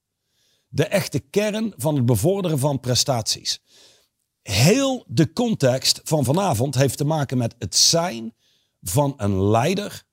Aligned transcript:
De 0.68 0.84
echte 0.84 1.18
kern 1.18 1.72
van 1.76 1.94
het 1.94 2.06
bevorderen 2.06 2.58
van 2.58 2.80
prestaties. 2.80 3.60
Heel 4.48 5.04
de 5.06 5.32
context 5.32 6.00
van 6.04 6.24
vanavond 6.24 6.74
heeft 6.74 6.96
te 6.96 7.04
maken 7.04 7.38
met 7.38 7.54
het 7.58 7.76
zijn 7.76 8.34
van 8.82 9.14
een 9.16 9.42
leider 9.42 10.04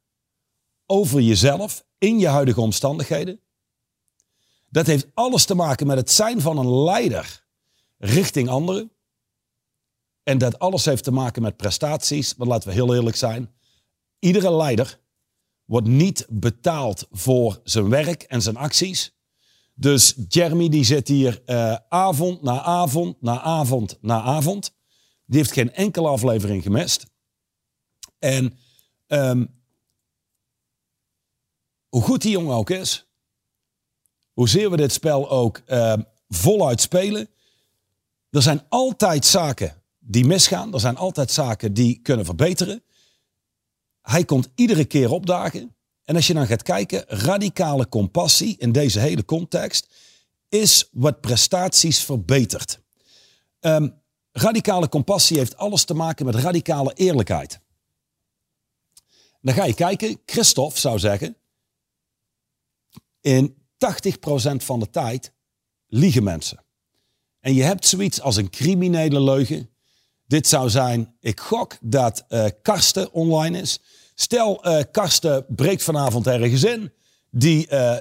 over 0.86 1.22
jezelf 1.22 1.86
in 1.98 2.20
je 2.20 2.28
huidige 2.28 2.62
omstandigheden. 2.62 3.40
Dat 4.70 4.86
heeft 4.86 5.08
alles 5.14 5.46
te 5.46 5.56
maken 5.56 5.88
met 5.88 5.98
het 5.98 6.12
zijn 6.12 6.42
van 6.42 6.58
een 6.58 6.84
leider 6.84 7.46
richting 7.98 8.50
anderen. 8.50 8.92
En 10.24 10.38
dat 10.38 10.60
alles 10.60 10.86
heeft 10.86 11.04
te 11.04 11.12
maken 11.12 11.42
met 11.42 11.58
prestaties. 11.58 12.34
Want 12.38 12.50
laten 12.50 12.70
we 12.70 12.76
heel 12.76 12.96
eerlijk 12.96 13.16
zijn. 13.16 13.54
Iedere 14.20 14.56
leider 14.56 15.00
wordt 15.66 15.88
niet 15.88 16.26
betaald 16.30 17.08
voor 17.12 17.60
zijn 17.64 17.90
werk 17.90 18.24
en 18.24 18.42
zijn 18.42 18.58
acties. 18.58 19.15
Dus 19.78 20.16
Jeremy 20.28 20.70
die 20.70 20.84
zit 20.84 21.08
hier 21.08 21.42
uh, 21.46 21.76
avond 21.90 22.42
na 22.42 22.62
avond 22.62 23.22
na 23.22 23.42
avond 23.42 23.98
na 24.02 24.22
avond. 24.22 24.74
Die 25.26 25.38
heeft 25.38 25.52
geen 25.52 25.74
enkele 25.74 26.08
aflevering 26.08 26.64
gemist. 26.64 27.06
En 28.20 28.58
um, 29.08 29.64
hoe 31.90 32.02
goed 32.02 32.22
die 32.22 32.32
jongen 32.32 32.56
ook 32.56 32.70
is, 32.70 33.08
hoezeer 34.34 34.70
we 34.70 34.78
dit 34.78 34.92
spel 34.92 35.30
ook 35.30 35.62
uh, 35.68 35.94
voluit 36.30 36.82
spelen, 36.82 37.30
er 38.30 38.42
zijn 38.42 38.64
altijd 38.70 39.26
zaken 39.26 39.82
die 40.00 40.26
misgaan. 40.26 40.74
Er 40.74 40.80
zijn 40.80 40.98
altijd 40.98 41.32
zaken 41.32 41.74
die 41.74 42.00
kunnen 42.02 42.26
verbeteren. 42.26 42.84
Hij 44.02 44.26
komt 44.26 44.50
iedere 44.56 44.86
keer 44.86 45.12
opdagen. 45.12 45.76
En 46.06 46.16
als 46.16 46.28
je 46.28 46.34
dan 46.34 46.48
gaat 46.48 46.64
kijken, 46.64 47.04
radicale 47.08 47.90
compassie 47.90 48.56
in 48.58 48.72
deze 48.72 49.00
hele 49.00 49.26
context 49.26 49.94
is 50.50 50.90
wat 50.92 51.22
prestaties 51.22 52.04
verbetert. 52.04 52.80
Um, 53.60 54.02
radicale 54.32 54.90
compassie 54.90 55.38
heeft 55.38 55.58
alles 55.58 55.84
te 55.84 55.94
maken 55.94 56.26
met 56.26 56.36
radicale 56.36 56.94
eerlijkheid. 56.94 57.60
Dan 59.42 59.54
ga 59.54 59.66
je 59.66 59.74
kijken, 59.74 60.22
Christophe 60.26 60.80
zou 60.80 61.00
zeggen, 61.00 61.38
in 63.22 63.56
80% 63.56 63.58
van 64.56 64.80
de 64.80 64.90
tijd 64.90 65.34
liegen 65.88 66.24
mensen. 66.24 66.64
En 67.40 67.54
je 67.54 67.64
hebt 67.64 67.88
zoiets 67.88 68.22
als 68.22 68.36
een 68.36 68.50
criminele 68.50 69.22
leugen. 69.22 69.70
Dit 70.28 70.48
zou 70.48 70.70
zijn, 70.70 71.16
ik 71.20 71.40
gok 71.40 71.78
dat 71.82 72.26
uh, 72.30 72.46
Karsten 72.62 73.12
online 73.12 73.60
is. 73.60 73.80
Stel, 74.16 74.68
uh, 74.68 74.82
Karsten 74.92 75.46
breekt 75.48 75.84
vanavond 75.84 76.28
ergens 76.28 76.64
in. 76.64 76.92
Die 77.30 77.68
uh, 77.72 77.96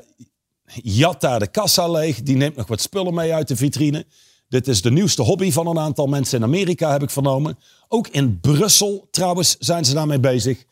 jat 0.83 1.21
daar 1.21 1.39
de 1.39 1.47
kassa 1.47 1.89
leeg. 1.89 2.23
Die 2.23 2.37
neemt 2.37 2.57
nog 2.57 2.67
wat 2.67 2.81
spullen 2.81 3.15
mee 3.15 3.35
uit 3.35 3.49
de 3.49 3.57
vitrine. 3.57 4.07
Dit 4.49 4.69
is 4.69 4.83
de 4.83 4.91
nieuwste 4.91 5.23
hobby 5.23 5.53
van 5.53 5.67
een 5.67 5.79
aantal 5.79 6.07
mensen 6.07 6.39
in 6.39 6.45
Amerika, 6.45 6.93
heb 6.93 7.03
ik 7.03 7.11
vernomen. 7.11 7.59
Ook 7.89 8.09
in 8.09 8.41
Brussel 8.41 9.09
trouwens 9.11 9.57
zijn 9.59 9.85
ze 9.85 9.95
daarmee 9.95 10.21
bezig. 10.21 10.65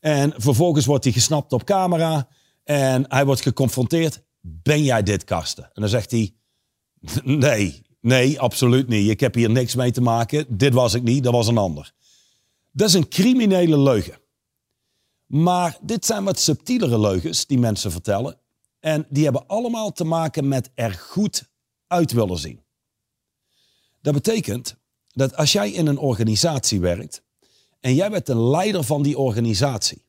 En 0.00 0.34
vervolgens 0.36 0.86
wordt 0.86 1.04
hij 1.04 1.12
gesnapt 1.12 1.52
op 1.52 1.64
camera. 1.64 2.28
En 2.64 3.04
hij 3.08 3.24
wordt 3.24 3.40
geconfronteerd. 3.40 4.22
Ben 4.40 4.82
jij 4.82 5.02
dit, 5.02 5.24
Karsten? 5.24 5.64
En 5.64 5.80
dan 5.80 5.88
zegt 5.88 6.10
hij, 6.10 6.34
nee, 7.24 7.82
nee, 8.00 8.40
absoluut 8.40 8.88
niet. 8.88 9.10
Ik 9.10 9.20
heb 9.20 9.34
hier 9.34 9.50
niks 9.50 9.74
mee 9.74 9.90
te 9.90 10.00
maken. 10.00 10.46
Dit 10.48 10.74
was 10.74 10.94
ik 10.94 11.02
niet, 11.02 11.24
dat 11.24 11.32
was 11.32 11.46
een 11.46 11.58
ander. 11.58 11.92
Dat 12.72 12.88
is 12.88 12.94
een 12.94 13.08
criminele 13.08 13.78
leugen. 13.78 14.18
Maar 15.28 15.78
dit 15.82 16.06
zijn 16.06 16.24
wat 16.24 16.38
subtielere 16.38 17.00
leugens 17.00 17.46
die 17.46 17.58
mensen 17.58 17.90
vertellen. 17.90 18.40
En 18.80 19.06
die 19.08 19.24
hebben 19.24 19.46
allemaal 19.46 19.92
te 19.92 20.04
maken 20.04 20.48
met 20.48 20.70
er 20.74 20.92
goed 20.92 21.50
uit 21.86 22.12
willen 22.12 22.38
zien. 22.38 22.64
Dat 24.00 24.14
betekent 24.14 24.76
dat 25.12 25.36
als 25.36 25.52
jij 25.52 25.70
in 25.70 25.86
een 25.86 25.98
organisatie 25.98 26.80
werkt 26.80 27.22
en 27.80 27.94
jij 27.94 28.10
bent 28.10 28.26
de 28.26 28.36
leider 28.36 28.84
van 28.84 29.02
die 29.02 29.18
organisatie. 29.18 30.06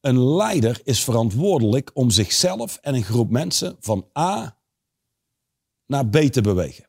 Een 0.00 0.24
leider 0.24 0.80
is 0.84 1.04
verantwoordelijk 1.04 1.90
om 1.94 2.10
zichzelf 2.10 2.78
en 2.80 2.94
een 2.94 3.04
groep 3.04 3.30
mensen 3.30 3.76
van 3.80 4.06
A 4.18 4.58
naar 5.86 6.06
B 6.06 6.16
te 6.16 6.40
bewegen. 6.40 6.88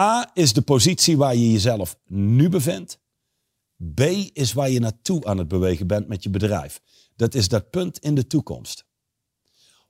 A 0.00 0.30
is 0.34 0.52
de 0.52 0.62
positie 0.62 1.16
waar 1.16 1.34
je 1.34 1.52
jezelf 1.52 1.98
nu 2.06 2.48
bevindt. 2.48 2.98
B 3.94 4.00
is 4.32 4.52
waar 4.52 4.70
je 4.70 4.80
naartoe 4.80 5.24
aan 5.24 5.38
het 5.38 5.48
bewegen 5.48 5.86
bent 5.86 6.08
met 6.08 6.22
je 6.22 6.30
bedrijf. 6.30 6.80
Dat 7.16 7.34
is 7.34 7.48
dat 7.48 7.70
punt 7.70 7.98
in 7.98 8.14
de 8.14 8.26
toekomst. 8.26 8.84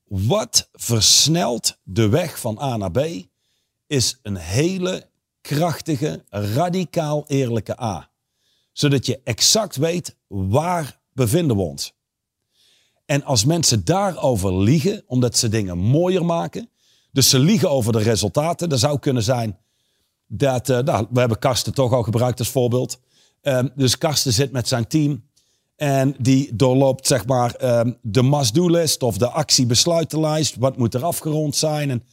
Wat 0.04 0.68
versnelt 0.72 1.78
de 1.82 2.08
weg 2.08 2.40
van 2.40 2.58
A 2.60 2.76
naar 2.76 2.90
B 2.90 3.00
is 3.86 4.18
een 4.22 4.36
hele 4.36 5.08
krachtige, 5.40 6.24
radicaal 6.28 7.24
eerlijke 7.26 7.80
A. 7.80 8.10
Zodat 8.72 9.06
je 9.06 9.20
exact 9.24 9.76
weet 9.76 10.16
waar 10.26 11.00
bevinden 11.12 11.56
we 11.56 11.62
ons. 11.62 11.92
En 13.04 13.24
als 13.24 13.44
mensen 13.44 13.84
daarover 13.84 14.58
liegen, 14.58 15.02
omdat 15.06 15.36
ze 15.36 15.48
dingen 15.48 15.78
mooier 15.78 16.24
maken, 16.24 16.68
dus 17.12 17.28
ze 17.28 17.38
liegen 17.38 17.70
over 17.70 17.92
de 17.92 17.98
resultaten, 17.98 18.68
dat 18.68 18.78
zou 18.78 18.98
kunnen 18.98 19.22
zijn 19.22 19.58
dat, 20.26 20.68
uh, 20.68 20.78
nou, 20.78 21.06
we 21.10 21.18
hebben 21.18 21.38
Karsten 21.38 21.74
toch 21.74 21.92
al 21.92 22.02
gebruikt 22.02 22.38
als 22.38 22.48
voorbeeld. 22.48 23.00
Um, 23.46 23.70
dus 23.74 23.98
Karsten 23.98 24.32
zit 24.32 24.52
met 24.52 24.68
zijn 24.68 24.86
team 24.86 25.24
en 25.76 26.14
die 26.18 26.56
doorloopt 26.56 27.06
zeg 27.06 27.26
maar 27.26 27.78
um, 27.80 27.98
de 28.02 28.22
must-do-list 28.22 29.02
of 29.02 29.18
de 29.18 29.28
actiebesluitenlijst. 29.28 30.56
Wat 30.56 30.76
moet 30.76 30.94
er 30.94 31.04
afgerond 31.04 31.56
zijn? 31.56 31.90
En 31.90 32.04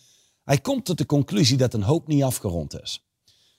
hij 0.43 0.57
komt 0.57 0.85
tot 0.85 0.97
de 0.97 1.05
conclusie 1.05 1.57
dat 1.57 1.73
een 1.73 1.83
hoop 1.83 2.07
niet 2.07 2.23
afgerond 2.23 2.81
is. 2.81 3.05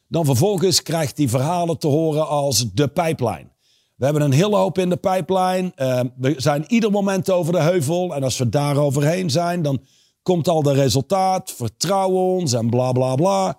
Dan 0.09 0.25
vervolgens 0.25 0.83
krijgt 0.83 1.17
hij 1.17 1.29
verhalen 1.29 1.79
te 1.79 1.87
horen 1.87 2.29
als 2.29 2.73
de 2.73 2.89
pijplijn. 2.89 3.53
We 3.97 4.05
hebben 4.05 4.23
een 4.23 4.33
hele 4.33 4.57
hoop 4.57 4.79
in 4.79 4.89
de 4.89 4.97
pijplijn. 4.97 5.73
Uh, 5.77 6.01
we 6.17 6.35
zijn 6.37 6.65
ieder 6.69 6.91
moment 6.91 7.31
over 7.31 7.53
de 7.53 7.61
heuvel. 7.61 8.15
En 8.15 8.23
als 8.23 8.39
we 8.39 8.49
daar 8.49 8.77
overheen 8.77 9.31
zijn, 9.31 9.63
dan 9.63 9.83
komt 10.23 10.49
al 10.49 10.63
de 10.63 10.73
resultaat. 10.73 11.53
Vertrouw 11.53 12.11
ons 12.11 12.53
en 12.53 12.71
bla 12.71 12.93
bla 12.93 13.15
bla. 13.15 13.59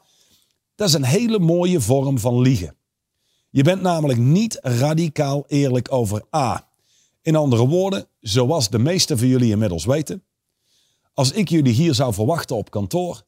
Dat 0.75 0.87
is 0.87 0.93
een 0.93 1.03
hele 1.03 1.39
mooie 1.39 1.81
vorm 1.81 2.19
van 2.19 2.41
liegen. 2.41 2.75
Je 3.53 3.63
bent 3.63 3.81
namelijk 3.81 4.19
niet 4.19 4.59
radicaal 4.61 5.43
eerlijk 5.47 5.91
over 5.91 6.23
A. 6.35 6.67
In 7.21 7.35
andere 7.35 7.67
woorden, 7.67 8.07
zoals 8.19 8.69
de 8.69 8.79
meeste 8.79 9.17
van 9.17 9.27
jullie 9.27 9.51
inmiddels 9.51 9.85
weten, 9.85 10.23
als 11.13 11.31
ik 11.31 11.49
jullie 11.49 11.73
hier 11.73 11.93
zou 11.93 12.13
verwachten 12.13 12.55
op 12.55 12.71
kantoor 12.71 13.23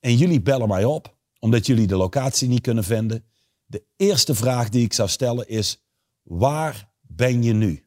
en 0.00 0.16
jullie 0.16 0.40
bellen 0.40 0.68
mij 0.68 0.84
op 0.84 1.14
omdat 1.38 1.66
jullie 1.66 1.86
de 1.86 1.96
locatie 1.96 2.48
niet 2.48 2.60
kunnen 2.60 2.84
vinden, 2.84 3.24
de 3.66 3.82
eerste 3.96 4.34
vraag 4.34 4.68
die 4.68 4.84
ik 4.84 4.92
zou 4.92 5.08
stellen 5.08 5.48
is: 5.48 5.82
waar 6.22 6.88
ben 7.00 7.42
je 7.42 7.52
nu? 7.52 7.84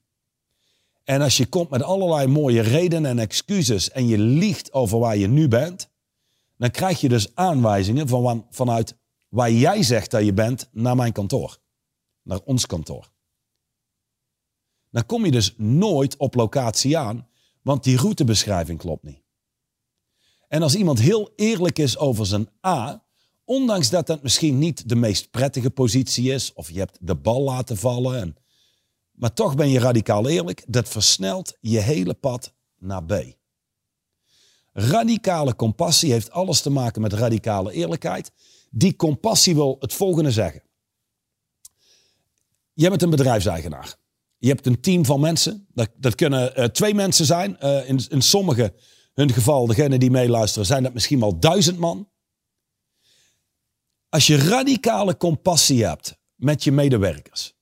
En 1.03 1.21
als 1.21 1.37
je 1.37 1.45
komt 1.45 1.69
met 1.69 1.83
allerlei 1.83 2.27
mooie 2.27 2.61
redenen 2.61 3.11
en 3.11 3.19
excuses 3.19 3.91
en 3.91 4.07
je 4.07 4.17
liegt 4.17 4.73
over 4.73 4.99
waar 4.99 5.17
je 5.17 5.27
nu 5.27 5.47
bent, 5.47 5.89
dan 6.57 6.71
krijg 6.71 7.01
je 7.01 7.09
dus 7.09 7.35
aanwijzingen 7.35 8.07
van, 8.07 8.45
vanuit 8.49 8.95
waar 9.29 9.51
jij 9.51 9.83
zegt 9.83 10.11
dat 10.11 10.25
je 10.25 10.33
bent 10.33 10.69
naar 10.71 10.95
mijn 10.95 11.11
kantoor, 11.11 11.57
naar 12.29 12.39
ons 12.45 12.65
kantoor. 12.65 13.11
Dan 14.89 15.05
kom 15.05 15.25
je 15.25 15.31
dus 15.31 15.53
nooit 15.57 16.17
op 16.17 16.35
locatie 16.35 16.97
aan, 16.97 17.27
want 17.61 17.83
die 17.83 17.97
routebeschrijving 17.97 18.79
klopt 18.79 19.03
niet. 19.03 19.21
En 20.47 20.61
als 20.61 20.75
iemand 20.75 20.99
heel 20.99 21.31
eerlijk 21.35 21.79
is 21.79 21.97
over 21.97 22.25
zijn 22.25 22.49
A, 22.67 23.03
ondanks 23.43 23.89
dat 23.89 24.07
dat 24.07 24.23
misschien 24.23 24.57
niet 24.57 24.89
de 24.89 24.95
meest 24.95 25.31
prettige 25.31 25.69
positie 25.69 26.31
is, 26.31 26.53
of 26.53 26.71
je 26.71 26.79
hebt 26.79 26.97
de 27.01 27.15
bal 27.15 27.41
laten 27.41 27.77
vallen, 27.77 28.19
en, 28.19 28.35
maar 29.11 29.33
toch 29.33 29.55
ben 29.55 29.69
je 29.69 29.79
radicaal 29.79 30.27
eerlijk, 30.27 30.63
dat 30.67 30.89
versnelt 30.89 31.57
je 31.61 31.79
hele 31.79 32.13
pad 32.13 32.53
naar 32.77 33.03
B. 33.03 33.13
Radicale 34.73 35.55
compassie 35.55 36.11
heeft 36.11 36.31
alles 36.31 36.61
te 36.61 36.69
maken 36.69 37.01
met 37.01 37.13
radicale 37.13 37.71
eerlijkheid. 37.71 38.31
Die 38.69 38.95
compassie 38.95 39.55
wil 39.55 39.75
het 39.79 39.93
volgende 39.93 40.31
zeggen. 40.31 40.61
Je 42.79 42.89
bent 42.89 43.01
een 43.01 43.09
bedrijfseigenaar. 43.09 43.95
Je 44.37 44.47
hebt 44.47 44.65
een 44.65 44.81
team 44.81 45.05
van 45.05 45.19
mensen. 45.19 45.67
Dat, 45.73 45.89
dat 45.95 46.15
kunnen 46.15 46.59
uh, 46.59 46.65
twee 46.65 46.93
mensen 46.93 47.25
zijn. 47.25 47.57
Uh, 47.63 47.89
in, 47.89 47.99
in 48.09 48.21
sommige 48.21 48.73
hun 49.13 49.33
geval, 49.33 49.67
degene 49.67 49.97
die 49.97 50.11
meeluisteren, 50.11 50.65
zijn 50.65 50.83
dat 50.83 50.93
misschien 50.93 51.19
wel 51.19 51.39
duizend 51.39 51.77
man. 51.77 52.09
Als 54.09 54.27
je 54.27 54.37
radicale 54.37 55.17
compassie 55.17 55.85
hebt 55.85 56.17
met 56.35 56.63
je 56.63 56.71
medewerkers. 56.71 57.53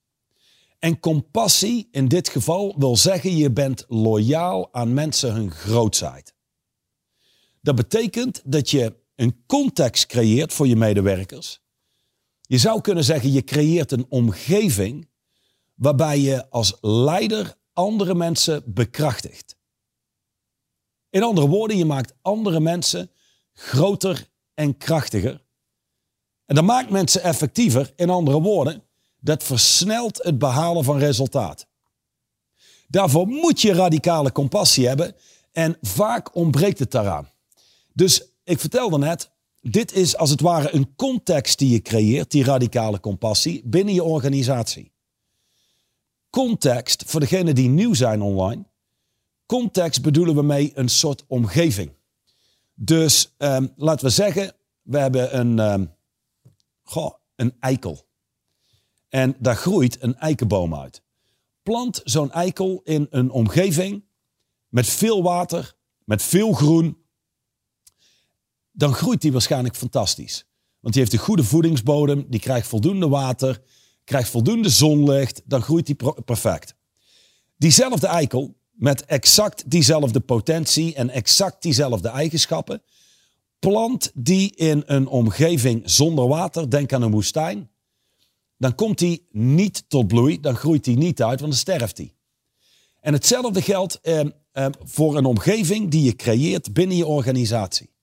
En 0.78 1.00
compassie 1.00 1.88
in 1.90 2.08
dit 2.08 2.28
geval 2.28 2.74
wil 2.78 2.96
zeggen 2.96 3.36
je 3.36 3.50
bent 3.50 3.84
loyaal 3.88 4.74
aan 4.74 4.94
mensen 4.94 5.32
hun 5.32 5.50
grootheid. 5.50 6.34
Dat 7.60 7.74
betekent 7.74 8.42
dat 8.44 8.70
je 8.70 8.96
een 9.14 9.42
context 9.46 10.06
creëert 10.06 10.52
voor 10.52 10.66
je 10.66 10.76
medewerkers. 10.76 11.60
Je 12.48 12.58
zou 12.58 12.80
kunnen 12.80 13.04
zeggen 13.04 13.32
je 13.32 13.44
creëert 13.44 13.92
een 13.92 14.06
omgeving 14.08 15.08
waarbij 15.74 16.18
je 16.18 16.50
als 16.50 16.76
leider 16.80 17.54
andere 17.72 18.14
mensen 18.14 18.62
bekrachtigt. 18.66 19.56
In 21.10 21.22
andere 21.22 21.48
woorden, 21.48 21.76
je 21.76 21.84
maakt 21.84 22.14
andere 22.22 22.60
mensen 22.60 23.10
groter 23.52 24.28
en 24.54 24.76
krachtiger. 24.76 25.44
En 26.46 26.54
dat 26.54 26.64
maakt 26.64 26.90
mensen 26.90 27.22
effectiever. 27.22 27.92
In 27.96 28.10
andere 28.10 28.40
woorden, 28.40 28.82
dat 29.20 29.42
versnelt 29.42 30.22
het 30.22 30.38
behalen 30.38 30.84
van 30.84 30.98
resultaat. 30.98 31.66
Daarvoor 32.86 33.26
moet 33.26 33.60
je 33.60 33.72
radicale 33.72 34.32
compassie 34.32 34.86
hebben 34.86 35.16
en 35.52 35.78
vaak 35.80 36.34
ontbreekt 36.34 36.78
het 36.78 36.90
daaraan. 36.90 37.30
Dus 37.92 38.22
ik 38.44 38.60
vertelde 38.60 38.98
net, 38.98 39.30
dit 39.60 39.92
is 39.92 40.16
als 40.16 40.30
het 40.30 40.40
ware 40.40 40.74
een 40.74 40.94
context 40.96 41.58
die 41.58 41.70
je 41.70 41.82
creëert, 41.82 42.30
die 42.30 42.44
radicale 42.44 43.00
compassie, 43.00 43.62
binnen 43.64 43.94
je 43.94 44.02
organisatie. 44.02 44.92
Context, 46.30 47.04
voor 47.06 47.20
degenen 47.20 47.54
die 47.54 47.68
nieuw 47.68 47.94
zijn 47.94 48.22
online, 48.22 48.64
context 49.46 50.02
bedoelen 50.02 50.34
we 50.34 50.42
mee 50.42 50.72
een 50.74 50.88
soort 50.88 51.24
omgeving. 51.26 51.96
Dus 52.74 53.34
um, 53.38 53.72
laten 53.76 54.06
we 54.06 54.12
zeggen, 54.12 54.52
we 54.82 54.98
hebben 54.98 55.38
een, 55.38 55.58
um, 55.58 55.94
goh, 56.82 57.14
een 57.36 57.56
eikel. 57.60 58.06
En 59.08 59.36
daar 59.38 59.56
groeit 59.56 60.02
een 60.02 60.16
eikenboom 60.16 60.74
uit. 60.74 61.02
Plant 61.62 62.00
zo'n 62.04 62.32
eikel 62.32 62.80
in 62.84 63.06
een 63.10 63.30
omgeving 63.30 64.04
met 64.68 64.86
veel 64.86 65.22
water, 65.22 65.76
met 66.04 66.22
veel 66.22 66.52
groen. 66.52 66.98
Dan 68.78 68.94
groeit 68.94 69.20
die 69.20 69.32
waarschijnlijk 69.32 69.76
fantastisch. 69.76 70.46
Want 70.80 70.94
die 70.94 71.02
heeft 71.02 71.14
een 71.14 71.24
goede 71.24 71.44
voedingsbodem, 71.44 72.26
die 72.28 72.40
krijgt 72.40 72.68
voldoende 72.68 73.08
water, 73.08 73.62
krijgt 74.04 74.30
voldoende 74.30 74.68
zonlicht, 74.68 75.42
dan 75.44 75.62
groeit 75.62 75.86
die 75.86 75.96
perfect. 76.24 76.74
Diezelfde 77.56 78.06
eikel, 78.06 78.56
met 78.70 79.04
exact 79.04 79.70
diezelfde 79.70 80.20
potentie 80.20 80.94
en 80.94 81.10
exact 81.10 81.62
diezelfde 81.62 82.08
eigenschappen, 82.08 82.82
plant 83.58 84.10
die 84.14 84.56
in 84.56 84.82
een 84.86 85.06
omgeving 85.06 85.82
zonder 85.84 86.28
water, 86.28 86.70
denk 86.70 86.92
aan 86.92 87.02
een 87.02 87.10
woestijn, 87.10 87.70
dan 88.56 88.74
komt 88.74 88.98
die 88.98 89.26
niet 89.30 89.84
tot 89.88 90.06
bloei, 90.06 90.40
dan 90.40 90.56
groeit 90.56 90.84
die 90.84 90.96
niet 90.96 91.22
uit, 91.22 91.40
want 91.40 91.52
dan 91.52 91.60
sterft 91.60 91.96
die. 91.96 92.14
En 93.00 93.12
hetzelfde 93.12 93.62
geldt 93.62 94.00
eh, 94.00 94.20
eh, 94.20 94.66
voor 94.82 95.16
een 95.16 95.24
omgeving 95.24 95.90
die 95.90 96.02
je 96.02 96.16
creëert 96.16 96.72
binnen 96.72 96.96
je 96.96 97.06
organisatie. 97.06 97.96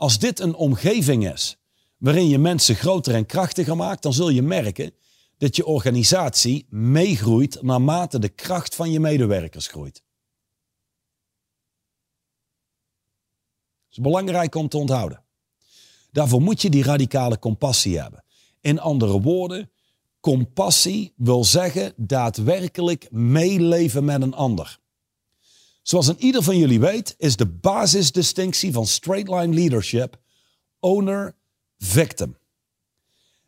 Als 0.00 0.18
dit 0.18 0.40
een 0.40 0.54
omgeving 0.54 1.32
is 1.32 1.56
waarin 1.96 2.28
je 2.28 2.38
mensen 2.38 2.74
groter 2.74 3.14
en 3.14 3.26
krachtiger 3.26 3.76
maakt, 3.76 4.02
dan 4.02 4.12
zul 4.12 4.28
je 4.28 4.42
merken 4.42 4.94
dat 5.38 5.56
je 5.56 5.66
organisatie 5.66 6.66
meegroeit 6.68 7.62
naarmate 7.62 8.18
de 8.18 8.28
kracht 8.28 8.74
van 8.74 8.90
je 8.90 9.00
medewerkers 9.00 9.66
groeit. 9.66 9.94
Dat 13.84 13.90
is 13.90 13.98
belangrijk 13.98 14.54
om 14.54 14.68
te 14.68 14.76
onthouden. 14.76 15.24
Daarvoor 16.10 16.42
moet 16.42 16.62
je 16.62 16.70
die 16.70 16.84
radicale 16.84 17.38
compassie 17.38 18.00
hebben. 18.00 18.24
In 18.60 18.78
andere 18.78 19.20
woorden, 19.20 19.70
compassie 20.20 21.12
wil 21.16 21.44
zeggen 21.44 21.92
daadwerkelijk 21.96 23.10
meeleven 23.10 24.04
met 24.04 24.22
een 24.22 24.34
ander. 24.34 24.79
Zoals 25.90 26.06
een 26.06 26.20
ieder 26.20 26.42
van 26.42 26.56
jullie 26.56 26.80
weet, 26.80 27.14
is 27.18 27.36
de 27.36 27.46
basisdistinctie 27.46 28.72
van 28.72 28.86
straight 28.86 29.28
line 29.28 29.54
leadership 29.54 30.20
owner-victim. 30.80 32.36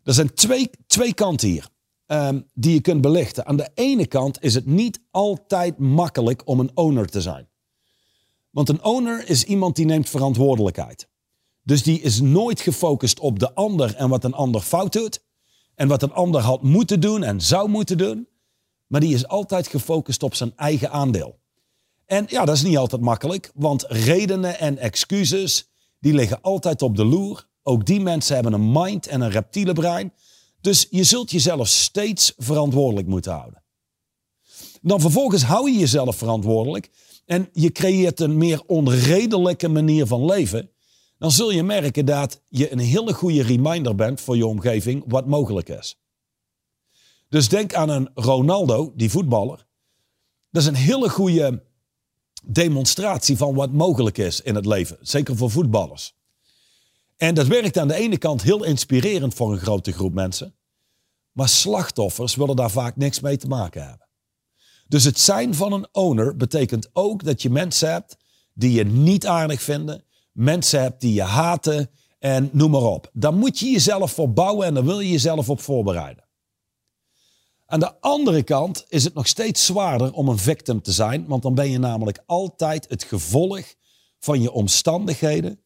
Er 0.04 0.14
zijn 0.14 0.34
twee, 0.34 0.70
twee 0.86 1.14
kanten 1.14 1.48
hier. 1.48 1.68
Ehm, 2.06 2.40
die 2.54 2.74
je 2.74 2.80
kunt 2.80 3.00
belichten. 3.00 3.46
Aan 3.46 3.56
de 3.56 3.70
ene 3.74 4.06
kant 4.06 4.42
is 4.42 4.54
het 4.54 4.66
niet 4.66 5.00
altijd 5.10 5.78
makkelijk 5.78 6.42
om 6.44 6.60
een 6.60 6.70
owner 6.74 7.06
te 7.06 7.20
zijn. 7.20 7.48
Want 8.50 8.68
een 8.68 8.84
owner 8.84 9.28
is 9.28 9.44
iemand 9.44 9.76
die 9.76 9.86
neemt 9.86 10.08
verantwoordelijkheid. 10.08 11.08
Dus 11.62 11.82
die 11.82 12.00
is 12.00 12.20
nooit 12.20 12.60
gefocust 12.60 13.20
op 13.20 13.38
de 13.38 13.54
ander 13.54 13.94
en 13.94 14.08
wat 14.08 14.24
een 14.24 14.34
ander 14.34 14.60
fout 14.60 14.92
doet. 14.92 15.22
En 15.74 15.88
wat 15.88 16.02
een 16.02 16.12
ander 16.12 16.40
had 16.40 16.62
moeten 16.62 17.00
doen 17.00 17.22
en 17.22 17.40
zou 17.40 17.68
moeten 17.68 17.98
doen. 17.98 18.28
Maar 18.86 19.00
die 19.00 19.14
is 19.14 19.26
altijd 19.28 19.66
gefocust 19.66 20.22
op 20.22 20.34
zijn 20.34 20.52
eigen 20.56 20.90
aandeel. 20.90 21.40
En 22.12 22.24
ja, 22.28 22.44
dat 22.44 22.54
is 22.54 22.62
niet 22.62 22.76
altijd 22.76 23.02
makkelijk, 23.02 23.50
want 23.54 23.84
redenen 23.88 24.58
en 24.58 24.78
excuses, 24.78 25.70
die 25.98 26.14
liggen 26.14 26.40
altijd 26.40 26.82
op 26.82 26.96
de 26.96 27.04
loer. 27.04 27.48
Ook 27.62 27.86
die 27.86 28.00
mensen 28.00 28.34
hebben 28.34 28.52
een 28.52 28.72
mind 28.72 29.06
en 29.06 29.20
een 29.20 29.30
reptiele 29.30 29.72
brein. 29.72 30.12
Dus 30.60 30.86
je 30.90 31.04
zult 31.04 31.30
jezelf 31.30 31.68
steeds 31.68 32.32
verantwoordelijk 32.36 33.06
moeten 33.06 33.32
houden. 33.32 33.62
Dan 34.82 35.00
vervolgens 35.00 35.42
hou 35.42 35.70
je 35.70 35.78
jezelf 35.78 36.16
verantwoordelijk 36.16 36.90
en 37.26 37.48
je 37.52 37.72
creëert 37.72 38.20
een 38.20 38.36
meer 38.36 38.62
onredelijke 38.66 39.68
manier 39.68 40.06
van 40.06 40.24
leven. 40.24 40.70
Dan 41.18 41.30
zul 41.30 41.50
je 41.50 41.62
merken 41.62 42.06
dat 42.06 42.42
je 42.48 42.72
een 42.72 42.78
hele 42.78 43.12
goede 43.12 43.42
reminder 43.42 43.94
bent 43.94 44.20
voor 44.20 44.36
je 44.36 44.46
omgeving 44.46 45.04
wat 45.06 45.26
mogelijk 45.26 45.68
is. 45.68 46.00
Dus 47.28 47.48
denk 47.48 47.74
aan 47.74 47.88
een 47.88 48.10
Ronaldo, 48.14 48.92
die 48.96 49.10
voetballer. 49.10 49.66
Dat 50.50 50.62
is 50.62 50.68
een 50.68 50.74
hele 50.74 51.08
goede 51.08 51.70
demonstratie 52.42 53.36
van 53.36 53.54
wat 53.54 53.72
mogelijk 53.72 54.18
is 54.18 54.40
in 54.40 54.54
het 54.54 54.66
leven. 54.66 54.98
Zeker 55.00 55.36
voor 55.36 55.50
voetballers. 55.50 56.14
En 57.16 57.34
dat 57.34 57.46
werkt 57.46 57.78
aan 57.78 57.88
de 57.88 57.94
ene 57.94 58.18
kant 58.18 58.42
heel 58.42 58.64
inspirerend 58.64 59.34
voor 59.34 59.52
een 59.52 59.58
grote 59.58 59.92
groep 59.92 60.12
mensen. 60.12 60.54
Maar 61.32 61.48
slachtoffers 61.48 62.34
willen 62.34 62.56
daar 62.56 62.70
vaak 62.70 62.96
niks 62.96 63.20
mee 63.20 63.36
te 63.36 63.48
maken 63.48 63.80
hebben. 63.88 64.08
Dus 64.88 65.04
het 65.04 65.20
zijn 65.20 65.54
van 65.54 65.72
een 65.72 65.86
owner 65.92 66.36
betekent 66.36 66.88
ook 66.92 67.24
dat 67.24 67.42
je 67.42 67.50
mensen 67.50 67.90
hebt 67.90 68.16
die 68.52 68.72
je 68.72 68.84
niet 68.84 69.26
aardig 69.26 69.62
vinden. 69.62 70.04
Mensen 70.32 70.80
hebt 70.80 71.00
die 71.00 71.14
je 71.14 71.22
haten 71.22 71.90
en 72.18 72.50
noem 72.52 72.70
maar 72.70 72.82
op. 72.82 73.10
Daar 73.12 73.34
moet 73.34 73.58
je 73.58 73.70
jezelf 73.70 74.12
voor 74.12 74.32
bouwen 74.32 74.66
en 74.66 74.74
daar 74.74 74.84
wil 74.84 75.00
je 75.00 75.10
jezelf 75.10 75.48
op 75.48 75.60
voorbereiden. 75.60 76.24
Aan 77.72 77.80
de 77.80 78.00
andere 78.00 78.42
kant 78.42 78.84
is 78.88 79.04
het 79.04 79.14
nog 79.14 79.26
steeds 79.26 79.64
zwaarder 79.64 80.12
om 80.12 80.28
een 80.28 80.38
victim 80.38 80.82
te 80.82 80.92
zijn, 80.92 81.26
want 81.26 81.42
dan 81.42 81.54
ben 81.54 81.70
je 81.70 81.78
namelijk 81.78 82.22
altijd 82.26 82.88
het 82.88 83.04
gevolg 83.04 83.74
van 84.18 84.42
je 84.42 84.52
omstandigheden, 84.52 85.60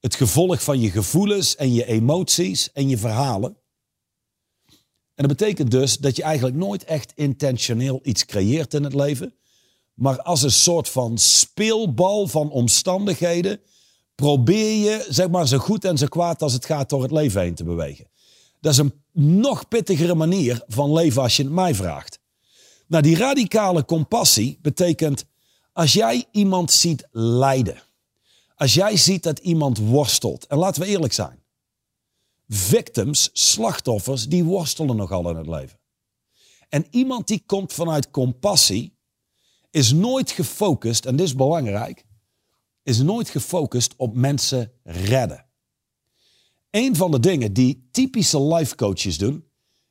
het 0.00 0.14
gevolg 0.14 0.62
van 0.62 0.80
je 0.80 0.90
gevoelens 0.90 1.56
en 1.56 1.72
je 1.72 1.86
emoties 1.86 2.72
en 2.72 2.88
je 2.88 2.98
verhalen. 2.98 3.56
En 5.14 5.28
dat 5.28 5.36
betekent 5.36 5.70
dus 5.70 5.98
dat 5.98 6.16
je 6.16 6.22
eigenlijk 6.22 6.56
nooit 6.56 6.84
echt 6.84 7.12
intentioneel 7.14 8.00
iets 8.02 8.24
creëert 8.24 8.74
in 8.74 8.84
het 8.84 8.94
leven, 8.94 9.34
maar 9.94 10.22
als 10.22 10.42
een 10.42 10.50
soort 10.50 10.88
van 10.88 11.18
speelbal 11.18 12.26
van 12.26 12.50
omstandigheden 12.50 13.60
probeer 14.14 14.90
je 14.90 15.06
zeg 15.08 15.28
maar 15.28 15.48
zo 15.48 15.58
goed 15.58 15.84
en 15.84 15.98
zo 15.98 16.06
kwaad 16.06 16.42
als 16.42 16.52
het 16.52 16.66
gaat 16.66 16.90
door 16.90 17.02
het 17.02 17.12
leven 17.12 17.40
heen 17.40 17.54
te 17.54 17.64
bewegen. 17.64 18.10
Dat 18.62 18.72
is 18.72 18.78
een 18.78 19.02
nog 19.12 19.68
pittigere 19.68 20.14
manier 20.14 20.64
van 20.66 20.92
leven 20.92 21.22
als 21.22 21.36
je 21.36 21.42
het 21.42 21.52
mij 21.52 21.74
vraagt. 21.74 22.18
Nou, 22.86 23.02
die 23.02 23.16
radicale 23.16 23.84
compassie 23.84 24.58
betekent 24.60 25.24
als 25.72 25.92
jij 25.92 26.24
iemand 26.32 26.72
ziet 26.72 27.08
lijden, 27.10 27.82
als 28.54 28.74
jij 28.74 28.96
ziet 28.96 29.22
dat 29.22 29.38
iemand 29.38 29.78
worstelt, 29.78 30.46
en 30.46 30.58
laten 30.58 30.82
we 30.82 30.88
eerlijk 30.88 31.12
zijn, 31.12 31.42
victims, 32.48 33.30
slachtoffers, 33.32 34.28
die 34.28 34.44
worstelen 34.44 34.96
nogal 34.96 35.30
in 35.30 35.36
het 35.36 35.46
leven. 35.46 35.78
En 36.68 36.86
iemand 36.90 37.26
die 37.26 37.42
komt 37.46 37.72
vanuit 37.72 38.10
compassie, 38.10 38.96
is 39.70 39.92
nooit 39.92 40.30
gefocust, 40.30 41.04
en 41.04 41.16
dit 41.16 41.26
is 41.26 41.34
belangrijk, 41.34 42.04
is 42.82 42.98
nooit 42.98 43.28
gefocust 43.28 43.94
op 43.96 44.14
mensen 44.14 44.72
redden. 44.82 45.46
Een 46.72 46.96
van 46.96 47.10
de 47.10 47.20
dingen 47.20 47.52
die 47.52 47.88
typische 47.90 48.42
life 48.42 48.74
coaches 48.74 49.18
doen, 49.18 49.44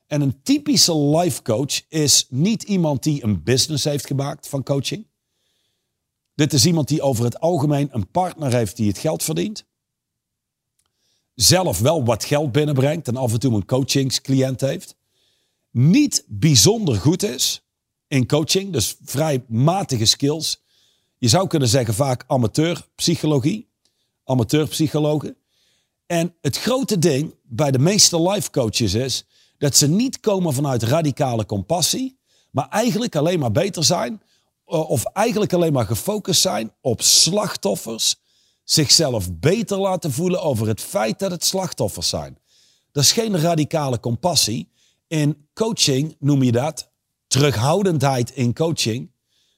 en 0.07 0.21
een 0.21 0.41
typische 0.41 0.97
life 0.97 1.41
coach 1.41 1.87
is 1.89 2.25
niet 2.29 2.63
iemand 2.63 3.03
die 3.03 3.23
een 3.23 3.43
business 3.43 3.83
heeft 3.83 4.05
gemaakt 4.05 4.47
van 4.47 4.63
coaching. 4.63 5.07
Dit 6.35 6.53
is 6.53 6.65
iemand 6.65 6.87
die 6.87 7.01
over 7.01 7.23
het 7.23 7.39
algemeen 7.39 7.89
een 7.91 8.11
partner 8.11 8.53
heeft 8.53 8.75
die 8.75 8.87
het 8.87 8.97
geld 8.97 9.23
verdient. 9.23 9.65
Zelf 11.35 11.79
wel 11.79 12.05
wat 12.05 12.25
geld 12.25 12.51
binnenbrengt 12.51 13.07
en 13.07 13.15
af 13.15 13.33
en 13.33 13.39
toe 13.39 13.53
een 13.53 13.65
coachingscliënt 13.65 14.61
heeft. 14.61 14.95
Niet 15.71 16.23
bijzonder 16.27 16.95
goed 16.95 17.23
is 17.23 17.65
in 18.07 18.27
coaching, 18.27 18.71
dus 18.73 18.97
vrij 19.03 19.45
matige 19.47 20.05
skills. 20.05 20.63
Je 21.17 21.27
zou 21.27 21.47
kunnen 21.47 21.67
zeggen 21.67 21.93
vaak 21.93 22.23
amateurpsychologie, 22.27 23.69
amateurpsychologen. 24.23 25.35
En 26.11 26.35
het 26.41 26.57
grote 26.57 26.99
ding 26.99 27.35
bij 27.43 27.71
de 27.71 27.79
meeste 27.79 28.21
life 28.21 28.49
coaches 28.49 28.93
is 28.93 29.25
dat 29.57 29.77
ze 29.77 29.87
niet 29.87 30.19
komen 30.19 30.53
vanuit 30.53 30.83
radicale 30.83 31.45
compassie, 31.45 32.19
maar 32.49 32.67
eigenlijk 32.69 33.15
alleen 33.15 33.39
maar 33.39 33.51
beter 33.51 33.83
zijn 33.83 34.21
eh, 34.65 34.89
of 34.89 35.03
eigenlijk 35.03 35.53
alleen 35.53 35.73
maar 35.73 35.85
gefocust 35.85 36.41
zijn 36.41 36.73
op 36.81 37.01
slachtoffers, 37.01 38.15
zichzelf 38.63 39.33
beter 39.33 39.77
laten 39.77 40.11
voelen 40.11 40.41
over 40.41 40.67
het 40.67 40.81
feit 40.81 41.19
dat 41.19 41.31
het 41.31 41.45
slachtoffers 41.45 42.09
zijn. 42.09 42.37
Dat 42.91 43.03
is 43.03 43.11
geen 43.11 43.39
radicale 43.39 43.99
compassie. 43.99 44.71
In 45.07 45.47
coaching 45.53 46.15
noem 46.19 46.43
je 46.43 46.51
dat 46.51 46.89
terughoudendheid 47.27 48.31
in 48.31 48.53
coaching. 48.53 49.11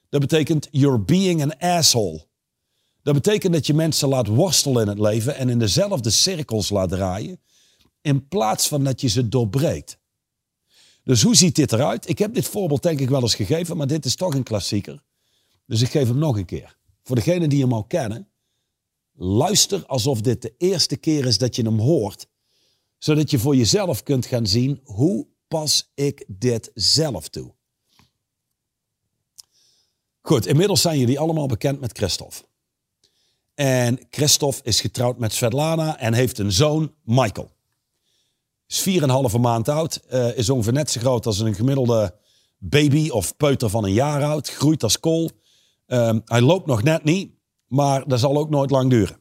Dat 0.08 0.20
betekent 0.20 0.68
you're 0.70 1.00
being 1.00 1.42
an 1.42 1.58
asshole. 1.58 2.26
Dat 3.04 3.14
betekent 3.14 3.52
dat 3.52 3.66
je 3.66 3.74
mensen 3.74 4.08
laat 4.08 4.26
worstelen 4.26 4.82
in 4.82 4.88
het 4.88 4.98
leven 4.98 5.36
en 5.36 5.48
in 5.48 5.58
dezelfde 5.58 6.10
cirkels 6.10 6.70
laat 6.70 6.88
draaien, 6.88 7.40
in 8.00 8.28
plaats 8.28 8.68
van 8.68 8.84
dat 8.84 9.00
je 9.00 9.08
ze 9.08 9.28
doorbreekt. 9.28 9.98
Dus 11.02 11.22
hoe 11.22 11.36
ziet 11.36 11.56
dit 11.56 11.72
eruit? 11.72 12.08
Ik 12.08 12.18
heb 12.18 12.34
dit 12.34 12.48
voorbeeld 12.48 12.82
denk 12.82 13.00
ik 13.00 13.08
wel 13.08 13.20
eens 13.20 13.34
gegeven, 13.34 13.76
maar 13.76 13.86
dit 13.86 14.04
is 14.04 14.16
toch 14.16 14.34
een 14.34 14.42
klassieker. 14.42 15.02
Dus 15.66 15.80
ik 15.82 15.90
geef 15.90 16.08
hem 16.08 16.18
nog 16.18 16.36
een 16.36 16.44
keer. 16.44 16.76
Voor 17.02 17.16
degenen 17.16 17.48
die 17.48 17.60
hem 17.60 17.72
al 17.72 17.84
kennen, 17.84 18.28
luister 19.12 19.86
alsof 19.86 20.20
dit 20.20 20.42
de 20.42 20.54
eerste 20.58 20.96
keer 20.96 21.26
is 21.26 21.38
dat 21.38 21.56
je 21.56 21.62
hem 21.62 21.78
hoort, 21.78 22.26
zodat 22.98 23.30
je 23.30 23.38
voor 23.38 23.56
jezelf 23.56 24.02
kunt 24.02 24.26
gaan 24.26 24.46
zien 24.46 24.80
hoe 24.84 25.26
pas 25.48 25.90
ik 25.94 26.24
dit 26.28 26.70
zelf 26.74 27.28
toe. 27.28 27.54
Goed, 30.20 30.46
inmiddels 30.46 30.80
zijn 30.80 30.98
jullie 30.98 31.18
allemaal 31.18 31.46
bekend 31.46 31.80
met 31.80 31.98
Christophe. 31.98 32.44
En 33.54 33.98
Christophe 34.10 34.60
is 34.62 34.80
getrouwd 34.80 35.18
met 35.18 35.32
Svetlana 35.32 35.98
en 35.98 36.12
heeft 36.12 36.38
een 36.38 36.52
zoon, 36.52 36.94
Michael. 37.04 37.50
Is 38.66 38.88
4,5 39.32 39.40
maand 39.40 39.68
oud, 39.68 40.00
uh, 40.12 40.36
is 40.36 40.50
ongeveer 40.50 40.72
net 40.72 40.90
zo 40.90 41.00
groot 41.00 41.26
als 41.26 41.38
een 41.38 41.54
gemiddelde 41.54 42.14
baby 42.58 43.08
of 43.08 43.36
peuter 43.36 43.68
van 43.68 43.84
een 43.84 43.92
jaar 43.92 44.24
oud. 44.24 44.48
Groeit 44.48 44.82
als 44.82 45.00
kool. 45.00 45.30
Um, 45.86 46.22
hij 46.24 46.40
loopt 46.40 46.66
nog 46.66 46.82
net 46.82 47.04
niet, 47.04 47.30
maar 47.68 48.08
dat 48.08 48.20
zal 48.20 48.36
ook 48.36 48.50
nooit 48.50 48.70
lang 48.70 48.90
duren. 48.90 49.16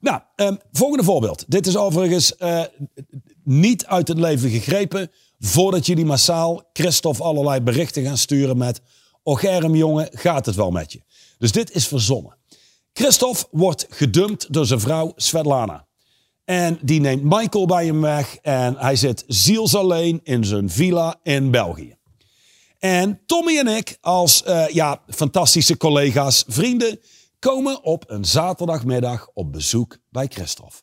Nou, 0.00 0.20
um, 0.36 0.58
volgende 0.72 1.04
voorbeeld. 1.04 1.44
Dit 1.48 1.66
is 1.66 1.76
overigens 1.76 2.34
uh, 2.38 2.62
niet 3.44 3.86
uit 3.86 4.08
het 4.08 4.18
leven 4.18 4.50
gegrepen 4.50 5.10
voordat 5.38 5.86
jullie 5.86 6.04
massaal 6.04 6.70
Christophe 6.72 7.22
allerlei 7.22 7.60
berichten 7.60 8.04
gaan 8.04 8.18
sturen 8.18 8.56
met... 8.56 8.80
Och, 9.22 9.42
jongen, 9.42 10.08
gaat 10.12 10.46
het 10.46 10.54
wel 10.54 10.70
met 10.70 10.92
je? 10.92 11.02
Dus 11.38 11.52
dit 11.52 11.70
is 11.70 11.86
verzonnen. 11.86 12.36
Christophe 12.96 13.46
wordt 13.50 13.86
gedumpt 13.88 14.52
door 14.52 14.66
zijn 14.66 14.80
vrouw 14.80 15.12
Svetlana. 15.16 15.86
En 16.44 16.78
die 16.82 17.00
neemt 17.00 17.22
Michael 17.22 17.66
bij 17.66 17.86
hem 17.86 18.00
weg 18.00 18.36
en 18.36 18.76
hij 18.76 18.96
zit 18.96 19.24
zielsaleen 19.26 20.20
in 20.22 20.44
zijn 20.44 20.70
villa 20.70 21.16
in 21.22 21.50
België. 21.50 21.96
En 22.78 23.20
Tommy 23.26 23.58
en 23.58 23.66
ik, 23.66 23.98
als 24.00 24.42
uh, 24.46 24.68
ja, 24.68 25.02
fantastische 25.08 25.76
collega's, 25.76 26.44
vrienden, 26.46 27.00
komen 27.38 27.82
op 27.82 28.04
een 28.06 28.24
zaterdagmiddag 28.24 29.28
op 29.32 29.52
bezoek 29.52 29.98
bij 30.10 30.26
Christophe. 30.26 30.82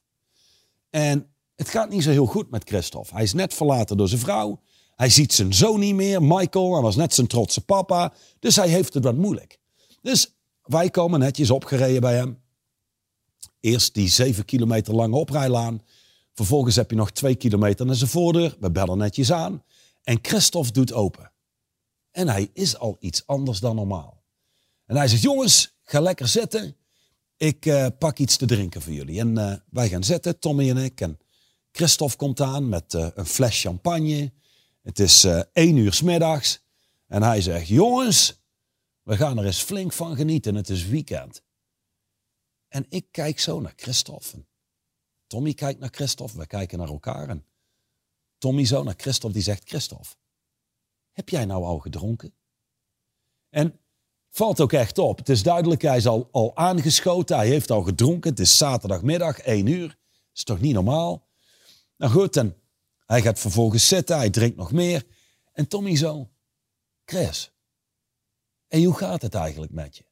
En 0.89 1.33
het 1.55 1.69
gaat 1.69 1.89
niet 1.89 2.03
zo 2.03 2.09
heel 2.09 2.25
goed 2.25 2.49
met 2.49 2.67
Christophe. 2.67 3.13
Hij 3.13 3.23
is 3.23 3.33
net 3.33 3.53
verlaten 3.53 3.97
door 3.97 4.07
zijn 4.07 4.21
vrouw. 4.21 4.61
Hij 4.95 5.09
ziet 5.09 5.33
zijn 5.33 5.53
zoon 5.53 5.79
niet 5.79 5.95
meer, 5.95 6.23
Michael. 6.23 6.73
Hij 6.73 6.81
was 6.81 6.95
net 6.95 7.13
zijn 7.13 7.27
trotse 7.27 7.61
papa. 7.61 8.13
Dus 8.39 8.55
hij 8.55 8.69
heeft 8.69 8.93
het 8.93 9.03
wat 9.03 9.15
moeilijk. 9.15 9.59
Dus 10.01 10.40
wij 10.71 10.89
komen 10.89 11.19
netjes 11.19 11.49
opgereden 11.49 12.01
bij 12.01 12.15
hem. 12.15 12.41
Eerst 13.59 13.93
die 13.93 14.09
zeven 14.09 14.45
kilometer 14.45 14.95
lange 14.95 15.15
oprijlaan. 15.15 15.81
Vervolgens 16.33 16.75
heb 16.75 16.89
je 16.89 16.95
nog 16.95 17.11
twee 17.11 17.35
kilometer 17.35 17.85
naar 17.85 17.95
zijn 17.95 18.09
voordeur. 18.09 18.57
We 18.59 18.71
bellen 18.71 18.97
netjes 18.97 19.31
aan. 19.31 19.63
En 20.03 20.19
Christophe 20.21 20.71
doet 20.71 20.93
open. 20.93 21.31
En 22.11 22.27
hij 22.27 22.49
is 22.53 22.77
al 22.77 22.97
iets 22.99 23.27
anders 23.27 23.59
dan 23.59 23.75
normaal. 23.75 24.23
En 24.85 24.95
hij 24.95 25.07
zegt, 25.07 25.21
jongens, 25.21 25.77
ga 25.83 25.99
lekker 25.99 26.27
zitten. 26.27 26.75
Ik 27.37 27.65
uh, 27.65 27.87
pak 27.99 28.17
iets 28.17 28.37
te 28.37 28.45
drinken 28.45 28.81
voor 28.81 28.93
jullie. 28.93 29.19
En 29.19 29.39
uh, 29.39 29.53
wij 29.69 29.89
gaan 29.89 30.03
zitten, 30.03 30.39
Tommy 30.39 30.69
en 30.69 30.77
ik. 30.77 31.01
En 31.01 31.19
Christophe 31.71 32.15
komt 32.15 32.41
aan 32.41 32.69
met 32.69 32.93
uh, 32.93 33.07
een 33.13 33.25
fles 33.25 33.61
champagne. 33.61 34.31
Het 34.81 34.99
is 34.99 35.27
één 35.53 35.77
uur 35.77 35.93
s 35.93 36.01
middags. 36.01 36.63
En 37.07 37.23
hij 37.23 37.41
zegt, 37.41 37.67
jongens, 37.67 38.40
we 39.11 39.17
gaan 39.17 39.37
er 39.37 39.45
eens 39.45 39.61
flink 39.61 39.93
van 39.93 40.15
genieten. 40.15 40.55
Het 40.55 40.69
is 40.69 40.87
weekend. 40.87 41.43
En 42.67 42.85
ik 42.89 43.07
kijk 43.11 43.39
zo 43.39 43.59
naar 43.59 43.73
Christophe. 43.75 44.45
Tommy 45.27 45.53
kijkt 45.53 45.79
naar 45.79 45.89
Christophe. 45.91 46.37
We 46.37 46.47
kijken 46.47 46.77
naar 46.77 46.87
elkaar. 46.87 47.29
En 47.29 47.45
Tommy 48.37 48.65
zo 48.65 48.83
naar 48.83 48.93
Christophe. 48.97 49.35
Die 49.35 49.43
zegt, 49.43 49.69
Christophe, 49.69 50.15
heb 51.11 51.29
jij 51.29 51.45
nou 51.45 51.63
al 51.63 51.79
gedronken? 51.79 52.33
En 53.49 53.79
valt 54.29 54.59
ook 54.59 54.73
echt 54.73 54.97
op. 54.97 55.17
Het 55.17 55.29
is 55.29 55.43
duidelijk, 55.43 55.81
hij 55.81 55.97
is 55.97 56.07
al, 56.07 56.29
al 56.31 56.55
aangeschoten. 56.55 57.37
Hij 57.37 57.47
heeft 57.47 57.71
al 57.71 57.81
gedronken. 57.81 58.29
Het 58.29 58.39
is 58.39 58.57
zaterdagmiddag, 58.57 59.39
1 59.39 59.65
uur. 59.65 59.97
is 60.33 60.43
toch 60.43 60.59
niet 60.59 60.73
normaal? 60.73 61.27
Nou 61.97 62.11
goed, 62.11 62.37
en 62.37 62.57
hij 63.05 63.21
gaat 63.21 63.39
vervolgens 63.39 63.87
zitten. 63.87 64.17
Hij 64.17 64.29
drinkt 64.29 64.57
nog 64.57 64.71
meer. 64.71 65.05
En 65.51 65.67
Tommy 65.67 65.95
zo, 65.95 66.29
Chris, 67.05 67.51
en 68.71 68.83
hoe 68.83 68.97
gaat 68.97 69.21
het 69.21 69.35
eigenlijk 69.35 69.71
met 69.71 69.97
je? 69.97 70.03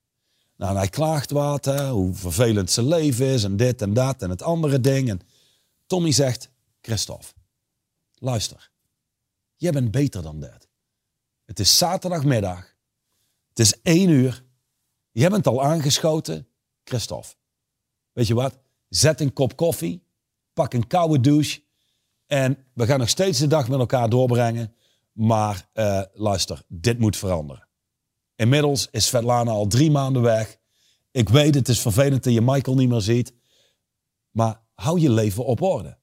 Nou, 0.55 0.77
hij 0.77 0.87
klaagt 0.87 1.31
wat, 1.31 1.65
hoe 1.65 2.13
vervelend 2.13 2.71
zijn 2.71 2.87
leven 2.87 3.25
is 3.25 3.43
en 3.43 3.57
dit 3.57 3.81
en 3.81 3.93
dat 3.93 4.21
en 4.21 4.29
het 4.29 4.41
andere 4.41 4.79
ding. 4.79 5.09
En 5.09 5.21
Tommy 5.87 6.11
zegt, 6.11 6.49
Christophe, 6.81 7.33
luister, 8.13 8.71
jij 9.55 9.71
bent 9.71 9.91
beter 9.91 10.21
dan 10.21 10.39
dat. 10.39 10.67
Het 11.45 11.59
is 11.59 11.77
zaterdagmiddag, 11.77 12.75
het 13.49 13.59
is 13.59 13.81
één 13.81 14.09
uur, 14.09 14.43
jij 15.11 15.29
bent 15.29 15.47
al 15.47 15.63
aangeschoten, 15.63 16.47
Christophe. 16.83 17.35
Weet 18.11 18.27
je 18.27 18.33
wat? 18.33 18.57
Zet 18.89 19.21
een 19.21 19.33
kop 19.33 19.55
koffie, 19.55 20.03
pak 20.53 20.73
een 20.73 20.87
koude 20.87 21.19
douche 21.19 21.61
en 22.27 22.65
we 22.73 22.85
gaan 22.85 22.99
nog 22.99 23.09
steeds 23.09 23.39
de 23.39 23.47
dag 23.47 23.69
met 23.69 23.79
elkaar 23.79 24.09
doorbrengen. 24.09 24.73
Maar 25.11 25.69
uh, 25.73 26.01
luister, 26.13 26.63
dit 26.67 26.99
moet 26.99 27.17
veranderen. 27.17 27.68
Inmiddels 28.39 28.87
is 28.91 29.05
Svetlana 29.05 29.51
al 29.51 29.67
drie 29.67 29.91
maanden 29.91 30.21
weg. 30.21 30.57
Ik 31.11 31.29
weet, 31.29 31.55
het 31.55 31.69
is 31.69 31.79
vervelend 31.79 32.23
dat 32.23 32.33
je 32.33 32.41
Michael 32.41 32.77
niet 32.77 32.89
meer 32.89 33.01
ziet. 33.01 33.33
Maar 34.31 34.61
hou 34.73 34.99
je 34.99 35.09
leven 35.09 35.45
op 35.45 35.61
orde. 35.61 35.97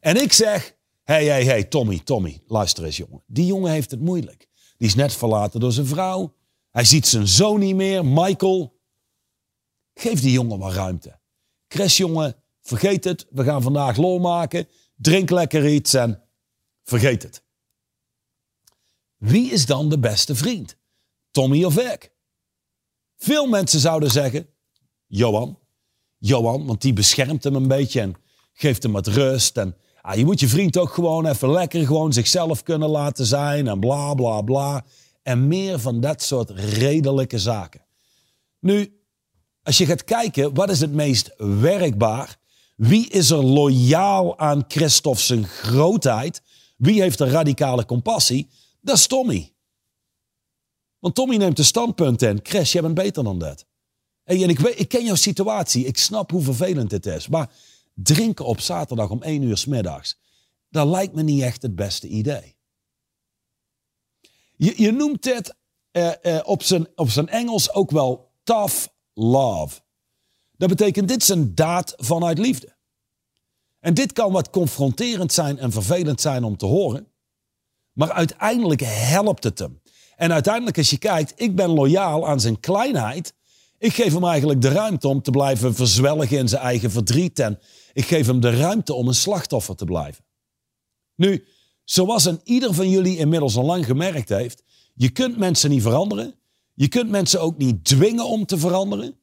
En 0.00 0.22
ik 0.22 0.32
zeg, 0.32 0.76
hey, 1.04 1.24
hey, 1.24 1.44
hey, 1.44 1.64
Tommy, 1.64 1.98
Tommy, 1.98 2.40
luister 2.46 2.84
eens 2.84 2.96
jongen. 2.96 3.22
Die 3.26 3.46
jongen 3.46 3.70
heeft 3.70 3.90
het 3.90 4.00
moeilijk. 4.00 4.48
Die 4.76 4.88
is 4.88 4.94
net 4.94 5.12
verlaten 5.12 5.60
door 5.60 5.72
zijn 5.72 5.86
vrouw. 5.86 6.34
Hij 6.70 6.84
ziet 6.84 7.06
zijn 7.06 7.28
zoon 7.28 7.60
niet 7.60 7.74
meer, 7.74 8.04
Michael. 8.04 8.78
Geef 9.94 10.20
die 10.20 10.32
jongen 10.32 10.58
wat 10.58 10.72
ruimte. 10.72 11.18
Chris, 11.68 11.96
jongen, 11.96 12.36
vergeet 12.60 13.04
het. 13.04 13.26
We 13.30 13.44
gaan 13.44 13.62
vandaag 13.62 13.96
lol 13.96 14.18
maken. 14.18 14.68
Drink 14.96 15.30
lekker 15.30 15.68
iets 15.68 15.94
en 15.94 16.22
vergeet 16.84 17.22
het. 17.22 17.42
Wie 19.16 19.50
is 19.50 19.66
dan 19.66 19.88
de 19.88 19.98
beste 19.98 20.34
vriend? 20.34 20.77
Tommy 21.30 21.64
of 21.64 21.78
ik? 21.78 22.12
Veel 23.16 23.46
mensen 23.46 23.80
zouden 23.80 24.10
zeggen, 24.10 24.48
Johan. 25.06 25.58
Johan, 26.18 26.66
want 26.66 26.82
die 26.82 26.92
beschermt 26.92 27.44
hem 27.44 27.54
een 27.54 27.68
beetje 27.68 28.00
en 28.00 28.14
geeft 28.52 28.82
hem 28.82 28.92
wat 28.92 29.06
rust. 29.06 29.56
En 29.56 29.76
ah, 30.00 30.16
je 30.16 30.24
moet 30.24 30.40
je 30.40 30.48
vriend 30.48 30.78
ook 30.78 30.92
gewoon 30.92 31.26
even 31.26 31.50
lekker 31.50 31.86
gewoon 31.86 32.12
zichzelf 32.12 32.62
kunnen 32.62 32.88
laten 32.88 33.26
zijn 33.26 33.68
en 33.68 33.80
bla 33.80 34.14
bla 34.14 34.40
bla. 34.40 34.84
En 35.22 35.48
meer 35.48 35.78
van 35.78 36.00
dat 36.00 36.22
soort 36.22 36.50
redelijke 36.50 37.38
zaken. 37.38 37.86
Nu, 38.60 39.00
als 39.62 39.78
je 39.78 39.86
gaat 39.86 40.04
kijken, 40.04 40.54
wat 40.54 40.70
is 40.70 40.80
het 40.80 40.92
meest 40.92 41.34
werkbaar? 41.36 42.36
Wie 42.76 43.08
is 43.08 43.30
er 43.30 43.44
loyaal 43.44 44.38
aan 44.38 44.64
Christophe 44.68 45.22
zijn 45.22 45.44
grootheid? 45.44 46.42
Wie 46.76 47.00
heeft 47.00 47.20
een 47.20 47.30
radicale 47.30 47.84
compassie? 47.84 48.48
Dat 48.80 48.96
is 48.96 49.06
Tommy. 49.06 49.52
Want 50.98 51.14
Tommy 51.14 51.36
neemt 51.36 51.56
de 51.56 51.62
standpunt 51.62 52.22
in. 52.22 52.40
Chris, 52.42 52.72
jij 52.72 52.82
bent 52.82 52.94
beter 52.94 53.24
dan 53.24 53.38
dat. 53.38 53.66
en 54.24 54.48
ik, 54.48 54.58
weet, 54.58 54.80
ik 54.80 54.88
ken 54.88 55.04
jouw 55.04 55.14
situatie. 55.14 55.84
Ik 55.84 55.98
snap 55.98 56.30
hoe 56.30 56.42
vervelend 56.42 56.90
het 56.90 57.06
is. 57.06 57.28
Maar 57.28 57.50
drinken 57.94 58.44
op 58.44 58.60
zaterdag 58.60 59.10
om 59.10 59.22
1 59.22 59.42
uur 59.42 59.56
s 59.56 59.66
middags, 59.66 60.18
dat 60.68 60.86
lijkt 60.86 61.14
me 61.14 61.22
niet 61.22 61.42
echt 61.42 61.62
het 61.62 61.74
beste 61.74 62.08
idee. 62.08 62.56
Je, 64.56 64.82
je 64.82 64.92
noemt 64.92 65.22
dit 65.22 65.54
uh, 65.92 66.12
uh, 66.22 66.40
op, 66.44 66.62
zijn, 66.62 66.88
op 66.94 67.10
zijn 67.10 67.28
Engels 67.28 67.72
ook 67.72 67.90
wel 67.90 68.32
tough 68.42 68.86
love. 69.14 69.80
Dat 70.56 70.68
betekent, 70.68 71.08
dit 71.08 71.22
is 71.22 71.28
een 71.28 71.54
daad 71.54 71.94
vanuit 71.96 72.38
liefde. 72.38 72.76
En 73.78 73.94
dit 73.94 74.12
kan 74.12 74.32
wat 74.32 74.50
confronterend 74.50 75.32
zijn 75.32 75.58
en 75.58 75.72
vervelend 75.72 76.20
zijn 76.20 76.44
om 76.44 76.56
te 76.56 76.66
horen. 76.66 77.12
Maar 77.92 78.12
uiteindelijk 78.12 78.80
helpt 78.84 79.44
het 79.44 79.58
hem. 79.58 79.80
En 80.18 80.32
uiteindelijk, 80.32 80.78
als 80.78 80.90
je 80.90 80.98
kijkt, 80.98 81.32
ik 81.36 81.56
ben 81.56 81.70
loyaal 81.70 82.28
aan 82.28 82.40
zijn 82.40 82.60
kleinheid. 82.60 83.34
Ik 83.78 83.94
geef 83.94 84.12
hem 84.12 84.24
eigenlijk 84.24 84.62
de 84.62 84.68
ruimte 84.68 85.08
om 85.08 85.22
te 85.22 85.30
blijven 85.30 85.74
verzwelgen 85.74 86.38
in 86.38 86.48
zijn 86.48 86.62
eigen 86.62 86.90
verdriet. 86.90 87.38
En 87.38 87.58
ik 87.92 88.04
geef 88.04 88.26
hem 88.26 88.40
de 88.40 88.56
ruimte 88.56 88.94
om 88.94 89.08
een 89.08 89.14
slachtoffer 89.14 89.76
te 89.76 89.84
blijven. 89.84 90.24
Nu, 91.14 91.44
zoals 91.84 92.24
een 92.24 92.40
ieder 92.44 92.74
van 92.74 92.90
jullie 92.90 93.16
inmiddels 93.16 93.56
al 93.56 93.64
lang 93.64 93.84
gemerkt 93.84 94.28
heeft, 94.28 94.62
je 94.94 95.08
kunt 95.08 95.36
mensen 95.36 95.70
niet 95.70 95.82
veranderen. 95.82 96.34
Je 96.74 96.88
kunt 96.88 97.10
mensen 97.10 97.40
ook 97.40 97.58
niet 97.58 97.84
dwingen 97.84 98.26
om 98.26 98.46
te 98.46 98.58
veranderen. 98.58 99.18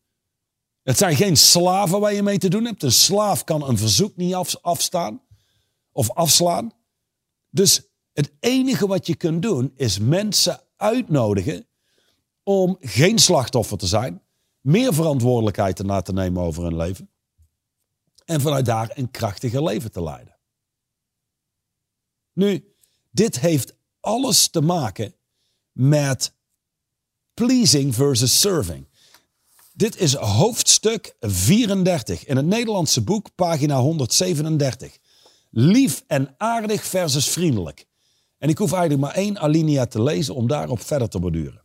Het 0.84 0.98
zijn 0.98 1.16
geen 1.16 1.38
slaven 1.38 2.00
waar 2.00 2.14
je 2.14 2.24
mee 2.24 2.38
te 2.38 2.50
doen 2.50 2.66
hebt. 2.66 2.84
Een 2.84 2.92
slaaf 2.92 3.44
kan 3.44 3.68
een 3.68 3.78
verzoek 3.78 4.16
niet 4.16 4.36
afstaan 4.62 5.22
of 5.92 6.12
afslaan. 6.12 6.72
Dus 7.50 7.82
het 8.14 8.32
enige 8.40 8.88
wat 8.88 9.08
je 9.08 9.16
kunt 9.16 9.42
doen 9.42 9.74
is 9.76 10.00
mensen 10.00 10.64
uitnodigen 10.86 11.68
om 12.44 12.78
geen 12.80 13.20
slachtoffer 13.20 13.78
te 13.78 13.88
zijn, 13.88 14.22
meer 14.62 14.94
verantwoordelijkheid 14.94 15.84
na 15.84 16.02
te 16.02 16.14
nemen 16.14 16.44
over 16.44 16.64
hun 16.64 16.76
leven 16.76 17.10
en 18.26 18.42
vanuit 18.42 18.66
daar 18.66 18.92
een 18.94 19.12
krachtiger 19.12 19.64
leven 19.64 19.92
te 19.92 20.04
leiden. 20.04 20.38
Nu, 22.34 22.76
dit 23.12 23.40
heeft 23.40 23.76
alles 24.00 24.48
te 24.48 24.62
maken 24.62 25.16
met 25.72 26.34
pleasing 27.34 27.96
versus 27.96 28.40
serving. 28.40 28.88
Dit 29.74 29.98
is 29.98 30.14
hoofdstuk 30.14 31.16
34 31.20 32.26
in 32.26 32.36
het 32.36 32.46
Nederlandse 32.46 33.02
boek, 33.02 33.36
pagina 33.36 33.80
137. 33.80 34.98
Lief 35.50 36.04
en 36.08 36.36
aardig 36.38 36.84
versus 36.86 37.30
vriendelijk. 37.30 37.86
En 38.46 38.52
ik 38.52 38.58
hoef 38.58 38.72
eigenlijk 38.72 39.02
maar 39.02 39.16
één 39.16 39.40
alinea 39.40 39.86
te 39.86 40.04
lezen 40.04 40.36
om 40.36 40.48
daarop 40.48 40.82
verder 40.82 41.10
te 41.10 41.20
borduren. 41.20 41.62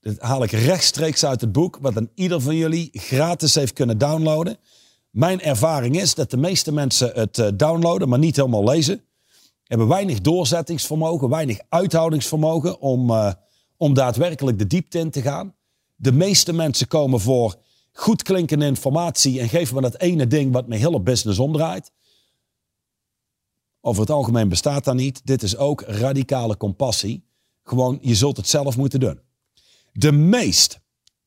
Dit 0.00 0.20
haal 0.20 0.42
ik 0.42 0.50
rechtstreeks 0.50 1.24
uit 1.24 1.40
het 1.40 1.52
boek, 1.52 1.78
wat 1.80 1.96
een 1.96 2.10
ieder 2.14 2.40
van 2.40 2.56
jullie 2.56 2.90
gratis 2.92 3.54
heeft 3.54 3.72
kunnen 3.72 3.98
downloaden. 3.98 4.56
Mijn 5.10 5.40
ervaring 5.40 6.00
is 6.00 6.14
dat 6.14 6.30
de 6.30 6.36
meeste 6.36 6.72
mensen 6.72 7.10
het 7.14 7.38
eh, 7.38 7.48
downloaden, 7.54 8.08
maar 8.08 8.18
niet 8.18 8.36
helemaal 8.36 8.64
lezen. 8.64 9.04
Hebben 9.64 9.88
weinig 9.88 10.20
doorzettingsvermogen, 10.20 11.28
weinig 11.28 11.58
uithoudingsvermogen 11.68 12.80
om, 12.80 13.10
uh, 13.10 13.32
om 13.76 13.94
daadwerkelijk 13.94 14.58
de 14.58 14.66
diepte 14.66 14.98
in 14.98 15.10
te 15.10 15.22
gaan. 15.22 15.54
De 15.94 16.12
meeste 16.12 16.52
mensen 16.52 16.86
komen 16.86 17.20
voor 17.20 17.56
goed 17.92 18.22
klinkende 18.22 18.66
informatie 18.66 19.40
en 19.40 19.48
geven 19.48 19.74
me 19.74 19.80
dat 19.80 20.00
ene 20.00 20.26
ding 20.26 20.52
wat 20.52 20.66
mijn 20.66 20.80
hele 20.80 21.00
business 21.00 21.38
omdraait. 21.38 21.90
Over 23.84 24.00
het 24.00 24.10
algemeen 24.10 24.48
bestaat 24.48 24.84
dat 24.84 24.94
niet. 24.94 25.26
Dit 25.26 25.42
is 25.42 25.56
ook 25.56 25.80
radicale 25.80 26.56
compassie. 26.56 27.24
Gewoon, 27.62 27.98
je 28.00 28.14
zult 28.14 28.36
het 28.36 28.48
zelf 28.48 28.76
moeten 28.76 29.00
doen. 29.00 29.20
De 29.92 30.12
meest 30.12 30.80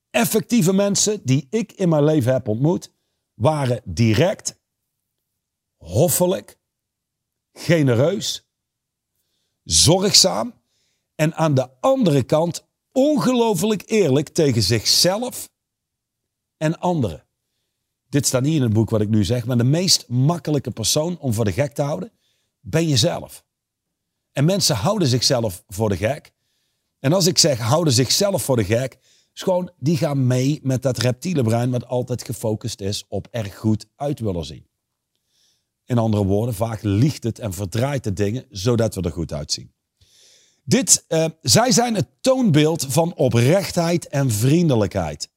effectieve 0.09 0.73
mensen 0.73 1.21
die 1.23 1.47
ik 1.49 1.71
in 1.71 1.89
mijn 1.89 2.03
leven 2.03 2.33
heb 2.33 2.47
ontmoet, 2.47 2.91
waren 3.33 3.81
direct, 3.85 4.59
hoffelijk, 5.77 6.59
genereus, 7.53 8.49
zorgzaam 9.63 10.53
en 11.15 11.33
aan 11.33 11.53
de 11.53 11.69
andere 11.79 12.23
kant 12.23 12.67
ongelooflijk 12.91 13.83
eerlijk 13.85 14.29
tegen 14.29 14.61
zichzelf 14.61 15.49
en 16.57 16.79
anderen. 16.79 17.25
Dit 18.09 18.25
staat 18.25 18.41
niet 18.41 18.55
in 18.55 18.61
het 18.61 18.73
boek 18.73 18.89
wat 18.89 19.01
ik 19.01 19.09
nu 19.09 19.23
zeg, 19.23 19.45
maar 19.45 19.57
de 19.57 19.63
meest 19.63 20.07
makkelijke 20.07 20.71
persoon 20.71 21.19
om 21.19 21.33
voor 21.33 21.45
de 21.45 21.51
gek 21.51 21.73
te 21.73 21.81
houden 21.81 22.11
ben 22.65 22.87
jezelf. 22.87 23.45
En 24.31 24.45
mensen 24.45 24.75
houden 24.75 25.07
zichzelf 25.07 25.63
voor 25.67 25.89
de 25.89 25.97
gek. 25.97 26.33
En 26.99 27.13
als 27.13 27.25
ik 27.25 27.37
zeg 27.37 27.59
houden 27.59 27.93
zichzelf 27.93 28.43
voor 28.43 28.55
de 28.55 28.63
gek, 28.63 28.97
is 29.33 29.41
gewoon 29.41 29.71
die 29.77 29.97
gaan 29.97 30.27
mee 30.27 30.59
met 30.63 30.81
dat 30.81 30.97
reptiele 30.97 31.43
brein 31.43 31.71
wat 31.71 31.87
altijd 31.87 32.23
gefocust 32.23 32.81
is 32.81 33.05
op 33.07 33.27
erg 33.31 33.57
goed 33.57 33.85
uit 33.95 34.19
willen 34.19 34.45
zien. 34.45 34.67
In 35.85 35.97
andere 35.97 36.25
woorden, 36.25 36.55
vaak 36.55 36.79
liegt 36.81 37.23
het 37.23 37.39
en 37.39 37.53
verdraait 37.53 38.03
de 38.03 38.13
dingen 38.13 38.45
zodat 38.49 38.95
we 38.95 39.01
er 39.01 39.11
goed 39.11 39.33
uitzien. 39.33 39.73
Dit, 40.63 41.05
uh, 41.07 41.25
zij 41.41 41.71
zijn 41.71 41.95
het 41.95 42.07
toonbeeld 42.21 42.85
van 42.89 43.15
oprechtheid 43.15 44.07
en 44.07 44.31
vriendelijkheid. 44.31 45.29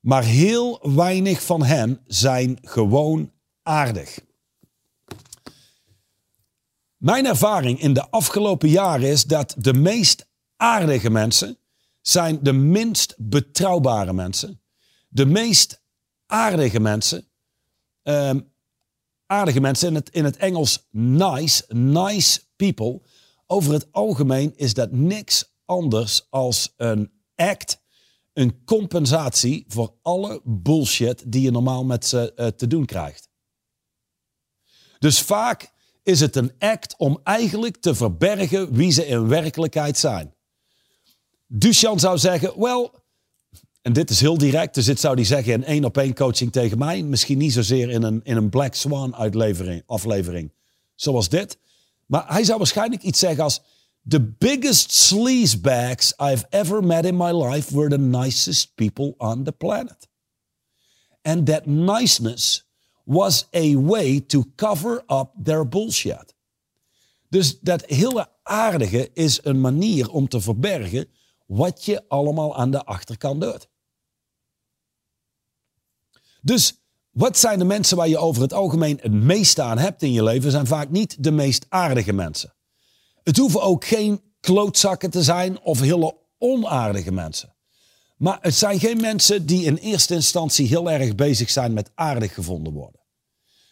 Maar 0.00 0.24
heel 0.24 0.94
weinig 0.94 1.42
van 1.42 1.62
hen 1.62 2.00
zijn 2.06 2.58
gewoon 2.62 3.32
aardig. 3.62 4.26
Mijn 6.98 7.26
ervaring 7.26 7.80
in 7.80 7.92
de 7.92 8.10
afgelopen 8.10 8.68
jaren 8.68 9.08
is 9.08 9.24
dat 9.24 9.54
de 9.58 9.74
meest 9.74 10.28
aardige 10.56 11.10
mensen 11.10 11.58
zijn 12.00 12.42
de 12.42 12.52
minst 12.52 13.14
betrouwbare 13.18 14.12
mensen. 14.12 14.60
De 15.08 15.26
meest 15.26 15.82
aardige 16.26 16.80
mensen, 16.80 17.28
um, 18.02 18.52
aardige 19.26 19.60
mensen 19.60 19.88
in 19.88 19.94
het, 19.94 20.10
in 20.10 20.24
het 20.24 20.36
Engels 20.36 20.86
nice, 20.90 21.64
nice 21.68 22.40
people. 22.56 23.00
Over 23.46 23.72
het 23.72 23.92
algemeen 23.92 24.52
is 24.56 24.74
dat 24.74 24.92
niks 24.92 25.54
anders 25.64 26.26
als 26.30 26.74
een 26.76 27.12
act, 27.34 27.80
een 28.32 28.64
compensatie 28.64 29.64
voor 29.68 29.94
alle 30.02 30.40
bullshit 30.44 31.22
die 31.26 31.42
je 31.42 31.50
normaal 31.50 31.84
met 31.84 32.06
ze 32.06 32.32
uh, 32.36 32.46
te 32.46 32.66
doen 32.66 32.84
krijgt. 32.84 33.28
Dus 34.98 35.20
vaak 35.22 35.76
is 36.08 36.20
het 36.20 36.36
een 36.36 36.52
act 36.58 36.94
om 36.96 37.20
eigenlijk 37.24 37.76
te 37.76 37.94
verbergen 37.94 38.72
wie 38.72 38.90
ze 38.90 39.06
in 39.06 39.28
werkelijkheid 39.28 39.98
zijn. 39.98 40.34
Duchan 41.46 42.00
zou 42.00 42.18
zeggen, 42.18 42.60
wel, 42.60 42.94
en 43.82 43.92
dit 43.92 44.10
is 44.10 44.20
heel 44.20 44.38
direct, 44.38 44.74
dus 44.74 44.84
dit 44.84 45.00
zou 45.00 45.14
hij 45.14 45.24
zeggen 45.24 45.52
in 45.52 45.64
één 45.64 45.84
op 45.84 45.96
één 45.96 46.14
coaching 46.14 46.52
tegen 46.52 46.78
mij. 46.78 47.02
Misschien 47.02 47.38
niet 47.38 47.52
zozeer 47.52 47.90
in 47.90 48.02
een, 48.02 48.20
in 48.24 48.36
een 48.36 48.48
Black 48.48 48.74
Swan 48.74 49.16
uitlevering, 49.16 49.82
aflevering 49.86 50.52
zoals 50.94 51.28
dit. 51.28 51.58
Maar 52.06 52.24
hij 52.26 52.44
zou 52.44 52.58
waarschijnlijk 52.58 53.02
iets 53.02 53.18
zeggen 53.18 53.44
als... 53.44 53.60
The 54.08 54.20
biggest 54.20 54.92
sleazebags 54.92 56.12
I've 56.16 56.46
ever 56.50 56.84
met 56.84 57.04
in 57.04 57.16
my 57.16 57.32
life 57.32 57.74
were 57.74 57.88
the 57.88 57.98
nicest 57.98 58.74
people 58.74 59.14
on 59.16 59.44
the 59.44 59.52
planet. 59.52 60.08
And 61.22 61.46
that 61.46 61.66
niceness 61.66 62.67
was 63.08 63.48
a 63.56 63.74
way 63.74 64.20
to 64.20 64.44
cover 64.56 65.02
up 65.06 65.30
their 65.42 65.68
bullshit. 65.68 66.34
Dus 67.28 67.60
dat 67.60 67.84
hele 67.86 68.28
aardige 68.42 69.10
is 69.12 69.40
een 69.42 69.60
manier 69.60 70.10
om 70.10 70.28
te 70.28 70.40
verbergen 70.40 71.08
wat 71.46 71.84
je 71.84 72.08
allemaal 72.08 72.56
aan 72.56 72.70
de 72.70 72.84
achterkant 72.84 73.40
doet. 73.40 73.68
Dus 76.40 76.80
wat 77.10 77.38
zijn 77.38 77.58
de 77.58 77.64
mensen 77.64 77.96
waar 77.96 78.08
je 78.08 78.18
over 78.18 78.42
het 78.42 78.52
algemeen 78.52 78.98
het 79.02 79.12
meeste 79.12 79.62
aan 79.62 79.78
hebt 79.78 80.02
in 80.02 80.12
je 80.12 80.22
leven, 80.22 80.50
zijn 80.50 80.66
vaak 80.66 80.90
niet 80.90 81.24
de 81.24 81.30
meest 81.30 81.66
aardige 81.68 82.12
mensen. 82.12 82.54
Het 83.22 83.36
hoeven 83.36 83.62
ook 83.62 83.84
geen 83.84 84.20
klootzakken 84.40 85.10
te 85.10 85.22
zijn 85.22 85.60
of 85.60 85.80
hele 85.80 86.16
onaardige 86.38 87.12
mensen. 87.12 87.56
Maar 88.16 88.38
het 88.40 88.54
zijn 88.54 88.80
geen 88.80 89.00
mensen 89.00 89.46
die 89.46 89.64
in 89.64 89.76
eerste 89.76 90.14
instantie 90.14 90.66
heel 90.66 90.90
erg 90.90 91.14
bezig 91.14 91.50
zijn 91.50 91.72
met 91.72 91.90
aardig 91.94 92.34
gevonden 92.34 92.72
worden. 92.72 92.97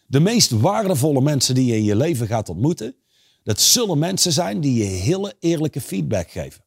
De 0.07 0.21
meest 0.21 0.51
waardevolle 0.51 1.21
mensen 1.21 1.55
die 1.55 1.67
je 1.67 1.77
in 1.77 1.85
je 1.85 1.97
leven 1.97 2.27
gaat 2.27 2.49
ontmoeten, 2.49 2.95
dat 3.43 3.61
zullen 3.61 3.99
mensen 3.99 4.33
zijn 4.33 4.61
die 4.61 4.75
je 4.75 4.85
hele 4.85 5.35
eerlijke 5.41 5.81
feedback 5.81 6.31
geven. 6.31 6.65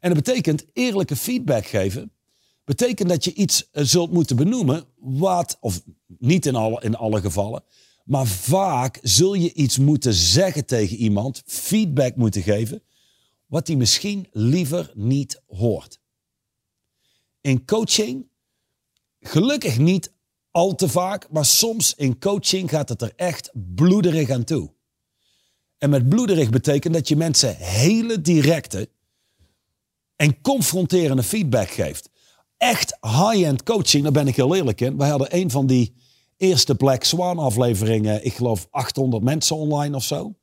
En 0.00 0.14
dat 0.14 0.24
betekent 0.24 0.64
eerlijke 0.72 1.16
feedback 1.16 1.66
geven, 1.66 2.12
betekent 2.64 3.08
dat 3.08 3.24
je 3.24 3.34
iets 3.34 3.70
eh, 3.70 3.84
zult 3.84 4.12
moeten 4.12 4.36
benoemen 4.36 4.84
wat, 4.96 5.56
of 5.60 5.82
niet 6.06 6.46
in 6.46 6.54
alle, 6.54 6.82
in 6.82 6.96
alle 6.96 7.20
gevallen, 7.20 7.64
maar 8.04 8.26
vaak 8.26 8.98
zul 9.02 9.34
je 9.34 9.52
iets 9.52 9.78
moeten 9.78 10.14
zeggen 10.14 10.66
tegen 10.66 10.96
iemand, 10.96 11.42
feedback 11.46 12.16
moeten 12.16 12.42
geven, 12.42 12.82
wat 13.46 13.66
hij 13.66 13.76
misschien 13.76 14.28
liever 14.32 14.90
niet 14.94 15.42
hoort. 15.46 16.00
In 17.40 17.64
coaching, 17.64 18.28
gelukkig 19.20 19.78
niet 19.78 20.12
al 20.56 20.74
te 20.74 20.88
vaak, 20.88 21.30
maar 21.30 21.44
soms 21.44 21.94
in 21.94 22.18
coaching 22.18 22.70
gaat 22.70 22.88
het 22.88 23.02
er 23.02 23.12
echt 23.16 23.50
bloederig 23.54 24.30
aan 24.30 24.44
toe. 24.44 24.72
En 25.78 25.90
met 25.90 26.08
bloederig 26.08 26.50
betekent 26.50 26.94
dat 26.94 27.08
je 27.08 27.16
mensen 27.16 27.56
hele 27.56 28.20
directe 28.20 28.88
en 30.16 30.40
confronterende 30.40 31.22
feedback 31.22 31.68
geeft. 31.68 32.10
Echt 32.56 32.98
high-end 33.00 33.62
coaching, 33.62 34.02
daar 34.02 34.12
ben 34.12 34.26
ik 34.26 34.36
heel 34.36 34.54
eerlijk 34.54 34.80
in. 34.80 34.96
Wij 34.96 35.08
hadden 35.08 35.36
een 35.36 35.50
van 35.50 35.66
die 35.66 35.94
eerste 36.36 36.74
Black 36.74 37.04
Swan 37.04 37.38
afleveringen, 37.38 38.24
ik 38.24 38.34
geloof 38.34 38.68
800 38.70 39.22
mensen 39.22 39.56
online 39.56 39.96
of 39.96 40.04
zo. 40.04 40.34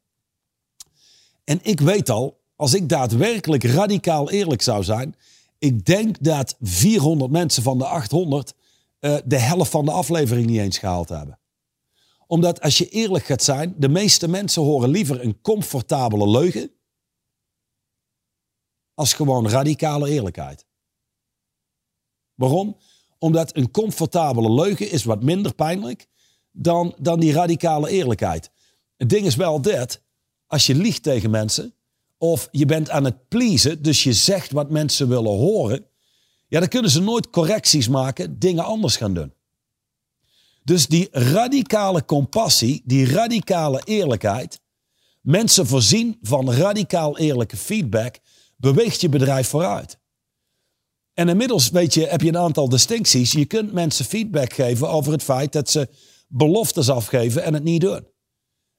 En 1.44 1.60
ik 1.62 1.80
weet 1.80 2.10
al, 2.10 2.42
als 2.56 2.74
ik 2.74 2.90
daadwerkelijk 2.90 3.64
radicaal 3.64 4.32
eerlijk 4.32 4.62
zou 4.62 4.84
zijn, 4.84 5.16
ik 5.60 5.86
denk 5.86 6.24
dat 6.24 6.56
400 6.62 7.32
mensen 7.32 7.64
van 7.64 7.78
de 7.78 7.86
800 7.86 8.54
eh, 9.04 9.18
de 9.26 9.40
helft 9.40 9.72
van 9.72 9.86
de 9.86 9.92
aflevering 9.92 10.46
niet 10.46 10.60
eens 10.60 10.78
gehaald 10.78 11.10
hebben. 11.10 11.40
Omdat 12.28 12.62
als 12.62 12.78
je 12.78 12.90
eerlijk 12.90 13.26
gaat 13.26 13.44
zijn, 13.44 13.76
de 13.78 13.90
meeste 13.90 14.28
mensen 14.28 14.62
horen 14.62 14.90
liever 14.90 15.24
een 15.24 15.42
comfortabele 15.42 16.30
leugen 16.30 16.72
als 18.94 19.14
gewoon 19.14 19.50
radicale 19.50 20.10
eerlijkheid. 20.10 20.66
Waarom? 22.34 22.78
Omdat 23.20 23.56
een 23.56 23.72
comfortabele 23.72 24.52
leugen 24.52 24.92
is 24.92 25.04
wat 25.04 25.24
minder 25.24 25.56
pijnlijk 25.56 26.08
dan, 26.52 26.96
dan 27.00 27.20
die 27.20 27.34
radicale 27.34 27.90
eerlijkheid. 27.90 28.52
Het 28.98 29.10
ding 29.10 29.26
is 29.26 29.36
wel 29.36 29.62
dit, 29.62 30.04
als 30.48 30.66
je 30.66 30.76
liegt 30.76 31.04
tegen 31.04 31.30
mensen 31.30 31.76
of 32.18 32.48
je 32.52 32.66
bent 32.66 32.90
aan 32.90 33.04
het 33.04 33.28
pleasen, 33.28 33.82
dus 33.82 34.04
je 34.04 34.14
zegt 34.14 34.52
wat 34.52 34.70
mensen 34.70 35.10
willen 35.10 35.38
horen, 35.38 35.88
ja, 36.54 36.60
dan 36.60 36.68
kunnen 36.68 36.92
ze 36.92 37.02
nooit 37.02 37.30
correcties 37.30 37.88
maken, 37.88 38.40
dingen 38.40 38.64
anders 38.64 38.96
gaan 38.96 39.14
doen. 39.14 39.34
Dus 40.64 40.88
die 40.88 41.08
radicale 41.12 42.06
compassie, 42.06 42.82
die 42.86 43.12
radicale 43.12 43.82
eerlijkheid, 43.84 44.62
mensen 45.22 45.68
voorzien 45.68 46.18
van 46.22 46.52
radicaal 46.52 47.18
eerlijke 47.18 47.58
feedback, 47.58 48.20
beweegt 48.58 49.02
je 49.02 49.10
bedrijf 49.10 49.48
vooruit. 49.48 50.00
En 51.14 51.30
inmiddels 51.30 51.70
weet 51.70 51.94
je, 51.94 52.08
heb 52.08 52.22
je 52.22 52.28
een 52.28 52.38
aantal 52.38 52.70
distincties. 52.70 53.32
Je 53.32 53.46
kunt 53.46 53.72
mensen 53.72 54.06
feedback 54.06 54.54
geven 54.54 54.90
over 54.90 55.12
het 55.12 55.24
feit 55.24 55.52
dat 55.52 55.70
ze 55.70 55.90
beloftes 56.28 56.90
afgeven 56.90 57.44
en 57.44 57.54
het 57.54 57.64
niet 57.64 57.82
doen. 57.82 58.08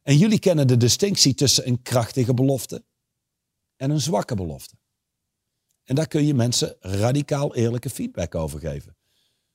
En 0.03 0.19
jullie 0.19 0.39
kennen 0.39 0.67
de 0.67 0.77
distinctie 0.77 1.35
tussen 1.35 1.69
een 1.69 1.83
krachtige 1.83 2.35
belofte 2.35 2.85
en 3.77 3.91
een 3.91 4.01
zwakke 4.01 4.35
belofte. 4.35 4.75
En 5.85 5.95
daar 5.95 6.09
kun 6.09 6.27
je 6.27 6.35
mensen 6.35 6.77
radicaal 6.81 7.55
eerlijke 7.55 7.91
feedback 7.91 8.35
over 8.35 8.61
geven. 8.61 8.97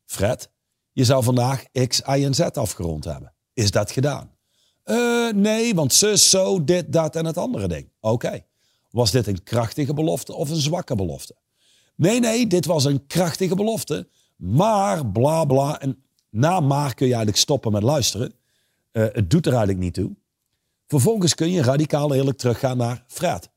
Fred, 0.05 0.49
je 0.91 1.03
zou 1.03 1.23
vandaag 1.23 1.63
X, 1.87 1.99
Y 1.99 2.23
en 2.25 2.33
Z 2.33 2.39
afgerond 2.39 3.05
hebben. 3.05 3.33
Is 3.53 3.71
dat 3.71 3.91
gedaan? 3.91 4.37
Uh, 4.85 5.31
nee, 5.31 5.75
want 5.75 5.93
zus, 5.93 6.29
zo, 6.29 6.63
dit, 6.63 6.93
dat 6.93 7.15
en 7.15 7.25
het 7.25 7.37
andere 7.37 7.67
ding. 7.67 7.89
Oké. 7.99 8.45
Was 8.89 9.11
dit 9.11 9.27
een 9.27 9.43
krachtige 9.43 9.93
belofte 9.93 10.33
of 10.33 10.49
een 10.49 10.55
zwakke 10.55 10.95
belofte? 10.95 11.35
Nee, 11.95 12.19
nee, 12.19 12.47
dit 12.47 12.65
was 12.65 12.85
een 12.85 13.07
krachtige 13.07 13.55
belofte. 13.55 14.07
Maar, 14.35 15.05
bla 15.05 15.45
bla. 15.45 15.79
En 15.79 16.03
na 16.29 16.59
maar 16.59 16.93
kun 16.93 17.05
je 17.05 17.13
eigenlijk 17.13 17.41
stoppen 17.41 17.71
met 17.71 17.83
luisteren. 17.83 18.33
Uh, 18.91 19.05
het 19.11 19.29
doet 19.29 19.45
er 19.45 19.51
eigenlijk 19.51 19.81
niet 19.81 19.93
toe. 19.93 20.15
Vervolgens 20.87 21.35
kun 21.35 21.51
je 21.51 21.61
radicaal 21.61 22.13
eerlijk 22.13 22.37
teruggaan 22.37 22.77
naar 22.77 23.03
Fred. 23.07 23.49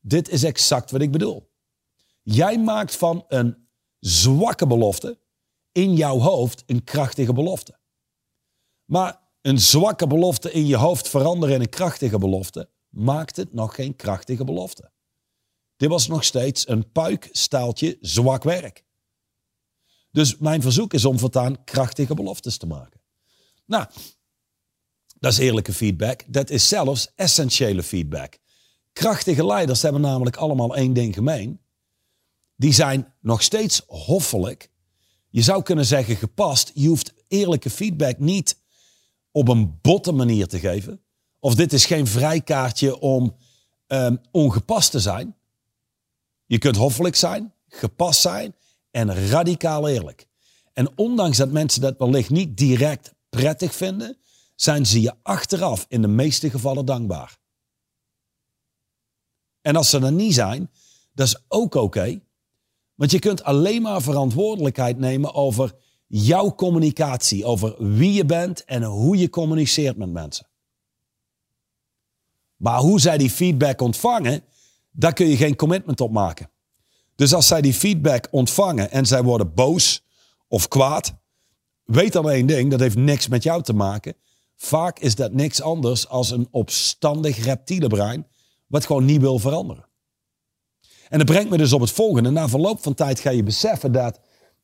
Dit 0.00 0.28
is 0.28 0.44
exact 0.44 0.90
wat 0.90 1.00
ik 1.00 1.10
bedoel. 1.10 1.50
Jij 2.22 2.58
maakt 2.58 2.96
van 2.96 3.24
een 3.28 3.68
zwakke 3.98 4.66
belofte 4.66 5.18
in 5.72 5.94
jouw 5.94 6.18
hoofd 6.18 6.62
een 6.66 6.84
krachtige 6.84 7.32
belofte. 7.32 7.78
Maar 8.84 9.20
een 9.40 9.58
zwakke 9.58 10.06
belofte 10.06 10.52
in 10.52 10.66
je 10.66 10.76
hoofd 10.76 11.08
veranderen 11.08 11.54
in 11.54 11.60
een 11.60 11.68
krachtige 11.68 12.18
belofte 12.18 12.70
maakt 12.88 13.36
het 13.36 13.52
nog 13.52 13.74
geen 13.74 13.96
krachtige 13.96 14.44
belofte. 14.44 14.92
Dit 15.76 15.88
was 15.88 16.08
nog 16.08 16.24
steeds 16.24 16.68
een 16.68 16.92
puikstaaltje 16.92 17.98
zwak 18.00 18.42
werk. 18.42 18.84
Dus 20.10 20.38
mijn 20.38 20.62
verzoek 20.62 20.94
is 20.94 21.04
om 21.04 21.18
voortaan 21.18 21.64
krachtige 21.64 22.14
beloftes 22.14 22.56
te 22.56 22.66
maken. 22.66 23.00
Nou, 23.66 23.86
dat 25.18 25.32
is 25.32 25.38
eerlijke 25.38 25.72
feedback. 25.72 26.24
Dat 26.32 26.50
is 26.50 26.68
zelfs 26.68 27.12
essentiële 27.14 27.82
feedback. 27.82 28.38
Krachtige 28.92 29.46
leiders 29.46 29.82
hebben 29.82 30.00
namelijk 30.00 30.36
allemaal 30.36 30.76
één 30.76 30.92
ding 30.92 31.14
gemeen. 31.14 31.60
Die 32.62 32.72
zijn 32.72 33.14
nog 33.20 33.42
steeds 33.42 33.82
hoffelijk. 33.86 34.70
Je 35.30 35.42
zou 35.42 35.62
kunnen 35.62 35.84
zeggen 35.84 36.16
gepast. 36.16 36.70
Je 36.74 36.88
hoeft 36.88 37.14
eerlijke 37.28 37.70
feedback 37.70 38.18
niet 38.18 38.56
op 39.30 39.48
een 39.48 39.78
botte 39.80 40.12
manier 40.12 40.46
te 40.46 40.58
geven. 40.58 41.02
Of 41.38 41.54
dit 41.54 41.72
is 41.72 41.86
geen 41.86 42.06
vrijkaartje 42.06 42.98
om 42.98 43.36
um, 43.86 44.20
ongepast 44.30 44.90
te 44.90 45.00
zijn. 45.00 45.36
Je 46.46 46.58
kunt 46.58 46.76
hoffelijk 46.76 47.16
zijn, 47.16 47.54
gepast 47.68 48.20
zijn 48.20 48.54
en 48.90 49.28
radicaal 49.28 49.88
eerlijk. 49.88 50.26
En 50.72 50.98
ondanks 50.98 51.36
dat 51.36 51.50
mensen 51.50 51.80
dat 51.80 51.98
wellicht 51.98 52.30
niet 52.30 52.56
direct 52.56 53.14
prettig 53.28 53.74
vinden, 53.74 54.18
zijn 54.54 54.86
ze 54.86 55.00
je 55.00 55.14
achteraf 55.22 55.84
in 55.88 56.02
de 56.02 56.08
meeste 56.08 56.50
gevallen 56.50 56.84
dankbaar. 56.84 57.38
En 59.60 59.76
als 59.76 59.90
ze 59.90 59.98
er 59.98 60.12
niet 60.12 60.34
zijn, 60.34 60.70
dat 61.12 61.26
is 61.26 61.44
ook 61.48 61.74
oké. 61.74 62.20
Want 62.94 63.10
je 63.10 63.18
kunt 63.18 63.42
alleen 63.42 63.82
maar 63.82 64.02
verantwoordelijkheid 64.02 64.98
nemen 64.98 65.34
over 65.34 65.72
jouw 66.06 66.54
communicatie, 66.54 67.44
over 67.44 67.74
wie 67.96 68.12
je 68.12 68.24
bent 68.24 68.64
en 68.64 68.82
hoe 68.82 69.16
je 69.16 69.30
communiceert 69.30 69.96
met 69.96 70.12
mensen. 70.12 70.46
Maar 72.56 72.78
hoe 72.78 73.00
zij 73.00 73.18
die 73.18 73.30
feedback 73.30 73.80
ontvangen, 73.80 74.44
daar 74.90 75.12
kun 75.12 75.26
je 75.26 75.36
geen 75.36 75.56
commitment 75.56 76.00
op 76.00 76.12
maken. 76.12 76.50
Dus 77.14 77.34
als 77.34 77.46
zij 77.46 77.60
die 77.60 77.74
feedback 77.74 78.28
ontvangen 78.30 78.90
en 78.90 79.06
zij 79.06 79.22
worden 79.22 79.54
boos 79.54 80.04
of 80.48 80.68
kwaad, 80.68 81.14
weet 81.84 82.12
dan 82.12 82.30
één 82.30 82.46
ding, 82.46 82.70
dat 82.70 82.80
heeft 82.80 82.96
niks 82.96 83.28
met 83.28 83.42
jou 83.42 83.62
te 83.62 83.72
maken. 83.72 84.14
Vaak 84.56 84.98
is 84.98 85.14
dat 85.14 85.32
niks 85.32 85.62
anders 85.62 86.08
als 86.08 86.30
een 86.30 86.48
opstandig 86.50 87.44
reptiele 87.44 87.86
brein 87.86 88.26
wat 88.66 88.86
gewoon 88.86 89.04
niet 89.04 89.20
wil 89.20 89.38
veranderen. 89.38 89.88
En 91.12 91.18
dat 91.18 91.26
brengt 91.26 91.50
me 91.50 91.56
dus 91.56 91.72
op 91.72 91.80
het 91.80 91.90
volgende. 91.90 92.30
Na 92.30 92.48
verloop 92.48 92.82
van 92.82 92.94
tijd 92.94 93.20
ga 93.20 93.30
je 93.30 93.42
beseffen 93.42 93.92
dat 93.92 94.20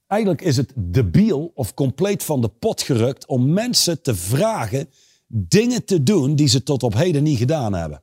eigenlijk 0.06 0.42
is 0.42 0.56
het 0.56 0.72
debiel 0.76 1.50
of 1.54 1.74
compleet 1.74 2.24
van 2.24 2.40
de 2.40 2.48
pot 2.48 2.82
gerukt 2.82 3.26
om 3.26 3.52
mensen 3.52 4.02
te 4.02 4.14
vragen 4.14 4.90
dingen 5.26 5.84
te 5.84 6.02
doen 6.02 6.34
die 6.34 6.48
ze 6.48 6.62
tot 6.62 6.82
op 6.82 6.94
heden 6.94 7.22
niet 7.22 7.38
gedaan 7.38 7.72
hebben. 7.72 8.02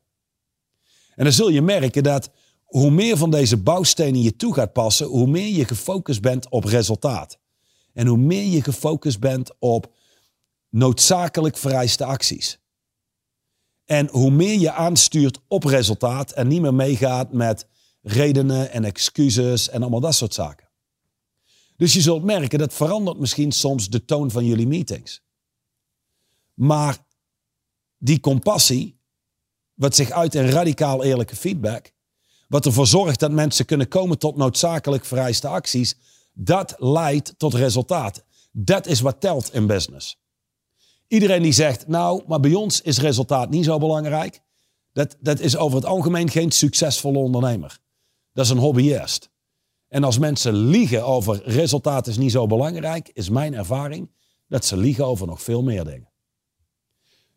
En 1.15 1.23
dan 1.23 1.33
zul 1.33 1.49
je 1.49 1.61
merken 1.61 2.03
dat 2.03 2.29
hoe 2.63 2.91
meer 2.91 3.17
van 3.17 3.31
deze 3.31 3.57
bouwstenen 3.57 4.21
je 4.21 4.35
toe 4.35 4.53
gaat 4.53 4.73
passen, 4.73 5.07
hoe 5.07 5.27
meer 5.27 5.55
je 5.55 5.65
gefocust 5.65 6.21
bent 6.21 6.49
op 6.49 6.63
resultaat. 6.63 7.39
En 7.93 8.07
hoe 8.07 8.17
meer 8.17 8.45
je 8.45 8.63
gefocust 8.63 9.19
bent 9.19 9.51
op 9.59 9.93
noodzakelijk 10.69 11.57
vereiste 11.57 12.05
acties. 12.05 12.59
En 13.85 14.09
hoe 14.11 14.31
meer 14.31 14.59
je 14.59 14.71
aanstuurt 14.71 15.39
op 15.47 15.63
resultaat 15.63 16.31
en 16.31 16.47
niet 16.47 16.61
meer 16.61 16.73
meegaat 16.73 17.33
met 17.33 17.67
redenen 18.05 18.71
en 18.71 18.83
excuses 18.83 19.69
en 19.69 19.81
allemaal 19.81 19.99
dat 19.99 20.15
soort 20.15 20.33
zaken. 20.33 20.67
Dus 21.77 21.93
je 21.93 22.01
zult 22.01 22.23
merken, 22.23 22.59
dat 22.59 22.73
verandert 22.73 23.19
misschien 23.19 23.51
soms 23.51 23.89
de 23.89 24.05
toon 24.05 24.31
van 24.31 24.45
jullie 24.45 24.67
meetings. 24.67 25.21
Maar 26.53 26.97
die 27.97 28.19
compassie, 28.19 28.99
wat 29.73 29.95
zich 29.95 30.11
uit 30.11 30.35
in 30.35 30.49
radicaal 30.49 31.03
eerlijke 31.03 31.35
feedback, 31.35 31.91
wat 32.47 32.65
ervoor 32.65 32.87
zorgt 32.87 33.19
dat 33.19 33.31
mensen 33.31 33.65
kunnen 33.65 33.87
komen 33.87 34.17
tot 34.17 34.35
noodzakelijk 34.35 35.05
vereiste 35.05 35.47
acties, 35.47 35.95
dat 36.33 36.75
leidt 36.77 37.33
tot 37.37 37.53
resultaat. 37.53 38.23
Dat 38.51 38.87
is 38.87 38.99
wat 38.99 39.19
telt 39.19 39.53
in 39.53 39.67
business. 39.67 40.19
Iedereen 41.07 41.41
die 41.41 41.51
zegt, 41.51 41.87
nou, 41.87 42.23
maar 42.27 42.39
bij 42.39 42.53
ons 42.53 42.81
is 42.81 42.99
resultaat 42.99 43.49
niet 43.49 43.65
zo 43.65 43.77
belangrijk. 43.77 44.41
dat, 44.93 45.15
dat 45.19 45.39
is 45.39 45.57
over 45.57 45.77
het 45.77 45.85
algemeen 45.85 46.29
geen 46.29 46.51
succesvolle 46.51 47.17
ondernemer. 47.17 47.83
Dat 48.35 48.45
is 48.45 48.51
een 48.51 48.57
hobbyist. 48.57 49.29
En 49.87 50.03
als 50.03 50.17
mensen 50.17 50.53
liegen 50.53 51.05
over 51.05 51.43
resultaat 51.43 52.07
is 52.07 52.17
niet 52.17 52.31
zo 52.31 52.47
belangrijk, 52.47 53.09
is 53.13 53.29
mijn 53.29 53.53
ervaring 53.53 54.11
dat 54.47 54.65
ze 54.65 54.77
liegen 54.77 55.05
over 55.05 55.27
nog 55.27 55.41
veel 55.41 55.63
meer 55.63 55.83
dingen. 55.83 56.09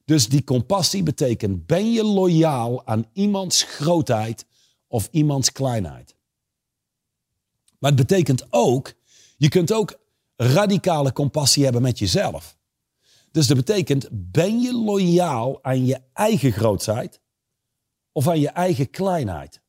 Dus 0.04 0.28
die 0.28 0.44
compassie 0.44 1.02
betekent, 1.02 1.66
ben 1.66 1.92
je 1.92 2.04
loyaal 2.04 2.86
aan 2.86 3.06
iemands 3.12 3.62
grootheid 3.62 4.46
of 4.86 5.08
iemands 5.10 5.52
kleinheid? 5.52 6.16
Maar 7.78 7.90
het 7.90 8.00
betekent 8.08 8.46
ook, 8.50 8.94
je 9.36 9.48
kunt 9.48 9.72
ook 9.72 9.98
radicale 10.36 11.12
compassie 11.12 11.64
hebben 11.64 11.82
met 11.82 11.98
jezelf. 11.98 12.56
Dus 13.30 13.46
dat 13.46 13.56
betekent, 13.56 14.08
ben 14.10 14.60
je 14.60 14.72
loyaal 14.72 15.64
aan 15.64 15.86
je 15.86 16.00
eigen 16.12 16.52
grootheid 16.52 17.20
of 18.12 18.28
aan 18.28 18.40
je 18.40 18.48
eigen 18.48 18.90
kleinheid? 18.90 19.60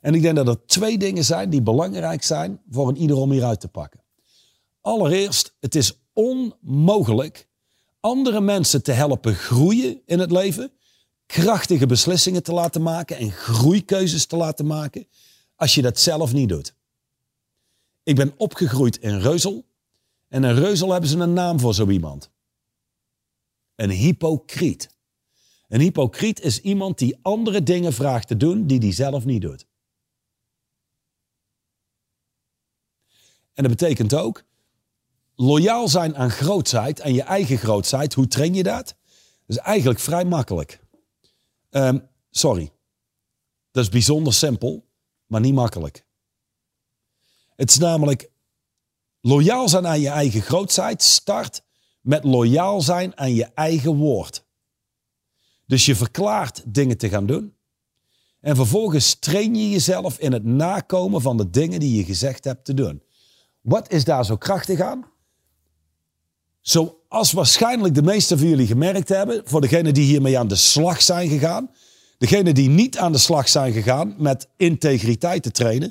En 0.00 0.14
ik 0.14 0.22
denk 0.22 0.36
dat 0.36 0.48
er 0.48 0.66
twee 0.66 0.98
dingen 0.98 1.24
zijn 1.24 1.50
die 1.50 1.62
belangrijk 1.62 2.22
zijn 2.22 2.60
voor 2.70 2.88
een 2.88 2.96
ieder 2.96 3.16
om 3.16 3.30
hieruit 3.30 3.60
te 3.60 3.68
pakken. 3.68 4.00
Allereerst, 4.80 5.56
het 5.60 5.74
is 5.74 6.00
onmogelijk 6.12 7.48
andere 8.00 8.40
mensen 8.40 8.82
te 8.82 8.92
helpen 8.92 9.34
groeien 9.34 10.02
in 10.06 10.18
het 10.18 10.30
leven, 10.30 10.72
krachtige 11.26 11.86
beslissingen 11.86 12.42
te 12.42 12.52
laten 12.52 12.82
maken 12.82 13.16
en 13.16 13.32
groeikeuzes 13.32 14.26
te 14.26 14.36
laten 14.36 14.66
maken, 14.66 15.06
als 15.56 15.74
je 15.74 15.82
dat 15.82 15.98
zelf 15.98 16.32
niet 16.32 16.48
doet. 16.48 16.74
Ik 18.02 18.16
ben 18.16 18.34
opgegroeid 18.36 18.96
in 18.96 19.18
Reuzel 19.18 19.64
en 20.28 20.44
in 20.44 20.54
Reuzel 20.54 20.92
hebben 20.92 21.10
ze 21.10 21.18
een 21.18 21.32
naam 21.32 21.60
voor 21.60 21.74
zo 21.74 21.88
iemand. 21.88 22.30
Een 23.74 23.90
hypocriet. 23.90 24.98
Een 25.68 25.80
hypocriet 25.80 26.40
is 26.40 26.60
iemand 26.60 26.98
die 26.98 27.18
andere 27.22 27.62
dingen 27.62 27.92
vraagt 27.92 28.28
te 28.28 28.36
doen 28.36 28.66
die 28.66 28.78
hij 28.78 28.92
zelf 28.92 29.24
niet 29.24 29.42
doet. 29.42 29.66
En 33.60 33.68
dat 33.68 33.76
betekent 33.78 34.14
ook 34.14 34.44
loyaal 35.34 35.88
zijn 35.88 36.16
aan 36.16 36.30
grootheid, 36.30 37.02
aan 37.02 37.14
je 37.14 37.22
eigen 37.22 37.58
grootheid. 37.58 38.14
Hoe 38.14 38.28
train 38.28 38.54
je 38.54 38.62
dat? 38.62 38.86
Dat 39.46 39.56
is 39.56 39.56
eigenlijk 39.56 40.00
vrij 40.00 40.24
makkelijk. 40.24 40.80
Ehm, 41.70 41.98
sorry. 42.30 42.70
Dat 43.70 43.84
is 43.84 43.90
bijzonder 43.90 44.32
simpel, 44.32 44.88
maar 45.26 45.40
niet 45.40 45.54
makkelijk. 45.54 46.04
Het 47.56 47.70
is 47.70 47.78
namelijk 47.78 48.30
loyaal 49.20 49.68
zijn 49.68 49.86
aan 49.86 50.00
je 50.00 50.08
eigen 50.08 50.42
grootheid. 50.42 51.02
Start 51.02 51.62
met 52.00 52.24
loyaal 52.24 52.80
zijn 52.80 53.16
aan 53.18 53.34
je 53.34 53.44
eigen 53.44 53.96
woord. 53.96 54.44
Dus 55.66 55.86
je 55.86 55.96
verklaart 55.96 56.62
dingen 56.66 56.98
te 56.98 57.08
gaan 57.08 57.26
doen. 57.26 57.56
En 58.40 58.56
vervolgens 58.56 59.14
train 59.14 59.54
je 59.54 59.70
jezelf 59.70 60.18
in 60.18 60.32
het 60.32 60.44
nakomen 60.44 61.20
van 61.20 61.36
de 61.36 61.50
dingen 61.50 61.80
die 61.80 61.96
je 61.96 62.04
gezegd 62.04 62.44
hebt 62.44 62.64
te 62.64 62.74
doen. 62.74 63.02
Wat 63.60 63.92
is 63.92 64.04
daar 64.04 64.24
zo 64.24 64.36
krachtig 64.36 64.80
aan? 64.80 65.04
Zoals 66.60 67.32
waarschijnlijk 67.32 67.94
de 67.94 68.02
meesten 68.02 68.38
van 68.38 68.48
jullie 68.48 68.66
gemerkt 68.66 69.08
hebben, 69.08 69.42
voor 69.44 69.60
degenen 69.60 69.94
die 69.94 70.04
hiermee 70.04 70.38
aan 70.38 70.48
de 70.48 70.54
slag 70.54 71.02
zijn 71.02 71.28
gegaan, 71.28 71.70
degenen 72.18 72.54
die 72.54 72.68
niet 72.68 72.98
aan 72.98 73.12
de 73.12 73.18
slag 73.18 73.48
zijn 73.48 73.72
gegaan 73.72 74.14
met 74.18 74.48
integriteit 74.56 75.42
te 75.42 75.50
trainen. 75.50 75.88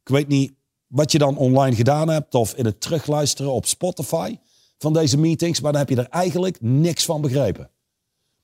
Ik 0.00 0.08
weet 0.08 0.28
niet 0.28 0.52
wat 0.86 1.12
je 1.12 1.18
dan 1.18 1.36
online 1.36 1.76
gedaan 1.76 2.08
hebt 2.08 2.34
of 2.34 2.54
in 2.54 2.64
het 2.64 2.80
terugluisteren 2.80 3.52
op 3.52 3.66
Spotify 3.66 4.36
van 4.78 4.92
deze 4.92 5.18
meetings, 5.18 5.60
maar 5.60 5.72
dan 5.72 5.80
heb 5.80 5.90
je 5.90 5.96
er 5.96 6.08
eigenlijk 6.08 6.60
niks 6.60 7.04
van 7.04 7.20
begrepen. 7.20 7.70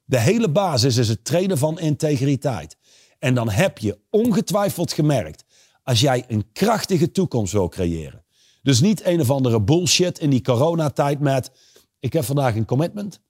De 0.05 0.21
hele 0.21 0.51
basis 0.51 0.97
is 0.97 1.09
het 1.09 1.25
trainen 1.25 1.59
van 1.59 1.79
integriteit. 1.79 2.77
En 3.19 3.35
dan 3.35 3.51
heb 3.51 3.79
je 3.79 3.99
ongetwijfeld 4.11 4.93
gemerkt, 4.93 5.45
als 5.83 6.01
jij 6.01 6.25
een 6.29 6.53
krachtige 6.53 7.11
toekomst 7.11 7.53
wil 7.53 7.69
creëren, 7.69 8.24
dus 8.65 8.81
niet 8.81 9.05
een 9.05 9.21
of 9.21 9.31
andere 9.31 9.61
bullshit 9.61 10.19
in 10.19 10.31
die 10.31 10.43
coronatijd 10.43 11.21
met... 11.21 11.51
Ik 11.99 12.13
heb 12.13 12.25
vandaag 12.25 12.55
een 12.55 12.65
commitment. 12.65 13.21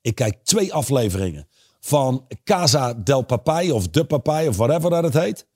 Ik 0.00 0.14
kijk 0.14 0.44
twee 0.44 0.74
afleveringen 0.74 1.48
van 1.80 2.26
Casa 2.44 2.94
del 2.94 3.22
Papai 3.22 3.72
of 3.72 3.88
De 3.88 4.04
Papai 4.04 4.48
of 4.48 4.56
whatever 4.56 4.90
dat 4.90 5.04
het 5.04 5.14
heet. 5.14 5.46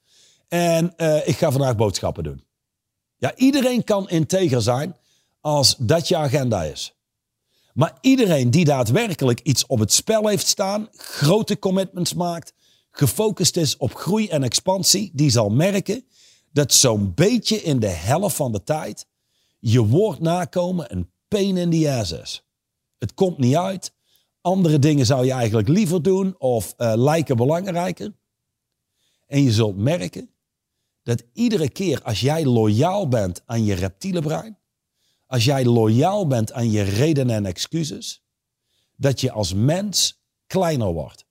En 0.48 0.94
uh, 0.96 1.28
ik 1.28 1.36
ga 1.36 1.50
vandaag 1.50 1.76
boodschappen 1.76 2.24
doen. 2.24 2.44
Ja, 3.16 3.36
iedereen 3.36 3.84
kan 3.84 4.08
integer 4.08 4.62
zijn 4.62 4.96
als 5.40 5.76
dat 5.78 6.08
je 6.08 6.16
agenda 6.16 6.62
is. 6.62 6.94
Maar 7.74 7.98
iedereen 8.00 8.50
die 8.50 8.64
daadwerkelijk 8.64 9.40
iets 9.40 9.66
op 9.66 9.78
het 9.78 9.92
spel 9.92 10.28
heeft 10.28 10.46
staan, 10.46 10.88
grote 10.92 11.58
commitments 11.58 12.14
maakt, 12.14 12.52
gefocust 12.90 13.56
is 13.56 13.76
op 13.76 13.94
groei 13.94 14.28
en 14.28 14.42
expansie, 14.42 15.10
die 15.14 15.30
zal 15.30 15.48
merken 15.48 16.04
dat 16.52 16.72
zo'n 16.72 17.14
beetje 17.14 17.62
in 17.62 17.78
de 17.78 17.88
helft 17.88 18.36
van 18.36 18.52
de 18.52 18.62
tijd 18.62 19.06
je 19.58 19.86
woord 19.86 20.20
nakomen 20.20 20.92
een 20.92 21.10
pain 21.28 21.56
in 21.56 21.70
the 21.70 21.90
ass 21.90 22.12
is. 22.12 22.44
Het 22.98 23.14
komt 23.14 23.38
niet 23.38 23.56
uit. 23.56 23.92
Andere 24.40 24.78
dingen 24.78 25.06
zou 25.06 25.24
je 25.24 25.32
eigenlijk 25.32 25.68
liever 25.68 26.02
doen 26.02 26.34
of 26.38 26.74
uh, 26.78 26.92
lijken 26.96 27.36
belangrijker. 27.36 28.12
En 29.26 29.42
je 29.42 29.52
zult 29.52 29.76
merken 29.76 30.30
dat 31.02 31.22
iedere 31.32 31.68
keer 31.68 32.02
als 32.02 32.20
jij 32.20 32.44
loyaal 32.44 33.08
bent 33.08 33.42
aan 33.46 33.64
je 33.64 33.74
reptiele 33.74 34.20
brein, 34.20 34.58
als 35.26 35.44
jij 35.44 35.64
loyaal 35.64 36.26
bent 36.26 36.52
aan 36.52 36.70
je 36.70 36.82
redenen 36.82 37.34
en 37.34 37.46
excuses, 37.46 38.24
dat 38.96 39.20
je 39.20 39.30
als 39.30 39.54
mens 39.54 40.22
kleiner 40.46 40.92
wordt. 40.92 41.24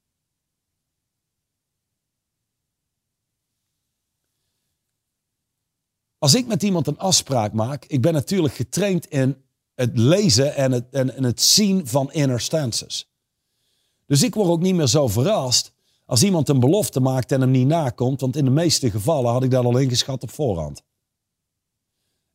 Als 6.21 6.33
ik 6.33 6.47
met 6.47 6.63
iemand 6.63 6.87
een 6.87 6.97
afspraak 6.97 7.53
maak, 7.53 7.85
ik 7.85 8.01
ben 8.01 8.13
natuurlijk 8.13 8.53
getraind 8.53 9.05
in 9.05 9.37
het 9.75 9.97
lezen 9.97 10.55
en 10.55 10.71
het, 10.71 10.85
en, 10.91 11.23
het 11.23 11.41
zien 11.41 11.87
van 11.87 12.11
inner 12.11 12.41
stances. 12.41 13.09
Dus 14.05 14.23
ik 14.23 14.33
word 14.33 14.49
ook 14.49 14.61
niet 14.61 14.75
meer 14.75 14.87
zo 14.87 15.07
verrast 15.07 15.73
als 16.05 16.23
iemand 16.23 16.49
een 16.49 16.59
belofte 16.59 16.99
maakt 16.99 17.31
en 17.31 17.41
hem 17.41 17.51
niet 17.51 17.67
nakomt, 17.67 18.21
want 18.21 18.35
in 18.35 18.45
de 18.45 18.51
meeste 18.51 18.91
gevallen 18.91 19.31
had 19.31 19.43
ik 19.43 19.51
dat 19.51 19.65
al 19.65 19.77
ingeschat 19.77 20.23
op 20.23 20.31
voorhand. 20.31 20.83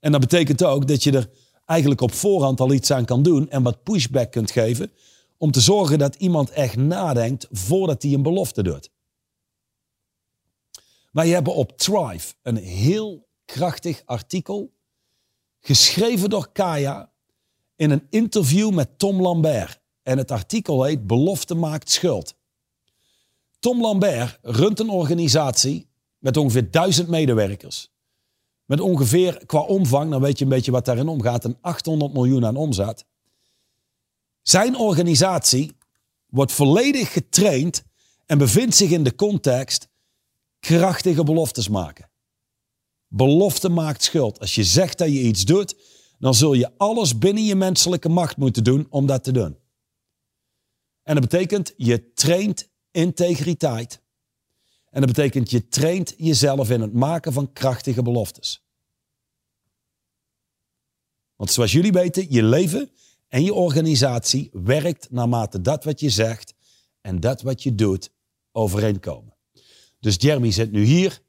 En 0.01 0.12
dat 0.12 0.20
betekent 0.20 0.64
ook 0.64 0.88
dat 0.88 1.03
je 1.03 1.12
er 1.12 1.31
eigenlijk 1.64 2.01
op 2.01 2.12
voorhand 2.12 2.61
al 2.61 2.72
iets 2.72 2.90
aan 2.90 3.05
kan 3.05 3.22
doen 3.22 3.51
en 3.51 3.62
wat 3.62 3.83
pushback 3.83 4.31
kunt 4.31 4.51
geven 4.51 4.92
om 5.37 5.51
te 5.51 5.61
zorgen 5.61 5.99
dat 5.99 6.14
iemand 6.14 6.51
echt 6.51 6.77
nadenkt 6.77 7.46
voordat 7.51 8.03
hij 8.03 8.12
een 8.12 8.22
belofte 8.22 8.62
doet. 8.62 8.90
Wij 11.12 11.29
hebben 11.29 11.55
op 11.55 11.79
Thrive 11.79 12.35
een 12.42 12.57
heel 12.57 13.26
krachtig 13.47 14.03
artikel, 14.05 14.73
geschreven 15.61 16.31
door 16.31 16.53
Kaya 16.53 17.11
in 17.77 17.91
een 17.91 18.07
interview 18.11 18.71
met 18.71 18.99
Tom 18.99 19.21
Lambert. 19.21 19.81
En 20.03 20.19
het 20.19 20.31
artikel 20.31 20.83
heet 20.83 21.07
Belofte 21.07 21.55
maakt 21.55 21.91
schuld. 21.91 22.35
Tom 23.59 23.81
Lambert 23.81 24.39
runt 24.43 24.81
een 24.81 24.89
organisatie 24.89 25.89
met 26.19 26.37
ongeveer 26.37 26.71
duizend 26.71 27.09
medewerkers. 27.09 27.91
Met 28.65 28.81
ongeveer 28.81 29.47
qua 29.47 29.61
omvang, 29.61 30.11
dan 30.11 30.21
weet 30.21 30.39
je 30.39 30.45
een 30.45 30.51
beetje 30.51 30.71
wat 30.71 30.85
daarin 30.85 31.09
omgaat, 31.09 31.45
een 31.45 31.59
800 31.61 32.13
miljoen 32.13 32.47
aan 32.47 32.57
omzet. 32.57 33.05
Zijn 34.43 34.77
organisatie 34.77 35.77
wordt 36.27 36.53
volledig 36.53 37.13
getraind 37.13 37.85
en 38.27 38.39
bevindt 38.39 38.75
zich 38.75 38.91
in 38.91 39.03
de 39.03 39.15
context 39.15 39.89
krachtige 40.61 41.25
beloftes 41.25 41.69
maken. 41.69 42.06
Belofte 43.09 43.69
maakt 43.69 44.03
schuld. 44.03 44.40
Als 44.40 44.55
je 44.55 44.64
zegt 44.64 44.99
dat 44.99 45.09
je 45.09 45.23
iets 45.23 45.45
doet, 45.45 45.77
dan 46.19 46.35
zul 46.35 46.53
je 46.53 46.79
alles 46.79 47.19
binnen 47.19 47.45
je 47.45 47.55
menselijke 47.55 48.09
macht 48.09 48.37
moeten 48.37 48.64
doen 48.64 48.87
om 48.90 49.07
dat 49.07 49.25
te 49.25 49.33
doen. 49.33 49.59
En 51.03 51.14
dat 51.14 51.29
betekent, 51.29 51.73
je 51.77 52.12
traint 52.12 52.69
integriteit. 52.90 54.03
En 54.90 55.01
dat 55.01 55.14
betekent, 55.14 55.51
je 55.51 55.69
traint 55.69 56.14
jezelf 56.16 56.71
in 56.71 56.81
het 56.81 56.92
maken 56.92 57.33
van 57.33 57.53
krachtige 57.53 58.03
beloftes. 58.03 58.64
Want 61.37 61.51
zoals 61.51 61.73
jullie 61.73 61.92
weten, 61.92 62.27
je 62.31 62.42
leven 62.42 62.90
en 63.29 63.45
je 63.45 63.55
organisatie 63.55 64.51
werkt 64.53 65.11
naarmate 65.11 65.61
dat 65.61 65.85
wat 65.85 66.01
je 66.01 66.11
zegt 66.11 66.55
en 67.01 67.21
dat 67.21 67.42
wat 67.42 67.62
je 67.62 67.75
doet 67.75 68.11
overeenkomen. 68.53 69.37
Dus 70.01 70.16
Jeremy 70.19 70.51
zit 70.51 70.73
nu 70.73 70.85
hier 70.85 71.21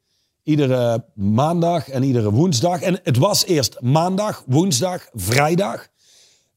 Iedere 0.47 1.05
maandag 1.13 1.89
en 1.89 2.03
iedere 2.03 2.31
woensdag. 2.31 2.81
En 2.81 2.99
het 3.03 3.17
was 3.17 3.45
eerst 3.45 3.81
maandag, 3.81 4.43
woensdag, 4.45 5.09
vrijdag. 5.13 5.87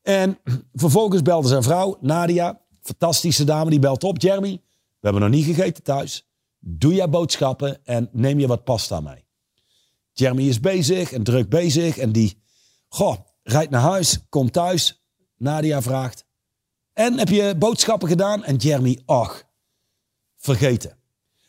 En 0.03 0.38
vervolgens 0.72 1.22
belde 1.22 1.48
zijn 1.48 1.62
vrouw, 1.62 1.98
Nadia, 2.00 2.61
fantastische 2.81 3.44
dame, 3.44 3.70
die 3.70 3.79
belt 3.79 4.05
op. 4.05 4.20
Jeremy, 4.20 4.61
we 4.72 4.98
hebben 5.00 5.22
nog 5.22 5.31
niet 5.31 5.44
gegeten 5.44 5.83
thuis. 5.83 6.29
Doe 6.59 6.94
jij 6.94 7.09
boodschappen 7.09 7.85
en 7.85 8.09
neem 8.12 8.38
je 8.38 8.46
wat 8.46 8.64
pasta 8.64 9.00
mee. 9.00 9.24
Jeremy 10.12 10.42
is 10.42 10.61
bezig 10.61 11.12
en 11.12 11.22
druk 11.22 11.48
bezig. 11.48 11.98
En 11.98 12.12
die, 12.12 12.42
goh, 12.88 13.16
rijdt 13.42 13.70
naar 13.70 13.81
huis, 13.81 14.18
komt 14.29 14.53
thuis. 14.53 15.05
Nadia 15.37 15.83
vraagt, 15.83 16.24
en 16.92 17.18
heb 17.18 17.29
je 17.29 17.55
boodschappen 17.59 18.09
gedaan? 18.09 18.44
En 18.44 18.57
Jeremy, 18.57 19.03
ach, 19.07 19.42
vergeten. 20.37 20.99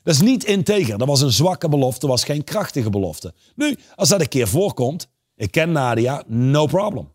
Dat 0.04 0.14
is 0.14 0.22
niet 0.22 0.44
integer. 0.44 0.98
Dat 0.98 1.08
was 1.08 1.22
een 1.22 1.32
zwakke 1.32 1.70
belofte, 1.70 2.08
was 2.08 2.24
geen 2.24 2.44
krachtige 2.44 2.90
belofte. 2.90 3.34
Nu, 3.56 3.78
als 3.96 4.10
dat 4.10 4.22
een 4.22 4.28
keer 4.28 4.48
voorkomt, 4.48 5.10
ik 5.36 5.52
ken 5.52 5.72
Nadia, 5.72 6.24
no 6.28 6.66
problem. 6.66 7.14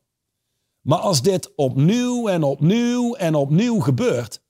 Maar 0.80 0.98
als 0.98 1.22
dit 1.22 1.54
opnieuw 1.54 2.28
en 2.28 2.42
opnieuw 2.42 3.14
en 3.14 3.34
opnieuw 3.34 3.80
gebeurt, 3.80 4.42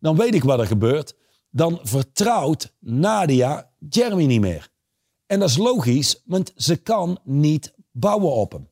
dan 0.00 0.16
weet 0.16 0.34
ik 0.34 0.44
wat 0.44 0.58
er 0.58 0.66
gebeurt. 0.66 1.14
Dan 1.50 1.80
vertrouwt 1.82 2.74
Nadia 2.78 3.70
Jeremy 3.88 4.24
niet 4.24 4.40
meer. 4.40 4.68
En 5.26 5.40
dat 5.40 5.48
is 5.48 5.56
logisch, 5.56 6.22
want 6.24 6.52
ze 6.56 6.76
kan 6.76 7.18
niet 7.24 7.74
bouwen 7.92 8.32
op 8.32 8.52
hem. 8.52 8.70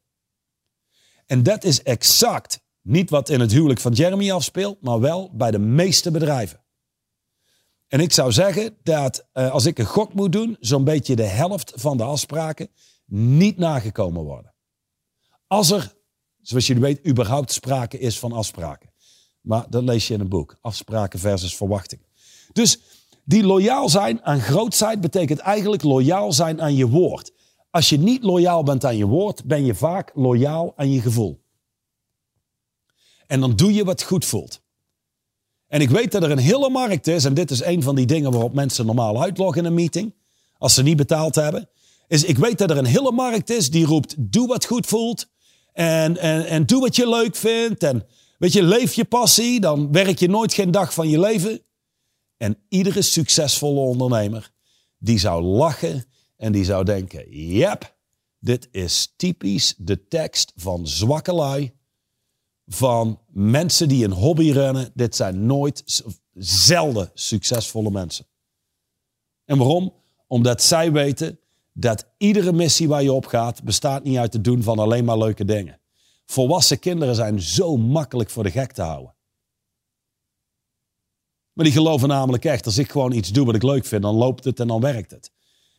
En 1.27 1.43
dat 1.43 1.65
is 1.65 1.83
exact 1.83 2.65
niet 2.83 3.11
wat 3.11 3.29
in 3.29 3.41
het 3.41 3.53
huwelijk 3.53 3.81
van 3.81 3.93
Jeremy 3.93 4.33
afspeelt, 4.33 4.83
maar 4.83 5.01
wel 5.01 5.31
bij 5.35 5.51
de 5.51 5.59
meeste 5.59 6.11
bedrijven. 6.11 6.65
En 7.89 8.01
ik 8.01 8.13
zou 8.13 8.33
zeggen 8.33 8.77
dat 8.83 9.27
uh, 9.35 9.51
als 9.51 9.67
ik 9.67 9.79
een 9.79 9.87
gok 9.87 10.15
moet 10.15 10.33
doen, 10.33 10.57
zo'n 10.61 10.85
beetje 10.85 11.17
de 11.17 11.27
helft 11.27 11.73
van 11.75 11.97
de 11.97 12.03
afspraken 12.03 12.69
niet 13.07 13.57
nagekomen 13.57 14.23
worden. 14.23 14.55
Als 15.47 15.71
er, 15.71 15.95
zoals 16.41 16.67
jullie 16.67 16.83
weten, 16.83 17.11
überhaupt 17.11 17.53
sprake 17.53 17.99
is 17.99 18.19
van 18.19 18.33
afspraken. 18.33 18.91
Maar 19.41 19.67
dat 19.69 19.83
lees 19.83 20.09
je 20.09 20.15
in 20.15 20.21
een 20.21 20.29
boek. 20.29 20.57
Afspraken 20.61 21.19
versus 21.19 21.57
verwachtingen. 21.57 22.07
Dus 22.53 22.81
die 23.25 23.45
loyaal 23.45 23.89
zijn 23.89 24.23
aan 24.23 24.41
grootheid 24.41 25.01
betekent 25.01 25.39
eigenlijk 25.39 25.83
loyaal 25.83 26.33
zijn 26.33 26.61
aan 26.61 26.75
je 26.75 26.89
woord. 26.89 27.33
Als 27.71 27.89
je 27.89 27.99
niet 27.99 28.23
loyaal 28.23 28.63
bent 28.63 28.85
aan 28.85 28.97
je 28.97 29.07
woord, 29.07 29.45
ben 29.45 29.65
je 29.65 29.75
vaak 29.75 30.11
loyaal 30.15 30.73
aan 30.77 30.91
je 30.91 31.01
gevoel. 31.01 31.45
En 33.27 33.41
dan 33.41 33.57
doe 33.57 33.73
je 33.73 33.85
wat 33.85 34.03
goed 34.03 34.25
voelt. 34.25 34.63
En 35.69 35.81
ik 35.81 35.91
weet 35.91 36.13
dat 36.13 36.23
er 36.23 36.31
een 36.31 36.39
hele 36.39 36.71
markt 36.71 37.07
is, 37.07 37.25
en 37.25 37.35
dit 37.35 37.51
is 37.51 37.65
een 37.65 37.83
van 37.83 37.95
die 37.95 38.07
dingen 38.07 38.31
waarop 38.31 38.55
mensen 38.55 38.87
normaal 38.87 39.23
uitloggen 39.23 39.61
in 39.61 39.67
een 39.67 39.75
meeting, 39.75 40.15
als 40.59 40.75
ze 40.75 40.83
niet 40.83 40.97
betaald 40.97 41.35
hebben, 41.35 41.69
is 42.09 42.25
ik 42.25 42.39
weet 42.39 42.59
dat 42.59 42.71
er 42.71 42.79
een 42.79 42.85
hele 42.85 43.13
markt 43.13 43.51
is 43.51 43.71
die 43.71 43.87
roept, 43.87 44.15
doe 44.19 44.47
wat 44.47 44.65
goed 44.65 44.87
voelt 44.87 45.29
en, 45.73 46.17
en, 46.17 46.47
en 46.47 46.67
doe 46.67 46.81
wat 46.81 46.97
je 46.97 47.09
leuk 47.09 47.37
vindt 47.37 47.83
en 47.83 48.07
weet 48.39 48.53
je, 48.53 48.63
leef 48.63 48.95
je 48.95 49.05
passie, 49.05 49.61
dan 49.61 49.93
werk 49.93 50.19
je 50.19 50.29
nooit 50.29 50.55
geen 50.55 50.71
dag 50.71 50.95
van 50.95 51.09
je 51.09 51.21
leven. 51.21 51.61
En 52.37 52.59
iedere 52.69 53.03
succesvolle 53.03 53.81
ondernemer, 53.81 54.51
die 54.99 55.19
zou 55.19 55.43
lachen 55.43 56.05
en 56.37 56.53
die 56.53 56.65
zou 56.65 56.85
denken, 56.85 57.31
yep, 57.31 57.97
dit 58.39 58.69
is 58.71 59.13
typisch 59.17 59.75
de 59.79 60.09
tekst 60.09 60.53
van 60.57 60.87
zwakke 60.87 61.33
lui 61.33 61.73
van 62.67 63.21
mensen 63.29 63.89
die 63.89 64.05
een 64.05 64.13
hobby 64.13 64.51
runnen. 64.51 64.91
Dit 64.95 65.17
zijn 65.17 65.47
nooit, 65.47 66.03
zelden 66.35 67.11
succesvolle 67.15 67.91
mensen. 67.91 68.27
En 69.45 69.59
waarom? 69.59 69.95
Omdat 70.27 70.63
zij 70.63 70.93
weten 70.93 71.39
dat 71.73 72.07
iedere 72.19 72.53
missie 72.53 72.89
waar 72.89 73.03
je 73.03 73.13
op 73.13 73.27
gaat, 73.27 73.63
bestaat 73.63 74.05
niet 74.05 74.17
uit 74.17 74.33
het 74.33 74.45
doen 74.45 74.63
van 74.63 74.79
alleen 74.79 75.05
maar 75.05 75.19
leuke 75.19 75.45
dingen. 75.45 75.81
Volwassen 76.27 76.79
kinderen 76.79 77.15
zijn 77.15 77.41
zo 77.41 77.77
makkelijk 77.77 78.31
voor 78.31 78.43
de 78.43 78.51
gek 78.51 78.73
te 78.73 78.83
houden. 78.83 79.15
Maar 81.53 81.65
die 81.65 81.75
geloven 81.75 82.09
namelijk 82.09 82.45
echt, 82.45 82.67
als 82.67 82.79
ik 82.79 82.91
gewoon 82.91 83.13
iets 83.13 83.33
doe 83.33 83.47
wat 83.47 83.55
ik 83.55 83.63
leuk 83.63 83.87
vind, 83.87 84.03
dan 84.03 84.15
loopt 84.15 84.45
het 84.45 84.61
en 84.61 84.67
dan 84.67 84.81
werkt 84.81 85.11
het. 85.11 85.31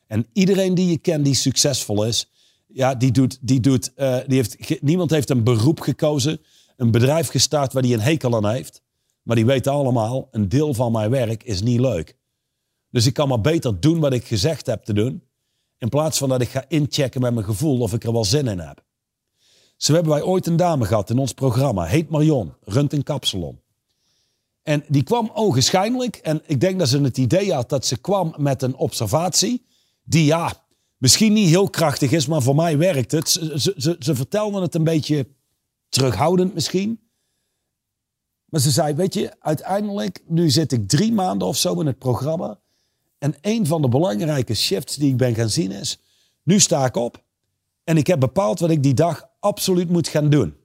En 0.07 0.27
iedereen 0.33 0.75
die 0.75 0.89
je 0.89 0.97
kent 0.97 1.25
die 1.25 1.35
succesvol 1.35 2.03
is, 2.03 2.29
ja, 2.67 2.95
die 2.95 3.11
doet, 3.11 3.37
die 3.41 3.59
doet, 3.59 3.91
uh, 3.95 4.17
die 4.27 4.35
heeft, 4.35 4.81
niemand 4.81 5.11
heeft 5.11 5.29
een 5.29 5.43
beroep 5.43 5.79
gekozen 5.79 6.41
een 6.77 6.91
bedrijf 6.91 7.27
gestart 7.27 7.73
waar 7.73 7.83
hij 7.83 7.93
een 7.93 7.99
hekel 7.99 8.35
aan 8.35 8.49
heeft. 8.49 8.81
Maar 9.21 9.35
die 9.35 9.45
weten 9.45 9.71
allemaal, 9.71 10.27
een 10.31 10.49
deel 10.49 10.73
van 10.73 10.91
mijn 10.91 11.09
werk 11.09 11.43
is 11.43 11.61
niet 11.61 11.79
leuk. 11.79 12.17
Dus 12.89 13.05
ik 13.05 13.13
kan 13.13 13.27
maar 13.27 13.41
beter 13.41 13.79
doen 13.79 13.99
wat 13.99 14.13
ik 14.13 14.25
gezegd 14.25 14.65
heb 14.65 14.83
te 14.83 14.93
doen. 14.93 15.23
In 15.77 15.89
plaats 15.89 16.17
van 16.17 16.29
dat 16.29 16.41
ik 16.41 16.49
ga 16.49 16.65
inchecken 16.67 17.21
met 17.21 17.33
mijn 17.33 17.45
gevoel 17.45 17.79
of 17.79 17.93
ik 17.93 18.03
er 18.03 18.11
wel 18.11 18.25
zin 18.25 18.47
in 18.47 18.59
heb. 18.59 18.85
Zo 19.77 19.93
hebben 19.93 20.11
wij 20.11 20.21
ooit 20.21 20.47
een 20.47 20.55
dame 20.55 20.85
gehad 20.85 21.09
in 21.09 21.17
ons 21.17 21.33
programma. 21.33 21.83
Heet 21.83 22.09
Marion, 22.09 22.53
runt 22.61 22.93
een 22.93 23.03
kapsalon. 23.03 23.59
En 24.63 24.83
die 24.87 25.03
kwam 25.03 25.31
ogenschijnlijk. 25.33 26.15
En 26.15 26.41
ik 26.45 26.59
denk 26.59 26.79
dat 26.79 26.87
ze 26.87 27.01
het 27.01 27.17
idee 27.17 27.53
had 27.53 27.69
dat 27.69 27.85
ze 27.85 27.97
kwam 27.97 28.33
met 28.37 28.61
een 28.61 28.75
observatie. 28.75 29.65
Die 30.03 30.25
ja, 30.25 30.65
misschien 30.97 31.33
niet 31.33 31.49
heel 31.49 31.69
krachtig 31.69 32.11
is, 32.11 32.27
maar 32.27 32.41
voor 32.41 32.55
mij 32.55 32.77
werkt 32.77 33.11
het. 33.11 33.29
Ze, 33.29 33.73
ze, 33.77 33.95
ze 33.99 34.15
vertelde 34.15 34.61
het 34.61 34.75
een 34.75 34.83
beetje 34.83 35.27
terughoudend 35.89 36.53
misschien. 36.53 36.99
Maar 38.45 38.61
ze 38.61 38.71
zei, 38.71 38.93
weet 38.93 39.13
je, 39.13 39.35
uiteindelijk, 39.39 40.23
nu 40.27 40.49
zit 40.49 40.71
ik 40.71 40.87
drie 40.87 41.13
maanden 41.13 41.47
of 41.47 41.57
zo 41.57 41.79
in 41.79 41.85
het 41.85 41.99
programma. 41.99 42.59
En 43.17 43.35
een 43.41 43.65
van 43.65 43.81
de 43.81 43.89
belangrijke 43.89 44.53
shifts 44.53 44.95
die 44.95 45.09
ik 45.11 45.17
ben 45.17 45.35
gaan 45.35 45.49
zien 45.49 45.71
is, 45.71 45.99
nu 46.43 46.59
sta 46.59 46.85
ik 46.85 46.95
op 46.95 47.23
en 47.83 47.97
ik 47.97 48.07
heb 48.07 48.19
bepaald 48.19 48.59
wat 48.59 48.69
ik 48.69 48.83
die 48.83 48.93
dag 48.93 49.29
absoluut 49.39 49.89
moet 49.89 50.07
gaan 50.07 50.29
doen. 50.29 50.55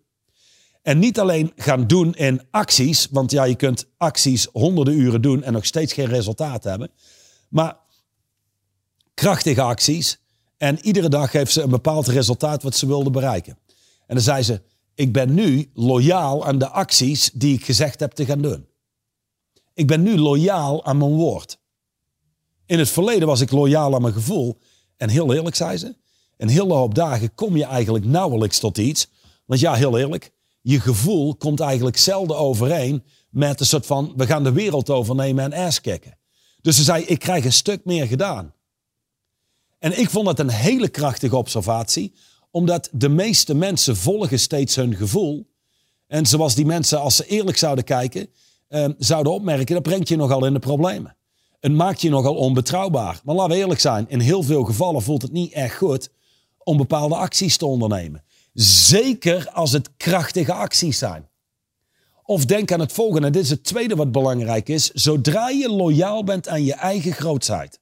En 0.83 0.99
niet 0.99 1.21
alleen 1.21 1.53
gaan 1.57 1.87
doen 1.87 2.15
in 2.15 2.43
acties, 2.51 3.09
want 3.11 3.31
ja, 3.31 3.45
je 3.45 3.55
kunt 3.55 3.87
acties 3.97 4.49
honderden 4.53 4.99
uren 4.99 5.23
doen 5.23 5.43
en 5.43 5.53
nog 5.53 5.65
steeds 5.65 5.93
geen 5.93 6.07
resultaat 6.07 6.65
hebben. 6.65 6.91
Maar 7.49 7.77
krachtige 9.15 9.63
acties. 9.63 10.21
En 10.57 10.79
iedere 10.79 11.09
dag 11.09 11.33
heeft 11.33 11.53
ze 11.53 11.63
een 11.63 11.71
bepaald 11.71 12.07
resultaat 12.07 12.63
wat 12.63 12.75
ze 12.75 12.87
wilde 12.87 13.11
bereiken. 13.11 13.59
En 14.07 14.15
dan 14.15 14.25
zei 14.25 14.43
ze, 14.43 14.63
ik 14.95 15.13
ben 15.13 15.35
nu 15.35 15.71
loyaal 15.75 16.47
aan 16.47 16.59
de 16.59 16.69
acties 16.69 17.31
die 17.35 17.55
ik 17.55 17.65
gezegd 17.65 18.01
heb 18.01 18.13
te 18.13 18.25
gaan 18.25 18.43
doen. 18.43 18.67
Ik 19.75 19.87
ben 19.87 20.03
nu 20.03 20.19
loyaal 20.19 20.85
aan 20.85 20.99
mijn 20.99 21.11
woord. 21.11 21.59
In 22.67 22.79
het 22.79 22.91
verleden 22.91 23.27
was 23.27 23.41
ik 23.41 23.51
loyaal 23.51 23.95
aan 23.95 24.03
mijn 24.03 24.15
gevoel. 24.15 24.59
En 24.97 25.09
heel 25.09 25.35
eerlijk, 25.35 25.57
zei 25.57 25.77
ze, 25.77 25.97
een 26.37 26.49
hele 26.49 26.75
hoop 26.75 26.95
dagen 26.95 27.35
kom 27.35 27.57
je 27.57 27.65
eigenlijk 27.65 28.05
nauwelijks 28.05 28.59
tot 28.59 28.79
iets. 28.79 29.09
Want 29.47 29.61
ja, 29.61 29.75
heel 29.75 29.99
eerlijk, 29.99 30.33
je 30.61 30.81
gevoel 30.81 31.37
komt 31.37 31.61
eigenlijk 31.61 31.97
zelden 31.97 32.37
overeen 32.37 33.03
met 33.31 33.61
een 33.61 33.67
soort 33.67 33.87
van, 33.87 34.13
we 34.17 34.27
gaan 34.27 34.45
de 34.45 34.53
wereld 34.53 34.91
overnemen 34.91 35.53
en 35.53 35.67
ass 35.67 35.81
kicken. 35.81 36.19
Dus 36.61 36.77
ze 36.77 36.83
zei, 36.83 37.05
ik 37.05 37.19
krijg 37.19 37.45
een 37.45 37.53
stuk 37.53 37.85
meer 37.85 38.07
gedaan. 38.07 38.55
En 39.79 39.99
ik 39.99 40.11
vond 40.11 40.27
dat 40.27 40.39
een 40.39 40.51
hele 40.51 40.89
krachtige 40.89 41.37
observatie, 41.37 42.15
omdat 42.53 42.89
de 42.93 43.09
meeste 43.09 43.55
mensen 43.55 43.97
volgen 43.97 44.39
steeds 44.39 44.77
hun 44.77 44.95
gevoel. 44.95 45.47
En 46.07 46.27
zoals 46.27 46.55
die 46.55 46.67
mensen, 46.67 47.01
als 47.01 47.17
ze 47.17 47.27
eerlijk 47.27 47.57
zouden 47.57 47.85
kijken, 47.85 48.29
eh, 48.69 48.89
zouden 48.99 49.33
opmerken, 49.33 49.75
dat 49.75 49.83
brengt 49.83 50.09
je 50.09 50.17
nogal 50.17 50.45
in 50.45 50.53
de 50.53 50.59
problemen. 50.59 51.17
Het 51.61 51.73
maakt 51.73 52.01
je 52.01 52.11
nogal 52.11 52.35
onbetrouwbaar. 52.35 53.21
Maar 53.25 53.35
laten 53.35 53.53
we 53.53 53.57
eerlijk 53.57 53.81
zijn, 53.81 54.09
in 54.09 54.21
heel 54.21 54.43
veel 54.43 54.65
gevallen 54.65 55.03
voelt 55.03 55.23
het 55.23 55.33
niet 55.33 55.53
echt 55.53 55.77
goed 55.77 56.11
om 56.59 56.77
bepaalde 56.77 57.15
acties 57.15 57.57
te 57.57 57.67
ondernemen. 57.67 58.25
Zeker 58.55 59.51
als 59.51 59.73
het 59.73 59.97
krachtige 59.97 60.53
acties 60.53 60.99
zijn. 60.99 61.29
Of 62.25 62.45
denk 62.45 62.73
aan 62.73 62.81
het 62.81 62.93
volgende, 62.93 63.31
dit 63.31 63.43
is 63.43 63.51
het 63.51 63.65
tweede 63.65 63.97
wat 63.97 64.13
belangrijk 64.13 64.69
is. 64.69 64.91
Zodra 64.91 65.49
je 65.49 65.69
loyaal 65.69 66.25
bent 66.25 66.49
aan 66.49 66.65
je 66.65 66.75
eigen 66.75 67.13
grootheid. 67.13 67.81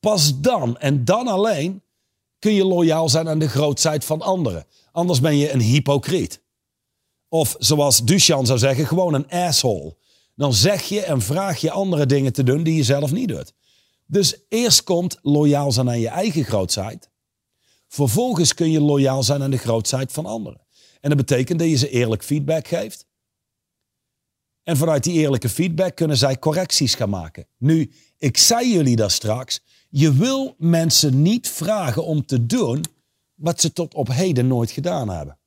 Pas 0.00 0.40
dan 0.40 0.78
en 0.78 1.04
dan 1.04 1.28
alleen 1.28 1.82
kun 2.44 2.54
je 2.54 2.64
loyaal 2.64 3.08
zijn 3.08 3.28
aan 3.28 3.38
de 3.38 3.48
grootheid 3.48 4.04
van 4.04 4.20
anderen. 4.20 4.66
Anders 4.92 5.20
ben 5.20 5.36
je 5.36 5.50
een 5.50 5.60
hypocriet. 5.60 6.42
Of 7.28 7.56
zoals 7.58 8.04
Duchan 8.04 8.46
zou 8.46 8.58
zeggen, 8.58 8.86
gewoon 8.86 9.14
een 9.14 9.28
asshole. 9.28 9.96
Dan 10.34 10.54
zeg 10.54 10.82
je 10.82 11.00
en 11.00 11.22
vraag 11.22 11.60
je 11.60 11.70
andere 11.70 12.06
dingen 12.06 12.32
te 12.32 12.42
doen 12.42 12.62
die 12.62 12.74
je 12.74 12.82
zelf 12.82 13.12
niet 13.12 13.28
doet. 13.28 13.52
Dus 14.06 14.36
eerst 14.48 14.82
komt 14.82 15.18
loyaal 15.22 15.72
zijn 15.72 15.88
aan 15.88 16.00
je 16.00 16.08
eigen 16.08 16.44
grootheid. 16.44 17.10
Vervolgens 17.88 18.54
kun 18.54 18.70
je 18.70 18.80
loyaal 18.80 19.22
zijn 19.22 19.42
aan 19.42 19.50
de 19.50 19.56
grootheid 19.56 20.12
van 20.12 20.26
anderen. 20.26 20.60
En 21.00 21.08
dat 21.08 21.18
betekent 21.18 21.58
dat 21.58 21.68
je 21.68 21.76
ze 21.76 21.90
eerlijk 21.90 22.24
feedback 22.24 22.68
geeft. 22.68 23.06
En 24.62 24.76
vanuit 24.76 25.04
die 25.04 25.18
eerlijke 25.18 25.48
feedback 25.48 25.96
kunnen 25.96 26.16
zij 26.16 26.38
correcties 26.38 26.94
gaan 26.94 27.10
maken. 27.10 27.46
Nu, 27.58 27.92
ik 28.18 28.36
zei 28.36 28.72
jullie 28.72 28.96
dat 28.96 29.12
straks. 29.12 29.60
Je 29.96 30.12
wil 30.12 30.54
mensen 30.58 31.22
niet 31.22 31.48
vragen 31.48 32.04
om 32.04 32.26
te 32.26 32.46
doen 32.46 32.84
wat 33.34 33.60
ze 33.60 33.72
tot 33.72 33.94
op 33.94 34.08
heden 34.08 34.46
nooit 34.46 34.70
gedaan 34.70 35.08
hebben. 35.08 35.38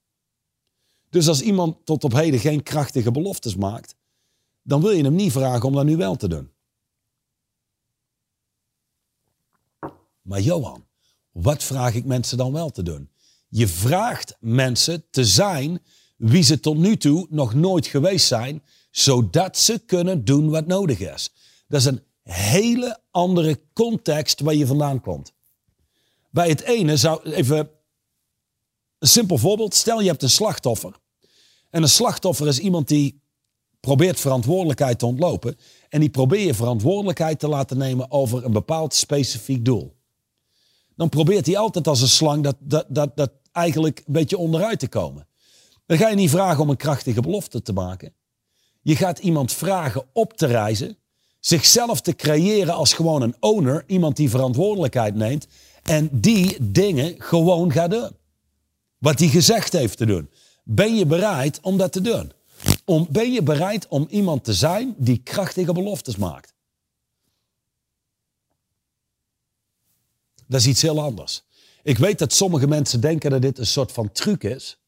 Dus 1.09 1.27
als 1.27 1.41
iemand 1.41 1.85
tot 1.85 2.03
op 2.03 2.13
heden 2.13 2.39
geen 2.39 2.63
krachtige 2.63 3.11
beloftes 3.11 3.55
maakt, 3.55 3.95
dan 4.61 4.81
wil 4.81 4.91
je 4.91 5.03
hem 5.03 5.15
niet 5.15 5.31
vragen 5.31 5.67
om 5.67 5.73
dat 5.73 5.85
nu 5.85 5.97
wel 5.97 6.15
te 6.15 6.27
doen. 6.27 6.51
Maar 10.21 10.41
Johan, 10.41 10.85
wat 11.31 11.63
vraag 11.63 11.93
ik 11.93 12.05
mensen 12.05 12.37
dan 12.37 12.51
wel 12.51 12.69
te 12.69 12.83
doen? 12.83 13.09
Je 13.47 13.67
vraagt 13.67 14.37
mensen 14.39 15.09
te 15.09 15.25
zijn 15.25 15.79
wie 16.17 16.43
ze 16.43 16.59
tot 16.59 16.77
nu 16.77 16.97
toe 16.97 17.27
nog 17.29 17.53
nooit 17.53 17.87
geweest 17.87 18.27
zijn, 18.27 18.63
zodat 18.91 19.57
ze 19.57 19.79
kunnen 19.79 20.25
doen 20.25 20.49
wat 20.49 20.67
nodig 20.67 20.99
is. 20.99 21.33
Dat 21.67 21.79
is 21.79 21.85
een 21.85 22.06
hele 22.33 22.99
andere 23.11 23.59
context 23.73 24.39
waar 24.39 24.55
je 24.55 24.67
vandaan 24.67 25.01
komt. 25.01 25.33
Bij 26.29 26.49
het 26.49 26.61
ene 26.61 26.97
zou 26.97 27.31
even 27.31 27.69
een 28.99 29.07
simpel 29.07 29.37
voorbeeld. 29.37 29.75
Stel 29.75 30.01
je 30.01 30.09
hebt 30.09 30.23
een 30.23 30.29
slachtoffer. 30.29 30.95
En 31.69 31.81
een 31.81 31.89
slachtoffer 31.89 32.47
is 32.47 32.59
iemand 32.59 32.87
die 32.87 33.21
probeert 33.79 34.19
verantwoordelijkheid 34.19 34.99
te 34.99 35.05
ontlopen. 35.05 35.57
En 35.89 35.99
die 35.99 36.09
probeer 36.09 36.45
je 36.45 36.53
verantwoordelijkheid 36.53 37.39
te 37.39 37.47
laten 37.47 37.77
nemen 37.77 38.11
over 38.11 38.45
een 38.45 38.51
bepaald 38.51 38.93
specifiek 38.93 39.65
doel. 39.65 39.95
Dan 40.95 41.09
probeert 41.09 41.45
hij 41.45 41.57
altijd 41.57 41.87
als 41.87 42.01
een 42.01 42.07
slang 42.07 42.43
dat, 42.43 42.55
dat, 42.59 42.85
dat, 42.89 43.17
dat 43.17 43.31
eigenlijk 43.51 44.03
een 44.05 44.13
beetje 44.13 44.37
onderuit 44.37 44.79
te 44.79 44.87
komen. 44.87 45.27
Dan 45.85 45.97
ga 45.97 46.09
je 46.09 46.15
niet 46.15 46.29
vragen 46.29 46.63
om 46.63 46.69
een 46.69 46.77
krachtige 46.77 47.21
belofte 47.21 47.61
te 47.61 47.73
maken. 47.73 48.13
Je 48.81 48.95
gaat 48.95 49.19
iemand 49.19 49.51
vragen 49.51 50.05
op 50.13 50.33
te 50.33 50.45
reizen, 50.45 50.97
zichzelf 51.47 52.01
te 52.01 52.15
creëren 52.15 52.73
als 52.73 52.93
gewoon 52.93 53.21
een 53.21 53.35
owner, 53.39 53.83
iemand 53.87 54.15
die 54.15 54.29
verantwoordelijkheid 54.29 55.15
neemt 55.15 55.47
en 55.83 56.09
die 56.11 56.57
dingen 56.61 57.15
gewoon 57.17 57.71
gaat 57.71 57.91
doen. 57.91 58.11
Wat 58.97 59.19
hij 59.19 59.27
gezegd 59.27 59.73
heeft 59.73 59.97
te 59.97 60.05
doen. 60.05 60.29
Ben 60.63 60.95
je 60.95 61.05
bereid 61.05 61.59
om 61.61 61.77
dat 61.77 61.91
te 61.91 62.01
doen? 62.01 62.31
Om, 62.85 63.07
ben 63.09 63.31
je 63.31 63.43
bereid 63.43 63.87
om 63.87 64.07
iemand 64.09 64.43
te 64.43 64.53
zijn 64.53 64.95
die 64.97 65.17
krachtige 65.17 65.73
beloftes 65.73 66.15
maakt? 66.15 66.53
Dat 70.47 70.59
is 70.59 70.67
iets 70.67 70.81
heel 70.81 71.01
anders. 71.01 71.43
Ik 71.83 71.97
weet 71.97 72.19
dat 72.19 72.33
sommige 72.33 72.67
mensen 72.67 73.01
denken 73.01 73.31
dat 73.31 73.41
dit 73.41 73.57
een 73.57 73.67
soort 73.67 73.91
van 73.91 74.11
truc 74.11 74.43
is. 74.43 74.79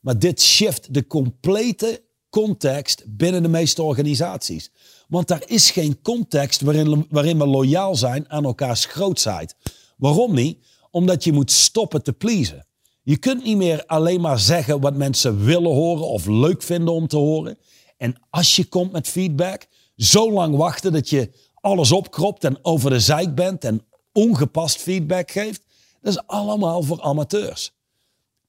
Maar 0.00 0.18
dit 0.18 0.40
shift 0.40 0.94
de 0.94 1.06
complete 1.06 2.02
context 2.30 3.04
binnen 3.06 3.42
de 3.42 3.48
meeste 3.48 3.82
organisaties. 3.82 4.70
Want 5.08 5.28
daar 5.28 5.42
is 5.46 5.70
geen 5.70 6.02
context 6.02 6.60
waarin, 6.60 7.06
waarin 7.10 7.38
we 7.38 7.46
loyaal 7.46 7.96
zijn 7.96 8.30
aan 8.30 8.44
elkaars 8.44 8.84
grootheid. 8.84 9.56
Waarom 9.96 10.34
niet? 10.34 10.58
Omdat 10.90 11.24
je 11.24 11.32
moet 11.32 11.50
stoppen 11.50 12.02
te 12.02 12.12
pleasen. 12.12 12.66
Je 13.02 13.16
kunt 13.16 13.44
niet 13.44 13.56
meer 13.56 13.86
alleen 13.86 14.20
maar 14.20 14.38
zeggen 14.38 14.80
wat 14.80 14.96
mensen 14.96 15.44
willen 15.44 15.72
horen 15.72 16.08
of 16.08 16.26
leuk 16.26 16.62
vinden 16.62 16.94
om 16.94 17.06
te 17.06 17.16
horen. 17.16 17.58
En 17.96 18.14
als 18.30 18.56
je 18.56 18.64
komt 18.64 18.92
met 18.92 19.08
feedback, 19.08 19.66
zo 19.96 20.32
lang 20.32 20.56
wachten 20.56 20.92
dat 20.92 21.08
je 21.08 21.30
alles 21.54 21.92
opkropt 21.92 22.44
en 22.44 22.58
over 22.64 22.90
de 22.90 23.00
zijk 23.00 23.34
bent 23.34 23.64
en 23.64 23.82
ongepast 24.12 24.76
feedback 24.76 25.30
geeft. 25.30 25.62
Dat 26.00 26.12
is 26.12 26.26
allemaal 26.26 26.82
voor 26.82 27.02
amateurs. 27.02 27.72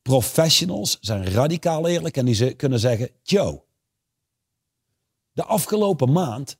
Professionals 0.02 0.98
zijn 1.02 1.32
radicaal 1.32 1.88
eerlijk 1.88 2.18
en 2.18 2.26
die 2.26 2.54
kunnen 2.54 2.80
zeggen: 2.80 3.10
Joe, 3.24 3.62
de 5.32 5.44
afgelopen 5.44 6.12
maand 6.12 6.58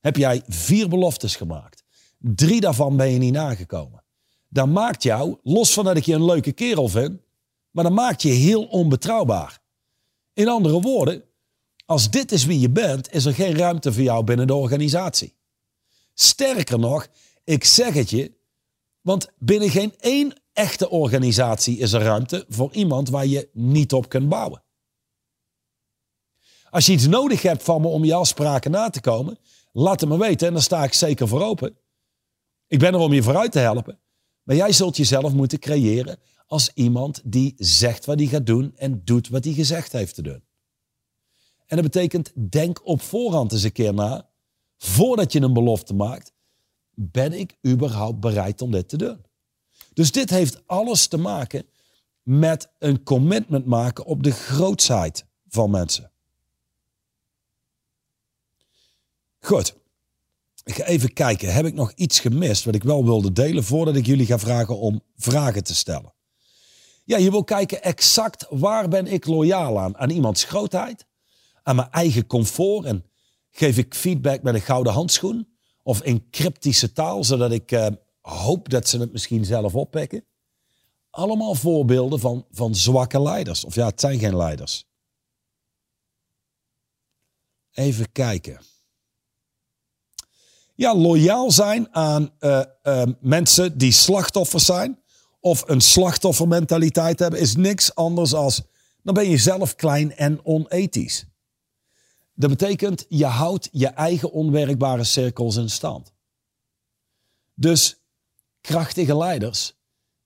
heb 0.00 0.16
jij 0.16 0.42
vier 0.46 0.88
beloftes 0.88 1.36
gemaakt. 1.36 1.84
Drie 2.18 2.60
daarvan 2.60 2.96
ben 2.96 3.10
je 3.10 3.18
niet 3.18 3.32
nagekomen. 3.32 4.04
Dan 4.48 4.72
maakt 4.72 5.02
jou, 5.02 5.38
los 5.42 5.72
van 5.72 5.84
dat 5.84 5.96
ik 5.96 6.04
je 6.04 6.14
een 6.14 6.24
leuke 6.24 6.52
kerel 6.52 6.88
vind, 6.88 7.20
maar 7.70 7.84
dan 7.84 7.94
maakt 7.94 8.22
je 8.22 8.28
heel 8.28 8.64
onbetrouwbaar. 8.64 9.60
In 10.32 10.48
andere 10.48 10.80
woorden, 10.80 11.24
als 11.86 12.10
dit 12.10 12.32
is 12.32 12.44
wie 12.44 12.60
je 12.60 12.70
bent, 12.70 13.12
is 13.12 13.24
er 13.24 13.34
geen 13.34 13.56
ruimte 13.56 13.92
voor 13.92 14.02
jou 14.02 14.24
binnen 14.24 14.46
de 14.46 14.54
organisatie. 14.54 15.36
Sterker 16.14 16.78
nog, 16.78 17.08
ik 17.44 17.64
zeg 17.64 17.94
het 17.94 18.10
je, 18.10 18.32
want 19.00 19.28
binnen 19.38 19.70
geen 19.70 19.94
één 19.98 20.42
echte 20.52 20.90
organisatie 20.90 21.78
is 21.78 21.92
er 21.92 22.02
ruimte 22.02 22.44
voor 22.48 22.72
iemand 22.72 23.08
waar 23.08 23.26
je 23.26 23.48
niet 23.52 23.92
op 23.92 24.08
kunt 24.08 24.28
bouwen. 24.28 24.62
Als 26.70 26.86
je 26.86 26.92
iets 26.92 27.06
nodig 27.06 27.42
hebt 27.42 27.62
van 27.62 27.80
me 27.80 27.86
om 27.86 28.04
je 28.04 28.14
afspraken 28.14 28.70
na 28.70 28.90
te 28.90 29.00
komen, 29.00 29.38
laat 29.72 30.00
het 30.00 30.08
me 30.08 30.18
weten 30.18 30.46
en 30.46 30.52
dan 30.52 30.62
sta 30.62 30.84
ik 30.84 30.92
zeker 30.92 31.28
voor 31.28 31.42
open. 31.42 31.76
Ik 32.66 32.78
ben 32.78 32.94
er 32.94 33.00
om 33.00 33.12
je 33.12 33.22
vooruit 33.22 33.52
te 33.52 33.58
helpen. 33.58 33.98
Maar 34.42 34.56
jij 34.56 34.72
zult 34.72 34.96
jezelf 34.96 35.32
moeten 35.32 35.58
creëren 35.58 36.18
als 36.46 36.70
iemand 36.74 37.20
die 37.24 37.54
zegt 37.56 38.04
wat 38.04 38.18
hij 38.18 38.28
gaat 38.28 38.46
doen 38.46 38.72
en 38.76 39.04
doet 39.04 39.28
wat 39.28 39.44
hij 39.44 39.52
gezegd 39.52 39.92
heeft 39.92 40.14
te 40.14 40.22
doen. 40.22 40.42
En 41.66 41.76
dat 41.76 41.82
betekent, 41.82 42.32
denk 42.50 42.86
op 42.86 43.02
voorhand 43.02 43.52
eens 43.52 43.62
een 43.62 43.72
keer 43.72 43.94
na, 43.94 44.28
voordat 44.76 45.32
je 45.32 45.40
een 45.40 45.52
belofte 45.52 45.94
maakt, 45.94 46.32
ben 46.94 47.32
ik 47.32 47.56
überhaupt 47.66 48.20
bereid 48.20 48.62
om 48.62 48.70
dit 48.70 48.88
te 48.88 48.96
doen? 48.96 49.24
Dus 49.92 50.12
dit 50.12 50.30
heeft 50.30 50.62
alles 50.66 51.06
te 51.06 51.16
maken 51.16 51.66
met 52.22 52.72
een 52.78 53.02
commitment 53.02 53.66
maken 53.66 54.04
op 54.04 54.22
de 54.22 54.32
grootsheid 54.32 55.26
van 55.48 55.70
mensen. 55.70 56.12
Goed. 59.40 59.78
Ik 60.64 60.74
ga 60.74 60.84
even 60.84 61.12
kijken. 61.12 61.52
Heb 61.52 61.66
ik 61.66 61.74
nog 61.74 61.92
iets 61.92 62.20
gemist 62.20 62.64
wat 62.64 62.74
ik 62.74 62.82
wel 62.82 63.04
wilde 63.04 63.32
delen 63.32 63.64
voordat 63.64 63.96
ik 63.96 64.06
jullie 64.06 64.26
ga 64.26 64.38
vragen 64.38 64.78
om 64.78 65.02
vragen 65.16 65.64
te 65.64 65.74
stellen? 65.74 66.14
Ja, 67.04 67.16
je 67.16 67.30
wil 67.30 67.44
kijken 67.44 67.82
exact 67.82 68.46
waar 68.50 68.88
ben 68.88 69.06
ik 69.06 69.26
loyaal 69.26 69.78
aan? 69.78 69.96
Aan 69.96 70.10
iemands 70.10 70.44
grootheid? 70.44 71.06
Aan 71.62 71.76
mijn 71.76 71.90
eigen 71.90 72.26
comfort? 72.26 72.84
En 72.84 73.04
geef 73.50 73.78
ik 73.78 73.94
feedback 73.94 74.42
met 74.42 74.54
een 74.54 74.60
gouden 74.60 74.92
handschoen? 74.92 75.48
Of 75.82 76.02
in 76.02 76.30
cryptische 76.30 76.92
taal, 76.92 77.24
zodat 77.24 77.52
ik 77.52 77.72
eh, 77.72 77.86
hoop 78.20 78.68
dat 78.68 78.88
ze 78.88 78.98
het 78.98 79.12
misschien 79.12 79.44
zelf 79.44 79.74
oppikken? 79.74 80.24
Allemaal 81.10 81.54
voorbeelden 81.54 82.20
van, 82.20 82.46
van 82.50 82.74
zwakke 82.74 83.22
leiders. 83.22 83.64
Of 83.64 83.74
ja, 83.74 83.86
het 83.86 84.00
zijn 84.00 84.18
geen 84.18 84.36
leiders. 84.36 84.86
Even 87.70 88.12
kijken. 88.12 88.60
Ja, 90.80 90.94
loyaal 90.94 91.50
zijn 91.50 91.94
aan 91.94 92.30
uh, 92.40 92.62
uh, 92.82 93.02
mensen 93.20 93.78
die 93.78 93.92
slachtoffers 93.92 94.64
zijn. 94.64 94.98
Of 95.40 95.68
een 95.68 95.80
slachtoffermentaliteit 95.80 97.18
hebben, 97.18 97.40
is 97.40 97.56
niks 97.56 97.94
anders 97.94 98.34
als. 98.34 98.62
Dan 99.02 99.14
ben 99.14 99.28
je 99.28 99.36
zelf 99.36 99.74
klein 99.74 100.16
en 100.16 100.44
onethisch. 100.44 101.24
Dat 102.34 102.50
betekent, 102.50 103.06
je 103.08 103.24
houdt 103.24 103.68
je 103.72 103.86
eigen 103.86 104.32
onwerkbare 104.32 105.04
cirkels 105.04 105.56
in 105.56 105.70
stand. 105.70 106.12
Dus 107.54 108.00
krachtige 108.60 109.16
leiders, 109.16 109.74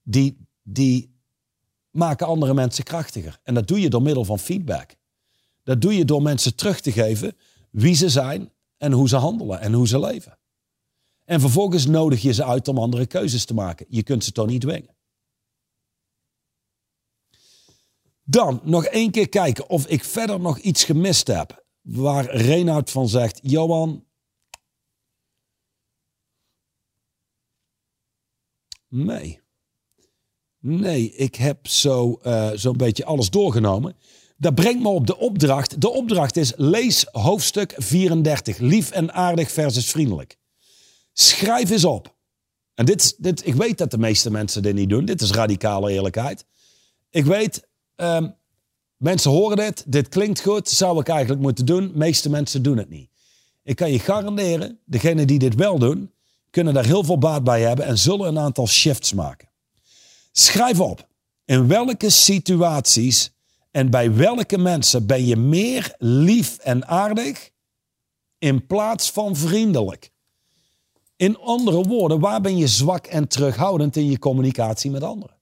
die, 0.02 0.46
die 0.62 1.18
maken 1.90 2.26
andere 2.26 2.54
mensen 2.54 2.84
krachtiger. 2.84 3.40
En 3.42 3.54
dat 3.54 3.68
doe 3.68 3.80
je 3.80 3.90
door 3.90 4.02
middel 4.02 4.24
van 4.24 4.38
feedback. 4.38 4.96
Dat 5.62 5.80
doe 5.80 5.96
je 5.96 6.04
door 6.04 6.22
mensen 6.22 6.54
terug 6.54 6.80
te 6.80 6.92
geven 6.92 7.36
wie 7.70 7.94
ze 7.94 8.08
zijn 8.08 8.52
en 8.76 8.92
hoe 8.92 9.08
ze 9.08 9.16
handelen 9.16 9.60
en 9.60 9.72
hoe 9.72 9.88
ze 9.88 9.98
leven. 10.00 10.38
En 11.24 11.40
vervolgens 11.40 11.86
nodig 11.86 12.22
je 12.22 12.32
ze 12.32 12.44
uit 12.44 12.68
om 12.68 12.78
andere 12.78 13.06
keuzes 13.06 13.44
te 13.44 13.54
maken. 13.54 13.86
Je 13.88 14.02
kunt 14.02 14.24
ze 14.24 14.32
toch 14.32 14.46
niet 14.46 14.60
dwingen. 14.60 14.94
Dan 18.24 18.60
nog 18.62 18.84
één 18.84 19.10
keer 19.10 19.28
kijken 19.28 19.68
of 19.68 19.86
ik 19.86 20.04
verder 20.04 20.40
nog 20.40 20.58
iets 20.58 20.84
gemist 20.84 21.26
heb. 21.26 21.64
Waar 21.80 22.36
Reinoud 22.36 22.90
van 22.90 23.08
zegt: 23.08 23.40
Johan. 23.42 24.04
Nee. 28.88 29.42
Nee, 30.58 31.12
ik 31.14 31.34
heb 31.34 31.66
zo, 31.66 32.18
uh, 32.22 32.50
zo'n 32.54 32.76
beetje 32.76 33.04
alles 33.04 33.30
doorgenomen. 33.30 33.96
Dat 34.36 34.54
brengt 34.54 34.82
me 34.82 34.88
op 34.88 35.06
de 35.06 35.16
opdracht. 35.16 35.80
De 35.80 35.90
opdracht 35.90 36.36
is: 36.36 36.52
lees 36.56 37.06
hoofdstuk 37.10 37.74
34. 37.76 38.58
Lief 38.58 38.90
en 38.90 39.12
aardig 39.12 39.50
versus 39.50 39.90
vriendelijk. 39.90 40.38
Schrijf 41.14 41.70
eens 41.70 41.84
op. 41.84 42.14
En 42.74 42.84
dit, 42.84 43.14
dit, 43.18 43.46
ik 43.46 43.54
weet 43.54 43.78
dat 43.78 43.90
de 43.90 43.98
meeste 43.98 44.30
mensen 44.30 44.62
dit 44.62 44.74
niet 44.74 44.88
doen. 44.88 45.04
Dit 45.04 45.20
is 45.20 45.30
radicale 45.30 45.92
eerlijkheid. 45.92 46.44
Ik 47.10 47.24
weet, 47.24 47.68
um, 47.96 48.34
mensen 48.96 49.30
horen 49.30 49.56
dit. 49.56 49.84
Dit 49.86 50.08
klinkt 50.08 50.40
goed. 50.40 50.68
Zou 50.68 51.00
ik 51.00 51.08
eigenlijk 51.08 51.40
moeten 51.40 51.66
doen. 51.66 51.88
De 51.88 51.98
meeste 51.98 52.30
mensen 52.30 52.62
doen 52.62 52.76
het 52.76 52.88
niet. 52.88 53.08
Ik 53.62 53.76
kan 53.76 53.92
je 53.92 53.98
garanderen, 53.98 54.78
degenen 54.84 55.26
die 55.26 55.38
dit 55.38 55.54
wel 55.54 55.78
doen, 55.78 56.12
kunnen 56.50 56.74
daar 56.74 56.84
heel 56.84 57.04
veel 57.04 57.18
baat 57.18 57.44
bij 57.44 57.60
hebben 57.60 57.86
en 57.86 57.98
zullen 57.98 58.28
een 58.28 58.38
aantal 58.38 58.66
shifts 58.66 59.12
maken. 59.12 59.48
Schrijf 60.32 60.80
op. 60.80 61.08
In 61.44 61.68
welke 61.68 62.10
situaties 62.10 63.32
en 63.70 63.90
bij 63.90 64.14
welke 64.14 64.58
mensen 64.58 65.06
ben 65.06 65.26
je 65.26 65.36
meer 65.36 65.94
lief 65.98 66.58
en 66.58 66.86
aardig 66.86 67.50
in 68.38 68.66
plaats 68.66 69.10
van 69.10 69.36
vriendelijk? 69.36 70.12
In 71.16 71.38
andere 71.38 71.82
woorden, 71.82 72.20
waar 72.20 72.40
ben 72.40 72.56
je 72.56 72.66
zwak 72.66 73.06
en 73.06 73.28
terughoudend 73.28 73.96
in 73.96 74.10
je 74.10 74.18
communicatie 74.18 74.90
met 74.90 75.02
anderen? 75.02 75.36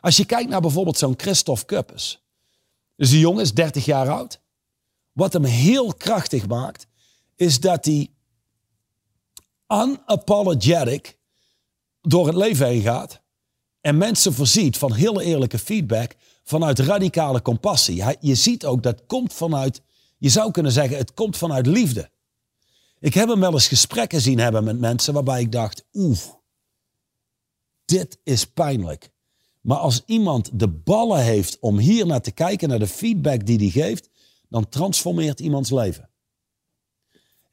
Als 0.00 0.16
je 0.16 0.24
kijkt 0.24 0.50
naar 0.50 0.60
bijvoorbeeld 0.60 0.98
zo'n 0.98 1.14
Christophe 1.16 1.64
Kuppes. 1.64 2.22
Dus 2.96 3.10
die 3.10 3.20
jongen 3.20 3.42
is 3.42 3.54
30 3.54 3.84
jaar 3.84 4.08
oud. 4.08 4.40
Wat 5.12 5.32
hem 5.32 5.44
heel 5.44 5.94
krachtig 5.94 6.46
maakt, 6.46 6.86
is 7.36 7.60
dat 7.60 7.84
hij 7.84 8.10
unapologetic 9.68 11.18
door 12.00 12.26
het 12.26 12.36
leven 12.36 12.66
heen 12.66 12.82
gaat 12.82 13.20
en 13.80 13.98
mensen 13.98 14.32
voorziet 14.32 14.78
van 14.78 14.92
hele 14.92 15.24
eerlijke 15.24 15.58
feedback 15.58 16.14
vanuit 16.42 16.78
radicale 16.78 17.42
compassie. 17.42 18.04
Je 18.20 18.34
ziet 18.34 18.64
ook 18.64 18.82
dat 18.82 19.02
komt 19.06 19.32
vanuit, 19.32 19.82
je 20.18 20.28
zou 20.28 20.50
kunnen 20.50 20.72
zeggen, 20.72 20.96
het 20.96 21.14
komt 21.14 21.36
vanuit 21.36 21.66
liefde. 21.66 22.10
Ik 23.02 23.14
heb 23.14 23.28
hem 23.28 23.40
wel 23.40 23.52
eens 23.52 23.68
gesprekken 23.68 24.20
zien 24.20 24.38
hebben 24.38 24.64
met 24.64 24.78
mensen 24.78 25.14
waarbij 25.14 25.40
ik 25.40 25.52
dacht, 25.52 25.84
oeh, 25.92 26.18
dit 27.84 28.18
is 28.24 28.46
pijnlijk. 28.46 29.10
Maar 29.60 29.76
als 29.76 30.02
iemand 30.06 30.50
de 30.52 30.68
ballen 30.68 31.24
heeft 31.24 31.58
om 31.58 31.78
hier 31.78 32.06
naar 32.06 32.20
te 32.20 32.30
kijken, 32.30 32.68
naar 32.68 32.78
de 32.78 32.86
feedback 32.86 33.46
die 33.46 33.58
hij 33.58 33.68
geeft, 33.68 34.08
dan 34.48 34.68
transformeert 34.68 35.40
iemands 35.40 35.70
leven. 35.70 36.10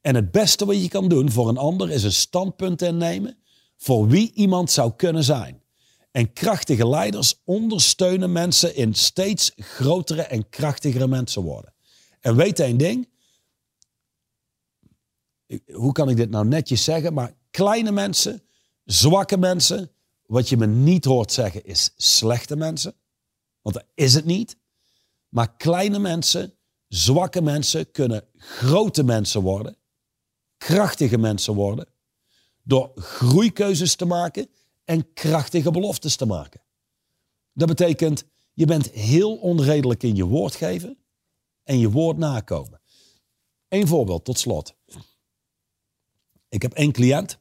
En 0.01 0.15
het 0.15 0.31
beste 0.31 0.65
wat 0.65 0.81
je 0.81 0.87
kan 0.89 1.09
doen 1.09 1.31
voor 1.31 1.49
een 1.49 1.57
ander 1.57 1.91
is 1.91 2.03
een 2.03 2.11
standpunt 2.11 2.81
innemen 2.81 3.37
voor 3.77 4.07
wie 4.07 4.31
iemand 4.33 4.71
zou 4.71 4.93
kunnen 4.95 5.23
zijn. 5.23 5.63
En 6.11 6.33
krachtige 6.33 6.87
leiders 6.87 7.41
ondersteunen 7.45 8.31
mensen 8.31 8.75
in 8.75 8.93
steeds 8.93 9.51
grotere 9.55 10.21
en 10.21 10.49
krachtigere 10.49 11.07
mensen 11.07 11.41
worden. 11.41 11.73
En 12.19 12.35
weet 12.35 12.59
één 12.59 12.77
ding, 12.77 13.09
hoe 15.73 15.91
kan 15.91 16.09
ik 16.09 16.15
dit 16.15 16.29
nou 16.29 16.47
netjes 16.47 16.83
zeggen, 16.83 17.13
maar 17.13 17.35
kleine 17.51 17.91
mensen, 17.91 18.41
zwakke 18.85 19.37
mensen, 19.37 19.91
wat 20.25 20.49
je 20.49 20.57
me 20.57 20.67
niet 20.67 21.05
hoort 21.05 21.31
zeggen 21.31 21.65
is 21.65 21.93
slechte 21.97 22.55
mensen, 22.55 22.93
want 23.61 23.75
dat 23.75 23.85
is 23.93 24.13
het 24.13 24.25
niet. 24.25 24.57
Maar 25.29 25.55
kleine 25.55 25.99
mensen, 25.99 26.53
zwakke 26.87 27.41
mensen 27.41 27.91
kunnen 27.91 28.23
grote 28.37 29.03
mensen 29.03 29.41
worden, 29.41 29.77
krachtige 30.57 31.17
mensen 31.17 31.53
worden, 31.53 31.87
door 32.63 32.91
groeikeuzes 32.95 33.95
te 33.95 34.05
maken 34.05 34.49
en 34.85 35.13
krachtige 35.13 35.71
beloftes 35.71 36.15
te 36.15 36.25
maken. 36.25 36.61
Dat 37.53 37.67
betekent, 37.67 38.23
je 38.53 38.65
bent 38.65 38.89
heel 38.89 39.35
onredelijk 39.35 40.03
in 40.03 40.15
je 40.15 40.25
woord 40.25 40.55
geven 40.55 40.97
en 41.63 41.79
je 41.79 41.89
woord 41.89 42.17
nakomen. 42.17 42.81
Eén 43.67 43.87
voorbeeld 43.87 44.25
tot 44.25 44.39
slot. 44.39 44.75
Ik 46.49 46.61
heb 46.61 46.73
één 46.73 46.91
cliënt. 46.91 47.37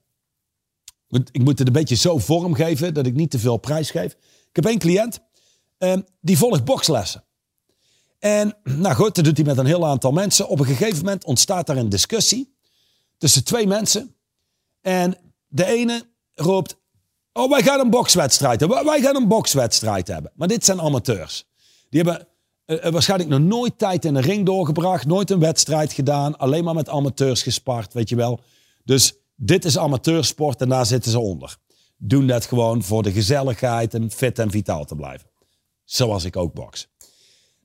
Ik 1.08 1.42
moet 1.42 1.58
het 1.58 1.66
een 1.66 1.72
beetje 1.72 1.94
zo 1.94 2.18
vormgeven 2.18 2.94
dat 2.94 3.06
ik 3.06 3.14
niet 3.14 3.30
te 3.30 3.38
veel 3.38 3.56
prijs 3.56 3.90
geef. 3.90 4.12
Ik 4.48 4.56
heb 4.56 4.66
één 4.66 4.78
cliënt 4.78 5.20
ehm, 5.78 6.00
die 6.20 6.38
volgt 6.38 6.64
bokslessen. 6.64 7.24
En 8.18 8.56
nou 8.84 8.94
goed, 8.94 9.14
dat 9.14 9.24
doet 9.24 9.36
hij 9.36 9.46
met 9.46 9.58
een 9.58 9.66
heel 9.66 9.86
aantal 9.86 10.12
mensen. 10.12 10.48
Op 10.48 10.58
een 10.58 10.66
gegeven 10.66 10.96
moment 10.96 11.24
ontstaat 11.24 11.66
daar 11.66 11.76
een 11.76 11.88
discussie 11.88 12.56
tussen 13.18 13.44
twee 13.44 13.66
mensen. 13.66 14.14
En 14.80 15.16
de 15.46 15.64
ene 15.64 16.02
roept, 16.34 16.76
oh 17.32 17.50
wij 17.50 17.62
gaan 17.62 17.80
een 17.80 17.90
bokswedstrijd 17.90 18.60
hebben. 18.60 18.84
Wij 18.84 19.00
gaan 19.00 19.16
een 19.16 19.28
bokswedstrijd 19.28 20.08
hebben. 20.08 20.32
Maar 20.34 20.48
dit 20.48 20.64
zijn 20.64 20.80
amateurs. 20.80 21.46
Die 21.90 22.02
hebben 22.02 22.28
uh, 22.66 22.90
waarschijnlijk 22.90 23.30
nog 23.30 23.40
nooit 23.40 23.78
tijd 23.78 24.04
in 24.04 24.14
een 24.14 24.22
ring 24.22 24.46
doorgebracht. 24.46 25.06
Nooit 25.06 25.30
een 25.30 25.38
wedstrijd 25.38 25.92
gedaan. 25.92 26.38
Alleen 26.38 26.64
maar 26.64 26.74
met 26.74 26.88
amateurs 26.88 27.42
gespart, 27.42 27.92
weet 27.92 28.08
je 28.08 28.16
wel. 28.16 28.40
Dus 28.88 29.14
dit 29.36 29.64
is 29.64 29.78
amateursport 29.78 30.60
en 30.60 30.68
daar 30.68 30.86
zitten 30.86 31.10
ze 31.10 31.18
onder. 31.18 31.56
Doen 31.96 32.26
dat 32.26 32.46
gewoon 32.46 32.82
voor 32.82 33.02
de 33.02 33.12
gezelligheid 33.12 33.94
en 33.94 34.10
fit 34.10 34.38
en 34.38 34.50
vitaal 34.50 34.84
te 34.84 34.94
blijven. 34.94 35.28
Zoals 35.84 36.24
ik 36.24 36.36
ook 36.36 36.54
box. 36.54 36.88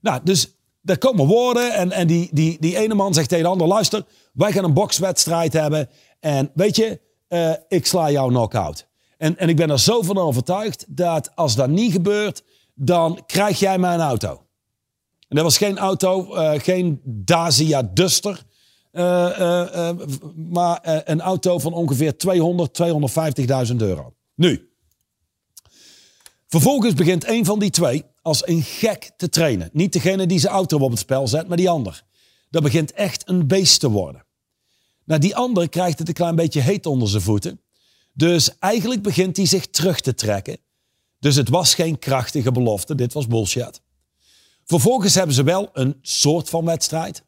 Nou, 0.00 0.20
dus 0.24 0.54
er 0.84 0.98
komen 0.98 1.26
woorden 1.26 1.74
en, 1.74 1.92
en 1.92 2.06
die, 2.06 2.28
die, 2.32 2.56
die 2.60 2.76
ene 2.76 2.94
man 2.94 3.14
zegt 3.14 3.28
tegen 3.28 3.44
de 3.44 3.50
ander, 3.50 3.66
luister, 3.66 4.04
wij 4.32 4.52
gaan 4.52 4.64
een 4.64 4.72
bokswedstrijd 4.74 5.52
hebben 5.52 5.88
en 6.20 6.50
weet 6.54 6.76
je, 6.76 7.00
uh, 7.28 7.52
ik 7.68 7.86
sla 7.86 8.10
jou 8.10 8.28
knock-out. 8.28 8.86
En, 9.18 9.38
en 9.38 9.48
ik 9.48 9.56
ben 9.56 9.70
er 9.70 9.80
zo 9.80 10.02
van 10.02 10.18
overtuigd 10.18 10.84
dat 10.88 11.36
als 11.36 11.54
dat 11.54 11.68
niet 11.68 11.92
gebeurt, 11.92 12.42
dan 12.74 13.22
krijg 13.26 13.58
jij 13.58 13.78
mijn 13.78 14.00
auto. 14.00 14.30
En 15.28 15.36
dat 15.36 15.44
was 15.44 15.58
geen 15.58 15.78
auto, 15.78 16.36
uh, 16.36 16.52
geen 16.60 17.00
Dacia 17.04 17.82
Duster, 17.82 18.44
maar 20.34 21.02
een 21.04 21.20
auto 21.20 21.58
van 21.58 21.72
ongeveer 21.72 22.18
200, 22.18 22.82
250.000 23.70 23.76
euro. 23.76 24.14
Nu, 24.34 24.70
vervolgens 26.48 26.94
begint 26.94 27.28
een 27.28 27.44
van 27.44 27.58
die 27.58 27.70
twee 27.70 28.04
als 28.22 28.46
een 28.46 28.62
gek 28.62 29.10
te 29.16 29.28
trainen. 29.28 29.70
Niet 29.72 29.92
degene 29.92 30.26
die 30.26 30.38
zijn 30.38 30.52
auto 30.52 30.78
op 30.78 30.90
het 30.90 30.98
spel 30.98 31.28
zet, 31.28 31.48
maar 31.48 31.56
die 31.56 31.70
ander. 31.70 32.02
Dat 32.50 32.62
begint 32.62 32.92
echt 32.92 33.28
een 33.28 33.46
beest 33.46 33.80
te 33.80 33.90
worden. 33.90 34.24
Nou, 35.04 35.20
die 35.20 35.36
ander 35.36 35.68
krijgt 35.68 35.98
het 35.98 36.08
een 36.08 36.14
klein 36.14 36.36
beetje 36.36 36.60
heet 36.60 36.86
onder 36.86 37.08
zijn 37.08 37.22
voeten. 37.22 37.60
Dus 38.12 38.58
eigenlijk 38.58 39.02
begint 39.02 39.36
hij 39.36 39.46
zich 39.46 39.66
terug 39.66 40.00
te 40.00 40.14
trekken. 40.14 40.58
Dus 41.18 41.36
het 41.36 41.48
was 41.48 41.74
geen 41.74 41.98
krachtige 41.98 42.52
belofte, 42.52 42.94
dit 42.94 43.12
was 43.12 43.26
bullshit. 43.26 43.80
Vervolgens 44.64 45.14
hebben 45.14 45.34
ze 45.34 45.42
wel 45.42 45.68
een 45.72 45.98
soort 46.02 46.48
van 46.48 46.64
wedstrijd. 46.64 47.24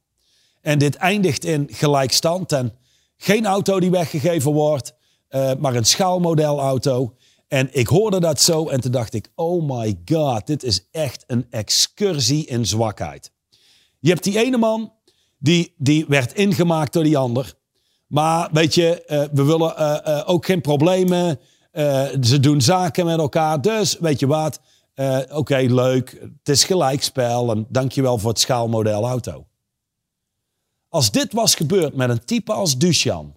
En 0.66 0.78
dit 0.78 0.96
eindigt 0.96 1.44
in 1.44 1.68
gelijkstand 1.72 2.52
en 2.52 2.72
geen 3.16 3.46
auto 3.46 3.80
die 3.80 3.90
weggegeven 3.90 4.52
wordt, 4.52 4.94
uh, 5.30 5.52
maar 5.58 5.74
een 5.74 5.84
schaalmodelauto. 5.84 7.14
En 7.48 7.68
ik 7.72 7.86
hoorde 7.86 8.20
dat 8.20 8.40
zo 8.40 8.68
en 8.68 8.80
toen 8.80 8.90
dacht 8.92 9.14
ik, 9.14 9.28
oh 9.34 9.78
my 9.78 9.98
god, 10.04 10.46
dit 10.46 10.62
is 10.62 10.88
echt 10.90 11.24
een 11.26 11.46
excursie 11.50 12.46
in 12.46 12.66
zwakheid. 12.66 13.32
Je 13.98 14.08
hebt 14.08 14.24
die 14.24 14.38
ene 14.38 14.56
man, 14.56 14.92
die, 15.38 15.74
die 15.76 16.04
werd 16.08 16.34
ingemaakt 16.34 16.92
door 16.92 17.04
die 17.04 17.18
ander. 17.18 17.54
Maar 18.06 18.48
weet 18.52 18.74
je, 18.74 19.04
uh, 19.06 19.22
we 19.32 19.44
willen 19.44 19.74
uh, 19.78 20.22
ook 20.26 20.46
geen 20.46 20.60
problemen. 20.60 21.38
ze 22.20 22.40
doen 22.40 22.60
zaken 22.60 23.04
met 23.04 23.18
elkaar. 23.18 23.60
Dus 23.60 23.98
weet 23.98 24.20
je 24.20 24.26
wat, 24.26 24.60
oké, 25.32 25.56
leuk. 25.56 26.18
Het 26.20 26.48
is 26.48 26.64
gelijkspel 26.64 27.50
en 27.50 27.66
dankjewel 27.68 28.18
voor 28.18 28.30
het 28.30 28.40
schaalmodel 28.40 29.04
auto. 29.04 29.46
Als 30.96 31.10
dit 31.10 31.32
was 31.32 31.54
gebeurd 31.54 31.94
met 31.94 32.10
een 32.10 32.24
type 32.24 32.52
als 32.52 32.78
Duchan, 32.78 33.36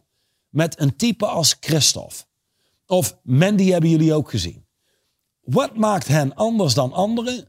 met 0.50 0.80
een 0.80 0.96
type 0.96 1.26
als 1.26 1.58
Christophe, 1.60 2.16
of 2.86 3.18
Mandy 3.24 3.70
hebben 3.70 3.90
jullie 3.90 4.14
ook 4.14 4.30
gezien. 4.30 4.66
Wat 5.42 5.76
maakt 5.76 6.08
hen 6.08 6.36
anders 6.36 6.74
dan 6.74 6.94
anderen? 6.94 7.48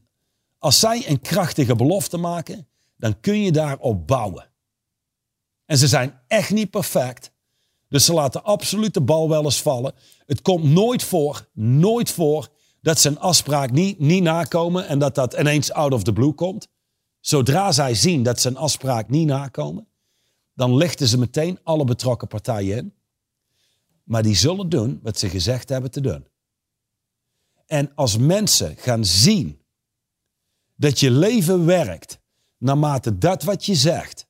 Als 0.58 0.80
zij 0.80 1.08
een 1.08 1.20
krachtige 1.20 1.76
belofte 1.76 2.16
maken, 2.16 2.68
dan 2.96 3.20
kun 3.20 3.42
je 3.42 3.52
daarop 3.52 4.06
bouwen. 4.06 4.50
En 5.64 5.78
ze 5.78 5.88
zijn 5.88 6.20
echt 6.26 6.50
niet 6.50 6.70
perfect. 6.70 7.32
Dus 7.88 8.04
ze 8.04 8.12
laten 8.12 8.44
absoluut 8.44 8.94
de 8.94 9.02
bal 9.02 9.28
wel 9.28 9.44
eens 9.44 9.62
vallen. 9.62 9.94
Het 10.26 10.42
komt 10.42 10.64
nooit 10.64 11.02
voor, 11.02 11.48
nooit 11.52 12.10
voor, 12.10 12.48
dat 12.80 13.00
ze 13.00 13.08
een 13.08 13.20
afspraak 13.20 13.70
niet, 13.70 13.98
niet 13.98 14.22
nakomen 14.22 14.86
en 14.88 14.98
dat 14.98 15.14
dat 15.14 15.34
ineens 15.34 15.72
out 15.72 15.92
of 15.92 16.02
the 16.02 16.12
blue 16.12 16.32
komt. 16.32 16.68
Zodra 17.20 17.72
zij 17.72 17.94
zien 17.94 18.22
dat 18.22 18.40
ze 18.40 18.48
een 18.48 18.56
afspraak 18.56 19.08
niet 19.08 19.26
nakomen, 19.26 19.88
dan 20.54 20.76
lichten 20.76 21.06
ze 21.06 21.18
meteen 21.18 21.58
alle 21.62 21.84
betrokken 21.84 22.28
partijen 22.28 22.76
in. 22.76 22.94
Maar 24.04 24.22
die 24.22 24.34
zullen 24.34 24.68
doen 24.68 25.00
wat 25.02 25.18
ze 25.18 25.28
gezegd 25.28 25.68
hebben 25.68 25.90
te 25.90 26.00
doen. 26.00 26.26
En 27.66 27.94
als 27.94 28.16
mensen 28.16 28.76
gaan 28.76 29.04
zien 29.04 29.60
dat 30.76 31.00
je 31.00 31.10
leven 31.10 31.66
werkt 31.66 32.20
naarmate 32.58 33.18
dat 33.18 33.42
wat 33.42 33.66
je 33.66 33.74
zegt 33.74 34.26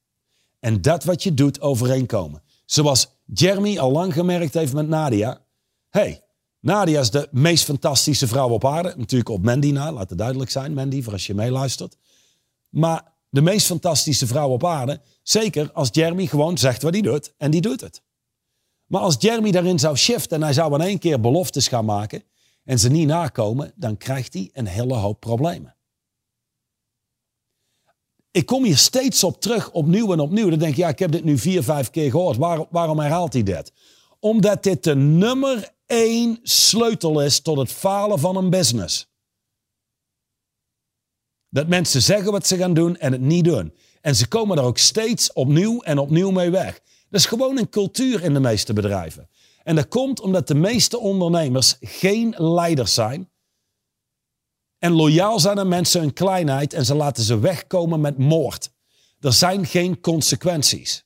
en 0.58 0.82
dat 0.82 1.04
wat 1.04 1.22
je 1.22 1.34
doet 1.34 1.60
overeenkomen. 1.60 2.42
Zoals 2.64 3.08
Jeremy 3.24 3.78
al 3.78 3.92
lang 3.92 4.12
gemerkt 4.12 4.54
heeft 4.54 4.72
met 4.72 4.88
Nadia. 4.88 5.40
hey, 5.88 6.24
Nadia 6.60 7.00
is 7.00 7.10
de 7.10 7.28
meest 7.30 7.64
fantastische 7.64 8.26
vrouw 8.26 8.48
op 8.48 8.64
aarde. 8.64 8.94
Natuurlijk 8.96 9.30
op 9.30 9.44
Mandy 9.44 9.70
na, 9.70 9.92
laat 9.92 10.08
het 10.08 10.18
duidelijk 10.18 10.50
zijn, 10.50 10.74
Mandy, 10.74 11.02
voor 11.02 11.12
als 11.12 11.26
je 11.26 11.34
meeluistert. 11.34 11.96
Maar 12.68 13.12
de 13.30 13.40
meest 13.40 13.66
fantastische 13.66 14.26
vrouw 14.26 14.48
op 14.48 14.64
aarde, 14.64 15.00
zeker 15.22 15.72
als 15.72 15.88
Jeremy 15.92 16.26
gewoon 16.26 16.58
zegt 16.58 16.82
wat 16.82 16.92
hij 16.92 17.02
doet 17.02 17.32
en 17.36 17.50
die 17.50 17.60
doet 17.60 17.80
het. 17.80 18.02
Maar 18.86 19.00
als 19.00 19.16
Jeremy 19.18 19.50
daarin 19.50 19.78
zou 19.78 19.96
shiften 19.96 20.36
en 20.36 20.42
hij 20.42 20.52
zou 20.52 20.74
in 20.74 20.80
één 20.80 20.98
keer 20.98 21.20
beloftes 21.20 21.68
gaan 21.68 21.84
maken 21.84 22.22
en 22.64 22.78
ze 22.78 22.90
niet 22.90 23.06
nakomen, 23.06 23.72
dan 23.76 23.96
krijgt 23.96 24.32
hij 24.32 24.50
een 24.52 24.66
hele 24.66 24.94
hoop 24.94 25.20
problemen. 25.20 25.74
Ik 28.30 28.46
kom 28.46 28.64
hier 28.64 28.76
steeds 28.76 29.24
op 29.24 29.40
terug, 29.40 29.70
opnieuw 29.70 30.12
en 30.12 30.20
opnieuw. 30.20 30.50
Dan 30.50 30.58
denk 30.58 30.74
je, 30.74 30.80
ja, 30.80 30.88
ik 30.88 30.98
heb 30.98 31.12
dit 31.12 31.24
nu 31.24 31.38
vier, 31.38 31.62
vijf 31.62 31.90
keer 31.90 32.10
gehoord. 32.10 32.36
Waarom, 32.36 32.66
waarom 32.70 32.98
herhaalt 32.98 33.32
hij 33.32 33.42
dit? 33.42 33.72
Omdat 34.20 34.62
dit 34.62 34.84
de 34.84 34.94
nummer 34.94 35.74
één 35.86 36.38
sleutel 36.42 37.20
is 37.20 37.40
tot 37.40 37.58
het 37.58 37.72
falen 37.72 38.18
van 38.18 38.36
een 38.36 38.50
business. 38.50 39.09
Dat 41.50 41.68
mensen 41.68 42.02
zeggen 42.02 42.32
wat 42.32 42.46
ze 42.46 42.56
gaan 42.56 42.74
doen 42.74 42.96
en 42.96 43.12
het 43.12 43.20
niet 43.20 43.44
doen. 43.44 43.74
En 44.00 44.16
ze 44.16 44.28
komen 44.28 44.58
er 44.58 44.64
ook 44.64 44.78
steeds 44.78 45.32
opnieuw 45.32 45.80
en 45.80 45.98
opnieuw 45.98 46.30
mee 46.30 46.50
weg. 46.50 46.80
Dat 47.10 47.20
is 47.20 47.26
gewoon 47.26 47.58
een 47.58 47.68
cultuur 47.68 48.22
in 48.22 48.34
de 48.34 48.40
meeste 48.40 48.72
bedrijven. 48.72 49.28
En 49.62 49.76
dat 49.76 49.88
komt 49.88 50.20
omdat 50.20 50.48
de 50.48 50.54
meeste 50.54 50.98
ondernemers 50.98 51.76
geen 51.80 52.34
leiders 52.38 52.94
zijn. 52.94 53.30
En 54.78 54.92
loyaal 54.92 55.40
zijn 55.40 55.58
aan 55.58 55.68
mensen 55.68 56.00
hun 56.00 56.12
kleinheid 56.12 56.72
en 56.72 56.84
ze 56.84 56.94
laten 56.94 57.22
ze 57.22 57.38
wegkomen 57.38 58.00
met 58.00 58.18
moord. 58.18 58.70
Er 59.20 59.32
zijn 59.32 59.66
geen 59.66 60.00
consequenties. 60.00 61.04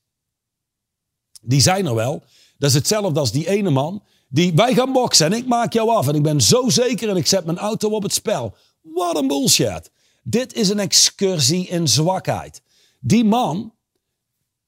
Die 1.42 1.61
zijn 1.61 1.86
er 1.86 1.95
wel. 1.95 2.22
Dat 2.59 2.68
is 2.68 2.76
hetzelfde 2.76 3.20
als 3.20 3.32
die 3.32 3.49
ene 3.49 3.70
man 3.70 4.03
die 4.28 4.53
wij 4.55 4.74
gaan 4.74 4.92
boksen 4.92 5.26
en 5.26 5.32
ik 5.32 5.47
maak 5.47 5.72
jou 5.72 5.90
af 5.90 6.09
en 6.09 6.14
ik 6.14 6.22
ben 6.22 6.40
zo 6.40 6.68
zeker 6.68 7.09
en 7.09 7.16
ik 7.16 7.26
zet 7.26 7.45
mijn 7.45 7.59
auto 7.59 7.90
op 7.90 8.03
het 8.03 8.12
spel. 8.12 8.57
Wat 8.82 9.16
een 9.16 9.26
bullshit. 9.26 9.90
Dit 10.27 10.53
is 10.53 10.68
een 10.68 10.79
excursie 10.79 11.66
in 11.68 11.89
zwakheid. 11.89 12.62
Die 13.01 13.25
man 13.25 13.75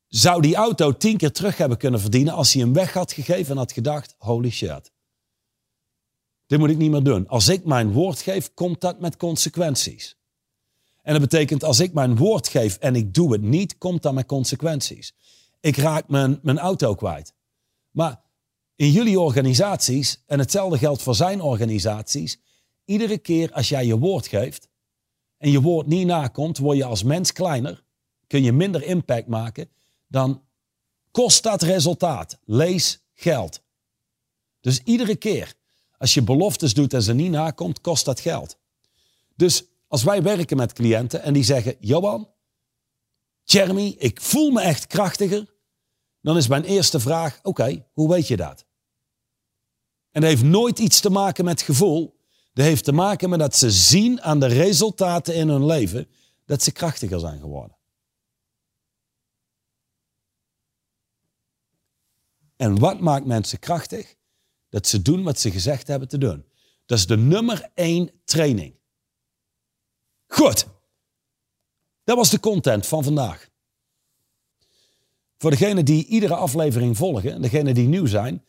zou 0.08 0.42
die 0.42 0.54
auto 0.54 0.96
tien 0.96 1.16
keer 1.16 1.32
terug 1.32 1.56
hebben 1.56 1.78
kunnen 1.78 2.00
verdienen 2.00 2.34
als 2.34 2.52
hij 2.52 2.62
hem 2.62 2.72
weg 2.72 2.92
had 2.92 3.12
gegeven 3.12 3.50
en 3.50 3.56
had 3.56 3.72
gedacht, 3.72 4.14
holy 4.18 4.50
shit. 4.50 4.92
Dit 6.46 6.58
moet 6.58 6.70
ik 6.70 6.76
niet 6.76 6.90
meer 6.90 7.02
doen. 7.02 7.28
Als 7.28 7.48
ik 7.48 7.64
mijn 7.64 7.92
woord 7.92 8.20
geef, 8.20 8.54
komt 8.54 8.80
dat 8.80 9.00
met 9.00 9.16
consequenties. 9.16 10.16
En 11.02 11.12
dat 11.12 11.20
betekent 11.20 11.64
als 11.64 11.80
ik 11.80 11.92
mijn 11.92 12.16
woord 12.16 12.48
geef 12.48 12.76
en 12.76 12.94
ik 12.96 13.14
doe 13.14 13.32
het 13.32 13.42
niet, 13.42 13.78
komt 13.78 14.02
dat 14.02 14.14
met 14.14 14.26
consequenties. 14.26 15.14
Ik 15.60 15.76
raak 15.76 16.08
mijn, 16.08 16.38
mijn 16.42 16.58
auto 16.58 16.94
kwijt. 16.94 17.34
Maar 17.90 18.20
in 18.74 18.90
jullie 18.90 19.20
organisaties, 19.20 20.22
en 20.26 20.38
hetzelfde 20.38 20.78
geldt 20.78 21.02
voor 21.02 21.14
zijn 21.14 21.40
organisaties, 21.40 22.40
iedere 22.84 23.18
keer 23.18 23.52
als 23.52 23.68
jij 23.68 23.86
je 23.86 23.98
woord 23.98 24.26
geeft 24.26 24.68
en 25.38 25.50
je 25.50 25.60
woord 25.60 25.86
niet 25.86 26.06
nakomt, 26.06 26.58
word 26.58 26.76
je 26.76 26.84
als 26.84 27.02
mens 27.02 27.32
kleiner, 27.32 27.84
kun 28.26 28.42
je 28.42 28.52
minder 28.52 28.82
impact 28.82 29.26
maken, 29.26 29.68
dan 30.06 30.42
kost 31.10 31.42
dat 31.42 31.62
resultaat. 31.62 32.38
Lees 32.44 33.04
geld. 33.14 33.60
Dus 34.60 34.80
iedere 34.84 35.16
keer 35.16 35.54
als 35.98 36.14
je 36.14 36.22
beloftes 36.22 36.74
doet 36.74 36.94
en 36.94 37.02
ze 37.02 37.14
niet 37.14 37.30
nakomt, 37.30 37.80
kost 37.80 38.04
dat 38.04 38.20
geld. 38.20 38.58
Dus 39.36 39.64
als 39.88 40.02
wij 40.02 40.22
werken 40.22 40.56
met 40.56 40.72
cliënten 40.72 41.22
en 41.22 41.32
die 41.32 41.44
zeggen: 41.44 41.76
Johan, 41.80 42.28
Jeremy, 43.42 43.94
ik 43.98 44.20
voel 44.20 44.50
me 44.50 44.60
echt 44.60 44.86
krachtiger. 44.86 45.54
Dan 46.20 46.36
is 46.36 46.48
mijn 46.48 46.64
eerste 46.64 47.00
vraag: 47.00 47.38
Oké, 47.42 47.86
hoe 47.92 48.08
weet 48.08 48.28
je 48.28 48.36
dat? 48.36 48.66
En 50.10 50.20
dat 50.20 50.30
heeft 50.30 50.42
nooit 50.42 50.78
iets 50.78 51.00
te 51.00 51.10
maken 51.10 51.44
met 51.44 51.62
gevoel. 51.62 52.15
Dat 52.56 52.64
heeft 52.64 52.84
te 52.84 52.92
maken 52.92 53.30
met 53.30 53.38
dat 53.38 53.56
ze 53.56 53.70
zien 53.70 54.22
aan 54.22 54.40
de 54.40 54.46
resultaten 54.46 55.34
in 55.34 55.48
hun 55.48 55.66
leven 55.66 56.08
dat 56.44 56.62
ze 56.62 56.72
krachtiger 56.72 57.20
zijn 57.20 57.40
geworden. 57.40 57.76
En 62.56 62.78
wat 62.78 63.00
maakt 63.00 63.26
mensen 63.26 63.58
krachtig? 63.58 64.14
Dat 64.68 64.86
ze 64.86 65.02
doen 65.02 65.22
wat 65.22 65.38
ze 65.38 65.50
gezegd 65.50 65.86
hebben 65.86 66.08
te 66.08 66.18
doen. 66.18 66.44
Dat 66.86 66.98
is 66.98 67.06
de 67.06 67.16
nummer 67.16 67.70
één 67.74 68.10
training. 68.24 68.74
Goed. 70.26 70.66
Dat 72.04 72.16
was 72.16 72.30
de 72.30 72.40
content 72.40 72.86
van 72.86 73.04
vandaag. 73.04 73.48
Voor 75.38 75.50
degenen 75.50 75.84
die 75.84 76.06
iedere 76.06 76.34
aflevering 76.34 76.96
volgen 76.96 77.32
en 77.32 77.42
degenen 77.42 77.74
die 77.74 77.88
nieuw 77.88 78.06
zijn. 78.06 78.44